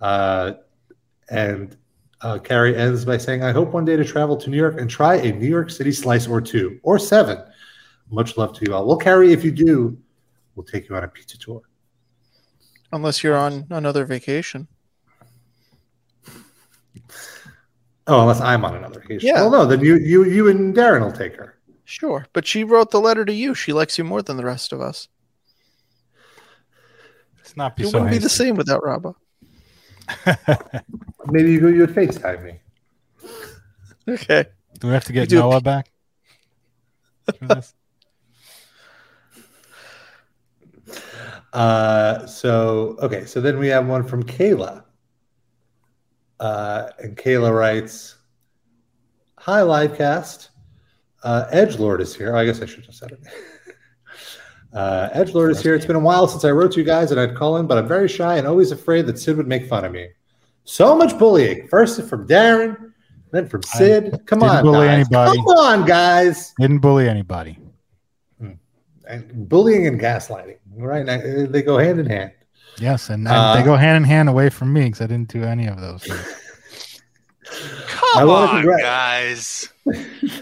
[0.01, 0.55] Uh,
[1.31, 1.77] and
[2.21, 4.91] uh, Carrie ends by saying, "I hope one day to travel to New York and
[4.91, 7.39] try a New York City slice or two or seven.
[8.11, 8.87] Much love to you all.
[8.87, 9.97] Well, Carrie, if you do,
[10.59, 11.63] we'll take you on a pizza tour.
[12.93, 14.67] Unless you're on another vacation.
[18.09, 19.29] Oh, unless I'm on another vacation.
[19.29, 19.43] Yeah.
[19.43, 21.59] Well, no, then you you you and Darren will take her.
[21.85, 23.55] Sure, but she wrote the letter to you.
[23.55, 25.09] She likes you more than the rest of us.
[27.37, 29.15] Let's not be It so wouldn't be the same without Rabba.
[31.27, 32.61] Maybe you you would FaceTime me.
[34.09, 34.47] Okay.
[34.81, 35.91] Do we have to get We do- Noah back?
[37.39, 37.75] for this?
[41.53, 44.85] Uh, so okay, so then we have one from Kayla.
[46.41, 48.17] Uh, and Kayla writes,
[49.39, 50.51] "Hi, livecast.
[51.23, 52.35] Uh, Edge Lord is here.
[52.35, 53.21] Oh, I guess I should have said it.
[54.73, 55.75] uh, Edge Lord is here.
[55.75, 57.79] It's been a while since I wrote to you guys, and I'd call in, but
[57.79, 60.09] I'm very shy and always afraid that Sid would make fun of me.
[60.65, 61.67] So much bullying.
[61.69, 62.93] First from Darren,
[63.33, 64.21] then from Sid.
[64.27, 64.95] Come didn't on, bully guys.
[64.95, 65.37] anybody.
[65.39, 66.55] Come on, guys.
[66.59, 67.59] Didn't bully anybody.
[69.09, 71.05] And bullying and gaslighting, right?
[71.05, 72.33] Now, They go hand in hand.
[72.79, 75.29] Yes, and, and Uh, they go hand in hand away from me because I didn't
[75.31, 76.05] do any of those.
[78.15, 79.69] Come on, congrat- guys.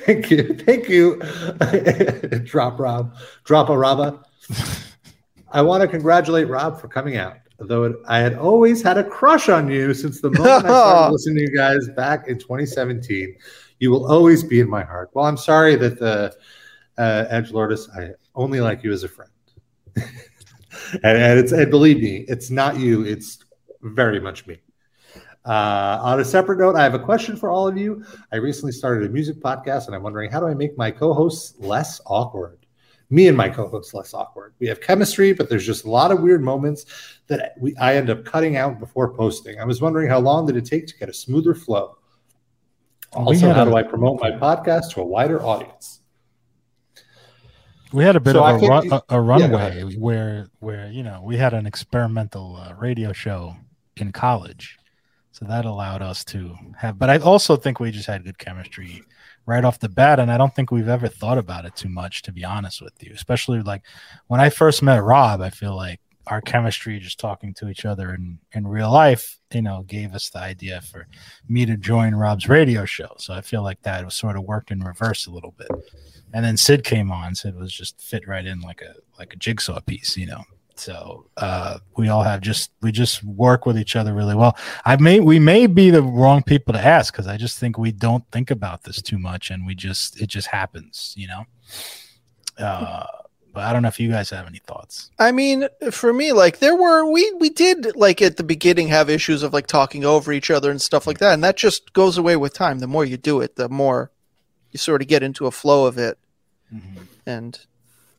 [0.04, 0.54] Thank you.
[0.54, 1.16] Thank you.
[2.44, 3.14] Drop Rob.
[3.44, 4.22] Drop a Robba.
[5.52, 7.36] I want to congratulate Rob for coming out.
[7.58, 11.12] Though it, I had always had a crush on you since the moment I started
[11.12, 13.34] listening to you guys back in 2017.
[13.78, 15.10] You will always be in my heart.
[15.14, 16.34] Well, I'm sorry that the
[16.98, 19.30] uh, Edge Lordis, I only like you as a friend.
[20.92, 23.04] and, and it's and believe me, it's not you.
[23.04, 23.38] It's
[23.82, 24.58] very much me.
[25.44, 28.04] Uh, on a separate note, I have a question for all of you.
[28.32, 31.54] I recently started a music podcast, and I'm wondering how do I make my co-hosts
[31.60, 32.58] less awkward?
[33.10, 34.54] Me and my co-hosts less awkward.
[34.58, 36.86] We have chemistry, but there's just a lot of weird moments
[37.28, 39.60] that we I end up cutting out before posting.
[39.60, 41.98] I was wondering how long did it take to get a smoother flow?
[43.12, 46.00] Also, how do I promote my podcast to a wider audience?
[47.96, 49.98] We had a bit So of a, run, a, a runway ahead.
[49.98, 53.56] where where you know we had an experimental uh, radio show
[53.96, 54.78] in college,
[55.32, 56.98] so that allowed us to have.
[56.98, 59.02] But I also think we just had good chemistry
[59.46, 62.20] right off the bat, and I don't think we've ever thought about it too much,
[62.24, 63.12] to be honest with you.
[63.14, 63.82] Especially like
[64.26, 68.14] when I first met Rob, I feel like our chemistry, just talking to each other
[68.14, 71.06] in in real life, you know, gave us the idea for
[71.48, 73.14] me to join Rob's radio show.
[73.18, 75.70] So I feel like that was sort of worked in reverse a little bit
[76.32, 77.34] and then Sid came on.
[77.34, 80.42] Sid was just fit right in like a like a jigsaw piece, you know.
[80.74, 84.56] So uh, we all have just we just work with each other really well.
[84.84, 87.92] I may we may be the wrong people to ask because I just think we
[87.92, 91.44] don't think about this too much, and we just it just happens, you know.
[92.58, 93.06] Uh,
[93.56, 95.10] but I don't know if you guys have any thoughts.
[95.18, 99.08] I mean, for me, like there were we we did like at the beginning have
[99.08, 102.18] issues of like talking over each other and stuff like that, and that just goes
[102.18, 102.80] away with time.
[102.80, 104.10] The more you do it, the more
[104.72, 106.18] you sort of get into a flow of it,
[106.70, 107.04] mm-hmm.
[107.24, 107.58] and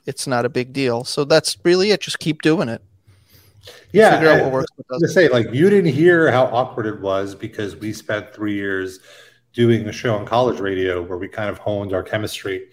[0.08, 1.04] it's not a big deal.
[1.04, 2.02] So that's really it.
[2.02, 2.82] Just keep doing it.
[3.92, 4.72] Yeah, figure out what works.
[4.76, 5.10] What to doesn't.
[5.10, 9.02] say like you didn't hear how awkward it was because we spent three years
[9.54, 12.70] doing a show on college radio where we kind of honed our chemistry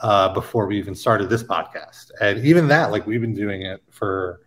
[0.00, 3.82] uh, before we even started this podcast and even that like we've been doing it
[3.90, 4.40] for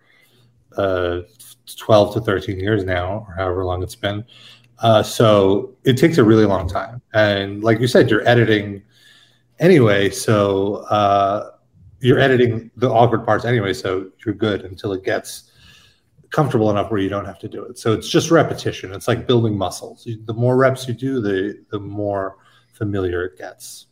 [0.78, 1.20] uh,
[1.78, 4.24] 12 to 13 years now or however long it's been
[4.80, 8.82] uh, so it takes a really long time and like you said you're editing
[9.60, 11.52] anyway so uh,
[12.00, 15.52] you're editing the awkward parts anyway so you're good until it gets
[16.32, 17.78] comfortable enough where you don't have to do it.
[17.78, 18.94] So it's just repetition.
[18.94, 20.08] It's like building muscles.
[20.26, 22.38] The more reps you do, the the more
[22.74, 23.88] familiar it gets.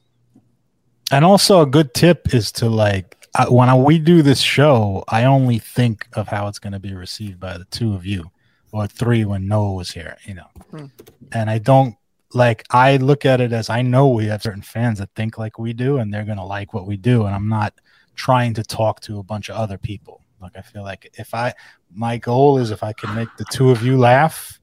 [1.12, 5.04] And also a good tip is to like I, when I, we do this show,
[5.08, 8.32] I only think of how it's going to be received by the two of you,
[8.72, 10.18] or three when Noah was here.
[10.26, 10.86] You know, Hmm.
[11.32, 11.96] and I don't
[12.34, 15.58] like I look at it as I know we have certain fans that think like
[15.60, 17.74] we do, and they're going to like what we do, and I'm not
[18.16, 20.24] trying to talk to a bunch of other people.
[20.42, 21.54] Like I feel like if I
[21.94, 24.60] my goal is if I can make the two of you laugh,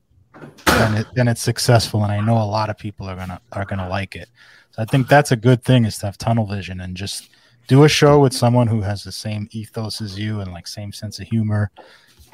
[0.67, 3.65] then it, then it's successful, and I know a lot of people are gonna are
[3.65, 4.29] gonna like it.
[4.77, 7.31] So I think that's a good thing is to have tunnel vision and just
[7.67, 10.93] do a show with someone who has the same ethos as you and like same
[10.93, 11.71] sense of humor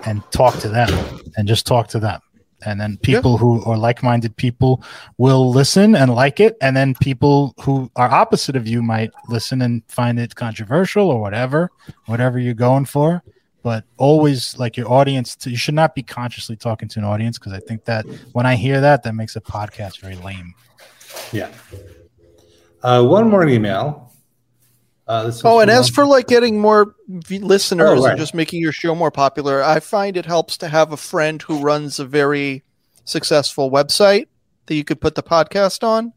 [0.05, 2.21] and talk to them and just talk to them.
[2.65, 4.85] And then people who are like-minded people
[5.19, 6.57] will listen and like it.
[6.61, 11.21] And then people who are opposite of you might listen and find it controversial or
[11.21, 11.71] whatever,
[12.07, 13.23] whatever you're going for.
[13.63, 17.53] But always like your audience, you should not be consciously talking to an audience because
[17.53, 20.55] I think that when I hear that, that makes a podcast very lame.
[21.33, 21.51] Yeah.
[22.83, 24.13] Uh, one more email.
[25.07, 28.11] Uh, Oh, and as for like getting more v- listeners Oh, right.
[28.11, 31.43] and just making your show more popular, I find it helps to have a friend
[31.43, 32.63] who runs a very
[33.05, 34.27] successful website
[34.67, 36.13] that you could put the podcast on.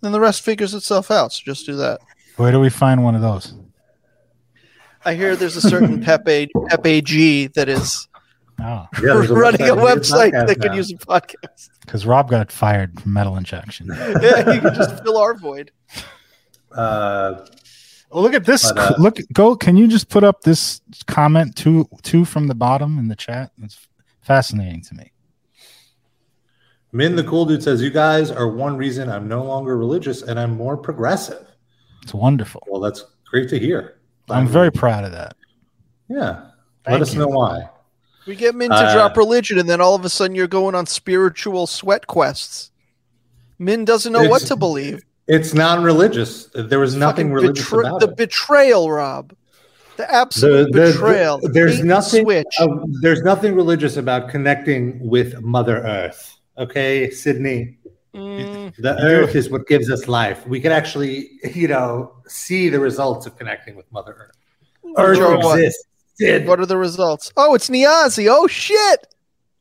[0.00, 1.32] Then the rest figures itself out.
[1.32, 2.00] So just do that.
[2.36, 3.54] Where do we find one of those?
[5.04, 8.08] I hear there's a certain Pepe Pepe G that is
[8.60, 10.76] Oh, Yeah, there's running a website podcast that could now.
[10.76, 11.68] use a podcast.
[11.82, 13.86] because Rob got fired from metal injection.
[14.20, 15.70] Yeah, you could just fill our void.
[16.72, 17.46] Uh,
[18.10, 18.72] Oh, look at this!
[18.72, 19.54] But, uh, look, go.
[19.54, 23.50] Can you just put up this comment two two from the bottom in the chat?
[23.62, 23.86] It's
[24.22, 25.12] fascinating to me.
[26.90, 30.40] Min the cool dude says, "You guys are one reason I'm no longer religious and
[30.40, 31.46] I'm more progressive."
[32.02, 32.62] It's wonderful.
[32.66, 33.98] Well, that's great to hear.
[34.30, 35.36] I'm very proud of that.
[36.08, 36.46] yeah.
[36.88, 37.18] Let us you.
[37.18, 37.68] know why.
[38.28, 40.74] We get Min to Uh, drop religion, and then all of a sudden you're going
[40.74, 42.70] on spiritual sweat quests.
[43.58, 45.02] Min doesn't know what to believe.
[45.26, 46.48] It's non-religious.
[46.54, 48.16] There was nothing Fucking religious betra- about the it.
[48.16, 49.32] betrayal, Rob.
[49.96, 51.38] The absolute The- the- betrayal.
[51.38, 52.24] the- there's Bait nothing.
[52.24, 52.46] Switch.
[52.60, 52.66] uh,
[53.00, 56.36] there's nothing religious about connecting with Mother Earth.
[56.56, 57.78] Okay, Sydney.
[58.14, 60.46] Mm, The Earth is what gives us life.
[60.46, 64.94] We can actually, you know, see the results of connecting with Mother Earth.
[64.96, 65.84] Earth Joe, exists.
[66.18, 66.46] Sid.
[66.46, 67.32] what are the results?
[67.36, 68.26] Oh, it's Niazi.
[68.30, 69.06] Oh shit!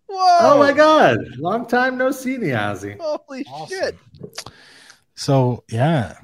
[0.08, 0.38] Whoa!
[0.54, 1.18] Oh my God!
[1.38, 2.98] Long time no see, Niazi.
[3.00, 3.68] Holy Awesome.
[3.78, 3.96] shit!
[5.16, 6.18] So yeah,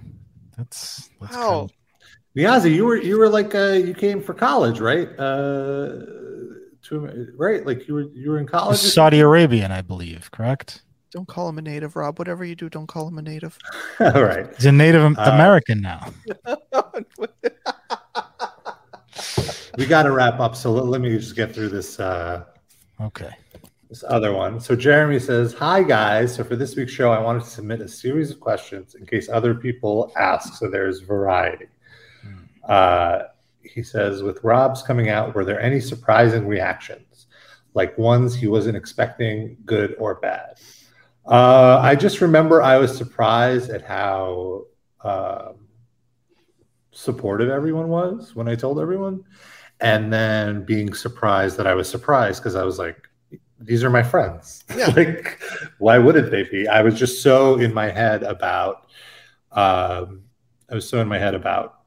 [0.58, 1.50] that's that's Wow.
[1.50, 1.72] cool.
[2.38, 5.08] Niazi, you were you were like uh, you came for college, right?
[5.20, 6.00] Uh,
[6.84, 8.76] to right, like you were you were in college.
[8.76, 10.30] or Saudi Arabian, I believe.
[10.32, 10.82] Correct.
[11.12, 12.18] Don't call him a native, Rob.
[12.18, 13.58] Whatever you do, don't call him a native.
[14.00, 14.48] All right.
[14.56, 16.12] He's a Native Am- Uh, American now.
[19.78, 22.00] We got to wrap up, so let, let me just get through this.
[22.00, 22.46] Uh,
[23.02, 23.32] Okay.
[23.90, 24.60] this other one.
[24.60, 26.36] So Jeremy says, "Hi guys.
[26.36, 29.30] So for this week's show, I wanted to submit a series of questions in case
[29.30, 31.68] other people ask, so there's variety."
[32.68, 33.24] Uh,
[33.62, 37.26] he says, "With Rob's coming out, were there any surprising reactions,
[37.74, 40.60] like ones he wasn't expecting, good or bad?"
[41.26, 44.66] Uh, I just remember I was surprised at how
[45.04, 45.56] um,
[46.92, 49.24] supportive everyone was when I told everyone,
[49.84, 53.08] and then being surprised that I was surprised because I was like,
[53.60, 54.64] these are my friends.
[54.78, 54.88] Yeah.
[54.96, 55.40] like,
[55.78, 56.68] why wouldn't they be?
[56.68, 58.88] I was just so in my head about,
[59.52, 60.24] um,
[60.72, 61.82] I was so in my head about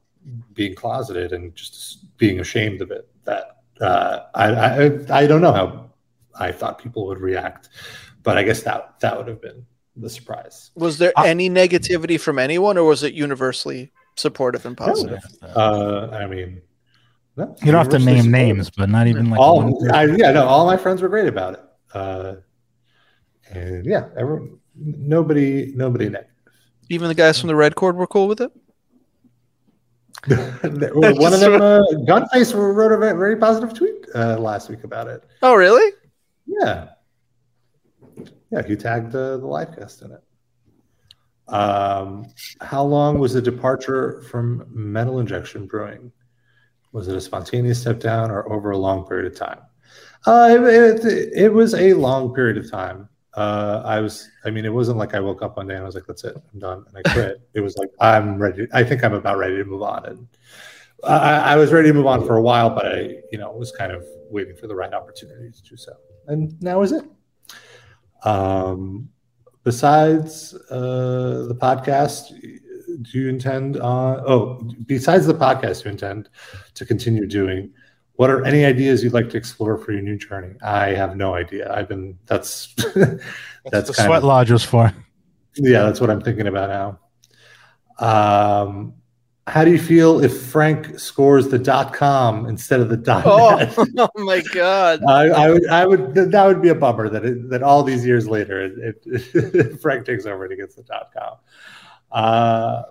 [0.53, 5.51] being closeted and just being ashamed of it that uh, I, I I don't know
[5.53, 5.89] how
[6.39, 7.69] I thought people would react,
[8.23, 9.65] but I guess that that would have been
[9.95, 10.71] the surprise.
[10.75, 15.23] Was there I- any negativity from anyone, or was it universally supportive and positive?
[15.43, 16.61] Uh, I mean,
[17.37, 20.45] no, you don't have to name names, but not even like all I, yeah no
[20.45, 21.63] all my friends were great about it.
[21.93, 22.35] Uh
[23.51, 26.33] and yeah everyone nobody nobody negative
[26.89, 28.51] Even the guys from the Red Cord were cool with it.
[30.27, 35.07] one of them uh, gunface wrote a very, very positive tweet uh, last week about
[35.07, 35.23] it.
[35.43, 35.93] Oh, really?
[36.47, 36.89] yeah.
[38.49, 40.23] Yeah he tagged uh, the live cast in it.
[41.53, 42.25] Um
[42.61, 46.11] how long was the departure from metal injection brewing
[46.91, 49.59] was it a spontaneous step down or over a long period of time?
[50.25, 53.09] Uh it, it, it was a long period of time.
[53.33, 55.85] Uh i was i mean it wasn't like i woke up one day and i
[55.85, 57.39] was like that's it i'm done and i quit.
[57.53, 60.27] It was like i'm ready i think i'm about ready to move on and
[61.03, 63.71] I, I was ready to move on for a while but i you know was
[63.71, 65.93] kind of waiting for the right opportunity to do so.
[66.27, 67.05] And now is it.
[68.23, 69.09] Um
[69.63, 72.31] besides uh the podcast
[73.01, 76.29] do you intend on oh besides the podcast you intend
[76.73, 77.71] to continue doing
[78.13, 81.33] what are any ideas you'd like to explore for your new journey i have no
[81.33, 83.21] idea i've been that's That's,
[83.71, 84.93] that's the sweat of lodge was for.
[85.55, 86.99] yeah that's what i'm thinking about
[87.99, 88.93] now um
[89.47, 93.25] how do you feel if frank scores the dot com instead of the dot
[93.59, 93.73] net?
[93.77, 95.03] Oh, oh my god!
[95.05, 98.05] I, I would, I would, that would be a bummer that it, that all these
[98.05, 101.37] years later, it, it, Frank takes over and he gets the dot com.
[102.11, 102.83] Uh,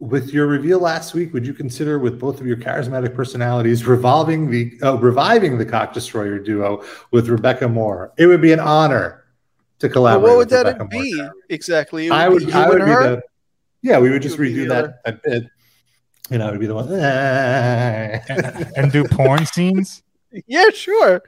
[0.00, 4.50] with your reveal last week, would you consider, with both of your charismatic personalities, revolving
[4.50, 8.12] the uh, reviving the Cock Destroyer duo with Rebecca More?
[8.18, 9.24] It would be an honor
[9.78, 10.22] to Well, collaborate.
[10.22, 11.32] what would with that Rebecca be More.
[11.48, 12.06] exactly?
[12.06, 13.02] It I would, you I would be her?
[13.16, 13.22] the,
[13.82, 15.44] yeah, we would just would redo that, that bit.
[16.30, 16.92] You know, it would be the one.
[16.92, 20.02] and, and do porn scenes.
[20.46, 21.22] Yeah, sure.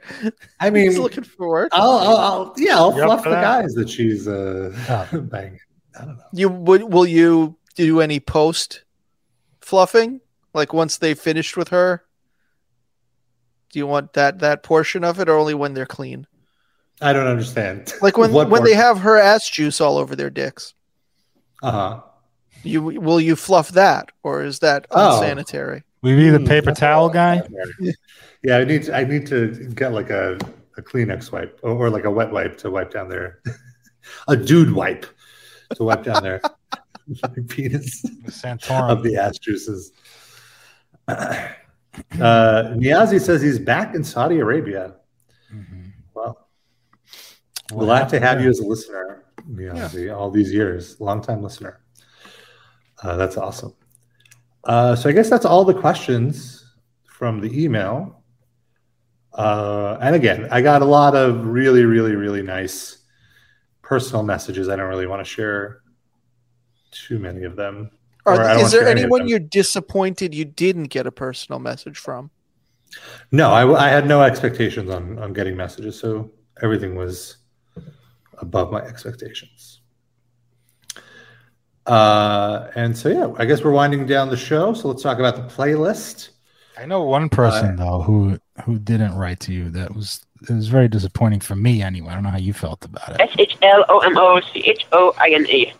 [0.59, 1.69] I mean, He's looking for work.
[1.71, 3.41] I'll, I'll, I'll yeah, I'll You up fluff the that?
[3.41, 4.71] guys that she's uh,
[5.13, 5.21] Oh.
[5.21, 5.59] banging.
[5.99, 6.23] I don't know.
[6.33, 6.83] You would?
[6.93, 8.83] Will you do any post
[9.61, 10.19] fluffing?
[10.53, 12.03] Like once they finished with her?
[13.71, 16.27] Do you want that that portion of it, or only when they're clean?
[17.01, 17.93] I don't understand.
[18.01, 20.73] Like when What when they have her ass juice all over their dicks.
[21.63, 22.01] Uh huh.
[22.63, 25.15] You will you fluff that, or is that Oh.
[25.21, 25.83] unsanitary?
[26.01, 27.41] We be the Hmm, paper that's towel guy.
[28.43, 30.37] Yeah, I need to, I need to get like a,
[30.77, 33.41] a Kleenex wipe or, or like a wet wipe to wipe down there,
[34.27, 35.05] a dude wipe
[35.75, 36.39] to wipe down their
[37.47, 39.91] penis The of the ass juices.
[42.21, 44.97] Uh, Niazi says he's back in Saudi Arabia.
[45.51, 45.91] Mhm.
[46.13, 46.47] Well,
[47.71, 48.43] What glad to happened have there?
[48.43, 51.01] you as a listener, Niazi, all these years.
[51.01, 51.79] Long time listener.
[53.01, 53.73] Uh, that's awesome.
[54.67, 56.65] Uh, so I guess that's all the questions
[57.05, 58.21] from the email.
[59.33, 62.97] Uh, and again, I got a lot of really, really, really nice
[63.81, 64.67] personal messages.
[64.67, 65.81] I don't really want to share
[66.91, 67.91] too many of them.
[68.25, 71.59] Are, Or I don't is there any anyone you're disappointed you didn't get a personal
[71.59, 72.29] message from?
[73.31, 76.31] No, I, I had no expectations on on getting messages, so
[76.61, 77.37] everything was
[78.39, 79.76] above my expectations.
[81.87, 84.73] Uh, and so yeah, I guess we're winding down the show.
[84.73, 86.29] So let's talk about the playlist.
[86.77, 89.69] I know one person though who who didn't write to you.
[89.69, 92.09] That was it was very disappointing for me anyway.
[92.09, 93.21] I don't know how you felt about it.
[93.21, 95.73] S H L O M O C H O I N E.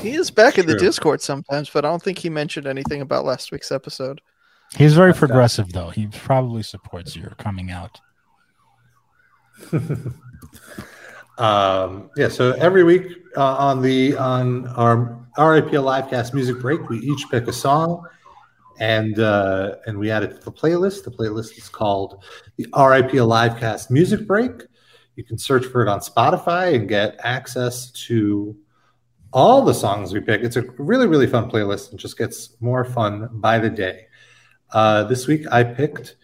[0.00, 3.24] He is back in the Discord sometimes, but I don't think he mentioned anything about
[3.24, 4.20] last week's episode.
[4.76, 5.88] He's very progressive though.
[5.90, 8.00] He probably supports your coming out.
[11.38, 13.06] Um, yeah, so every week
[13.36, 18.06] uh, on the on our RIPL Livecast music break, we each pick a song
[18.78, 21.04] and uh, and we add it to the playlist.
[21.04, 22.24] The playlist is called
[22.56, 24.62] the RIPL Livecast music break.
[25.16, 28.56] You can search for it on Spotify and get access to
[29.32, 30.42] all the songs we pick.
[30.42, 34.06] It's a really really fun playlist and just gets more fun by the day.
[34.72, 36.16] Uh, this week I picked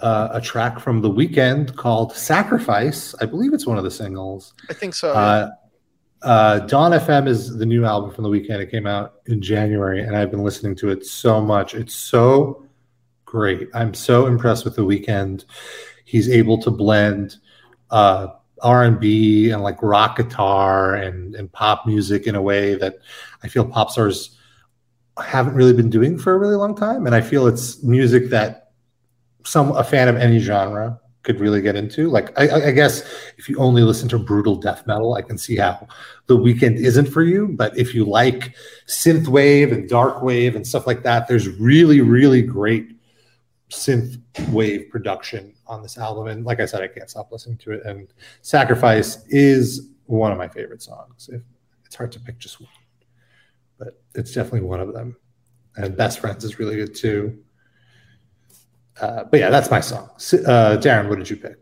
[0.00, 3.14] uh, a track from the Weeknd called Sacrifice.
[3.20, 4.54] I believe it's one of the singles.
[4.68, 5.12] I think so.
[5.12, 5.50] Uh,
[6.22, 8.60] uh, Dawn FM is the new album from the Weeknd.
[8.60, 11.74] It came out in January, and I've been listening to it so much.
[11.74, 12.66] It's so
[13.24, 13.68] great.
[13.74, 15.44] I'm so impressed with the Weeknd.
[16.04, 17.36] He's able to blend
[17.90, 18.28] uh,
[18.62, 22.96] R&B and like rock guitar and, and pop music in a way that
[23.42, 24.36] I feel pop stars
[25.18, 27.06] haven't really been doing for a really long time.
[27.06, 28.65] And I feel it's music that
[29.46, 32.08] some a fan of any genre could really get into.
[32.08, 33.02] Like I- I, guess
[33.36, 35.88] if you only listen to brutal death metal, I can see how
[36.26, 37.48] the Weeknd isn't for you.
[37.48, 38.54] But if you like
[38.86, 42.92] synth wave and dark wave and stuff like that, there's really, really great
[43.70, 44.20] synth
[44.50, 46.28] wave production on this album.
[46.28, 47.84] And like I said, I can't stop listening to it.
[47.84, 48.06] And
[48.42, 51.28] Sacrifice is one of my favorite songs.
[51.84, 52.70] It's hard to pick just one,
[53.78, 55.16] but it's definitely one of them.
[55.76, 57.42] And Best Friends is really good too.
[59.00, 60.08] Uh, but yeah, that's my song.
[60.16, 61.56] Uh, Darren, what did you pick?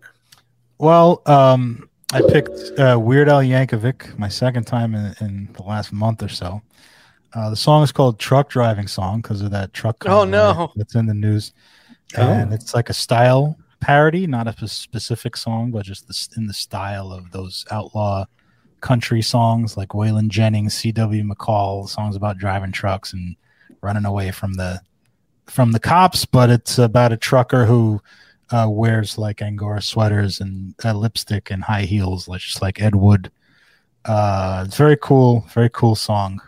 [0.78, 5.92] Well, um, I picked uh, Weird Al Yankovic, my second time in, in the last
[5.92, 6.62] month or so.
[7.34, 9.96] Uh, the song is called "Truck Driving Song" because of that truck.
[10.06, 10.72] Oh, no.
[10.76, 11.52] that's in the news,
[12.16, 12.22] Oh.
[12.22, 16.54] and it's like a style parody, not a specific song, but just the, in the
[16.54, 18.24] style of those outlaw
[18.80, 21.24] country songs like Waylon Jennings, C.W.
[21.24, 23.34] McCall, songs about driving trucks and
[23.80, 24.80] running away from the
[25.46, 26.24] from the cops.
[26.24, 28.00] But it's about a trucker who
[28.50, 32.94] uh, wears like Angora sweaters and uh, lipstick and high heels, like just like Ed
[32.94, 33.30] Wood.
[34.04, 36.40] Uh, it's very cool, very cool song.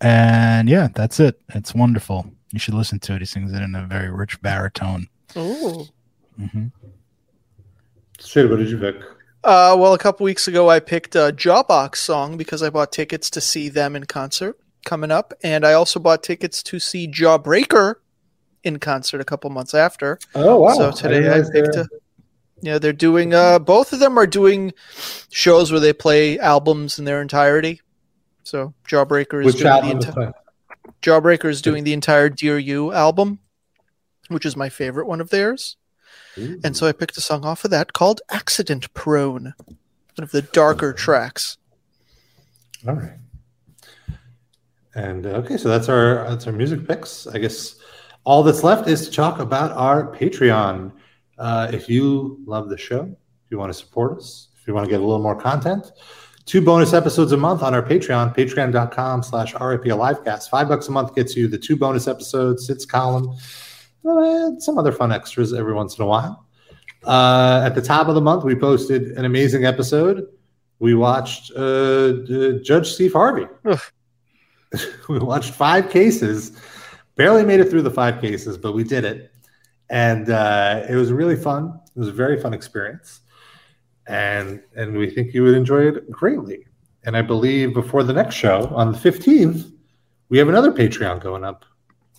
[0.00, 1.40] And yeah, that's it.
[1.54, 2.30] It's wonderful.
[2.52, 3.20] You should listen to it.
[3.20, 5.08] He sings it in a very rich baritone.
[5.36, 5.86] Ooh.
[6.36, 6.66] hmm
[8.20, 8.96] Shit, what did you pick?
[9.44, 13.30] Uh, well, a couple weeks ago, I picked a Jawbox song because I bought tickets
[13.30, 14.58] to see them in concert
[14.88, 17.96] coming up, and I also bought tickets to see Jawbreaker
[18.64, 20.18] in concert a couple months after.
[20.34, 20.74] Oh wow!
[20.74, 21.76] so today I, realize picked.
[21.76, 21.88] A,
[22.62, 23.34] yeah, they're doing.
[23.34, 24.72] Uh, both of them are doing
[25.30, 27.82] shows where they play albums in their entirety.
[28.42, 30.32] So Jawbreaker is which doing the entire.
[31.02, 33.40] Jawbreaker is doing the entire Dear You album,
[34.28, 35.76] which is my favorite one of theirs.
[36.36, 40.42] And so I picked a song off of that called Accident Prone, one of the
[40.42, 41.58] darker tracks.
[42.86, 43.18] All right.
[44.98, 47.28] And uh, okay, so that's our that's our music picks.
[47.28, 47.76] I guess
[48.24, 50.90] all that's left is to talk about our Patreon.
[51.38, 54.86] Uh, if you love the show, if you want to support us, if you want
[54.86, 55.92] to get a little more content,
[56.46, 60.50] two bonus episodes a month on our Patreon, patreon.com slash RIP Livecast.
[60.50, 63.28] Five bucks a month gets you the two bonus episodes, Sid's column,
[64.04, 66.44] uh, some other fun extras every once in a while.
[67.04, 70.26] Uh, at the top of the month, we posted an amazing episode.
[70.80, 72.14] We watched uh,
[72.64, 73.46] Judge Steve Harvey.
[75.08, 76.52] We watched five cases,
[77.16, 79.32] barely made it through the five cases, but we did it.
[79.90, 81.80] And uh, it was really fun.
[81.96, 83.20] It was a very fun experience.
[84.06, 86.66] And, and we think you would enjoy it greatly.
[87.04, 89.72] And I believe before the next show on the 15th,
[90.28, 91.64] we have another Patreon going up.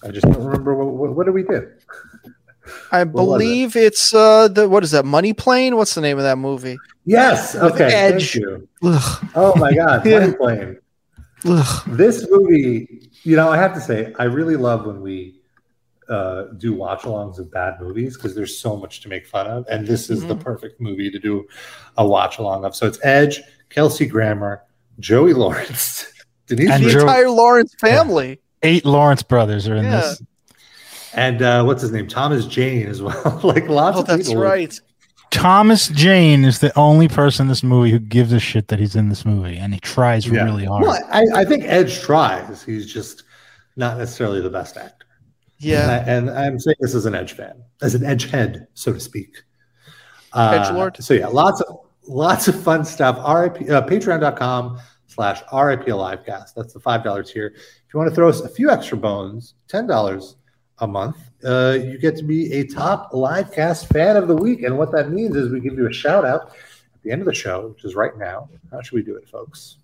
[0.03, 1.71] I just don't remember what, what, what did we do?
[2.91, 3.13] I was it?
[3.13, 5.75] believe it's uh the what is that Money Plane?
[5.75, 6.77] What's the name of that movie?
[7.05, 7.55] Yes.
[7.55, 7.85] Okay.
[7.85, 8.39] Edge.
[8.83, 10.05] Oh my God.
[10.05, 10.77] Money Plane.
[11.45, 11.83] Ugh.
[11.87, 15.35] This movie, you know, I have to say, I really love when we
[16.07, 19.65] uh, do watch alongs of bad movies because there's so much to make fun of.
[19.69, 20.39] And this is the Mhm.
[20.43, 21.45] perfect movie to do
[21.97, 22.75] a watch along of.
[22.75, 24.63] So it's Edge, Kelsey Grammer,
[24.99, 26.11] Joey Lawrence,
[26.47, 28.41] Denise And the Joe- entire Lawrence family.
[28.63, 29.99] Eight Lawrence brothers are in Yeah.
[30.01, 30.23] this.
[31.13, 32.07] and uh, what's his name?
[32.07, 33.39] Thomas Jane as well.
[33.43, 34.41] like lots Oh, of that's people.
[34.41, 34.79] right.
[35.31, 38.95] Thomas Jane is the only person in this movie who gives a shit that he's
[38.95, 40.43] in this movie, and he tries Yeah.
[40.43, 40.83] really hard.
[40.83, 42.63] Well, I, I think Edge tries.
[42.63, 43.23] He's just
[43.75, 45.05] not necessarily the best actor.
[45.59, 46.03] Yeah.
[46.07, 48.93] And, I, and I'm saying this as an Edge fan, as an Edge head, so
[48.93, 49.43] to speak.
[50.33, 51.01] Uh, Edgelord.
[51.03, 53.17] So yeah, lots of lots of fun stuff.
[53.17, 56.53] RIP, uh, Patreon.com slash RIP Livecast.
[56.55, 57.47] That's the five dollar tier.
[57.55, 60.35] If you want to throw us a few extra bones, ten dollars
[60.81, 64.63] a month, uh, you get to be a top livecast fan of the week.
[64.63, 67.25] And what that means is we give you a shout out at the end of
[67.25, 68.49] the show, which is right now.
[68.71, 69.77] How should we do it, folks?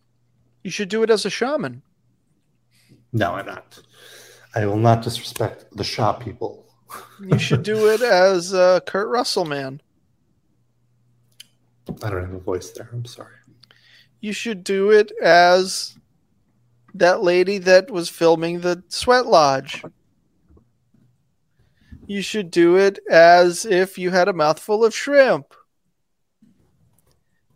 [0.63, 1.81] You should do it as a shaman.
[3.13, 3.79] No, I'm not.
[4.55, 6.65] I will not disrespect the shop people.
[7.19, 9.81] You should do it as uh, Kurt Russell, man.
[12.03, 12.89] I don't have a voice there.
[12.91, 13.35] I'm sorry.
[14.21, 15.97] You should do it as
[16.95, 19.83] that lady that was filming the Sweat Lodge.
[22.07, 25.53] You should do it as if you had a mouthful of shrimp.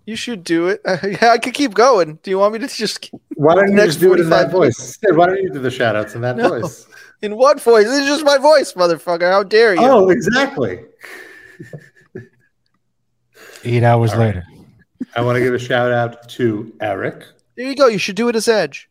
[0.05, 0.81] You should do it.
[1.03, 2.19] Yeah, I could keep going.
[2.23, 4.51] Do you want me to just Why don't you Next just do it in that
[4.51, 4.75] voice?
[4.77, 6.49] Sid, why don't you do the shout outs in that No.
[6.49, 6.87] voice?
[7.21, 7.85] in what voice?
[7.85, 9.29] This is just my voice, motherfucker.
[9.29, 9.81] How dare you?
[9.81, 10.79] Oh, exactly.
[13.63, 14.27] Eight hours All right.
[14.27, 14.43] later.
[15.15, 17.23] I want to give a shout out to Eric.
[17.55, 17.87] There you go.
[17.87, 18.89] You should do it as Edge.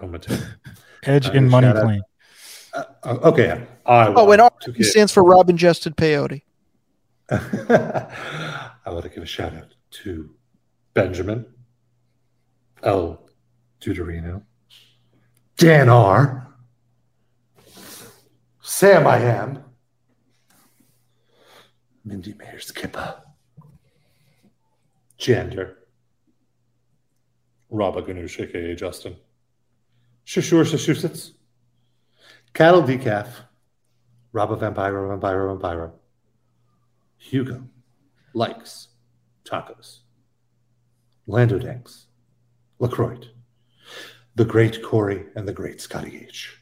[0.00, 0.42] Oh, my God.
[1.04, 1.70] Edge Uh, and Money.
[1.72, 2.02] Plane.
[2.72, 3.66] Uh, okay.
[3.90, 6.42] I Oh, and want R to stands for Rob Ingested Peyote.
[7.30, 8.08] I
[8.86, 10.30] want to give a shout out to
[10.94, 11.44] Benjamin
[12.82, 13.28] L.
[13.80, 14.42] Duderino,
[15.56, 16.46] Dan R.
[18.62, 19.64] Sam I am,
[22.04, 23.16] Mindy Mayers Kippa,
[25.18, 25.78] Gender,
[27.68, 29.16] Rabba Ganoush, aka Justin,
[30.24, 31.32] Shishur Massachusetts,
[32.54, 33.28] Cattle Decaf,
[34.32, 35.92] Rabba Vampiro, Vampiro, Vampiro,
[37.18, 37.64] Hugo,
[38.34, 38.88] Likes,
[39.44, 40.00] Tacos,
[41.26, 42.06] Lando Danks,
[42.78, 43.18] LaCroix,
[44.36, 46.56] The Great Corey and the Great Scotty H,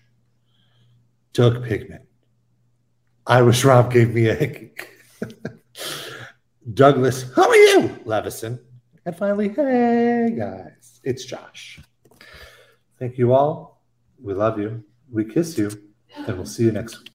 [1.33, 2.01] Doug Pigman,
[3.29, 4.73] I wish Rob gave me a hickey.
[6.73, 8.01] Douglas, how are you?
[8.07, 8.59] Levison.
[9.05, 11.79] And finally, hey guys, it's Josh.
[12.99, 13.83] Thank you all.
[14.19, 14.83] We love you.
[15.13, 15.71] We kiss you.
[16.17, 17.13] And we'll see you next week.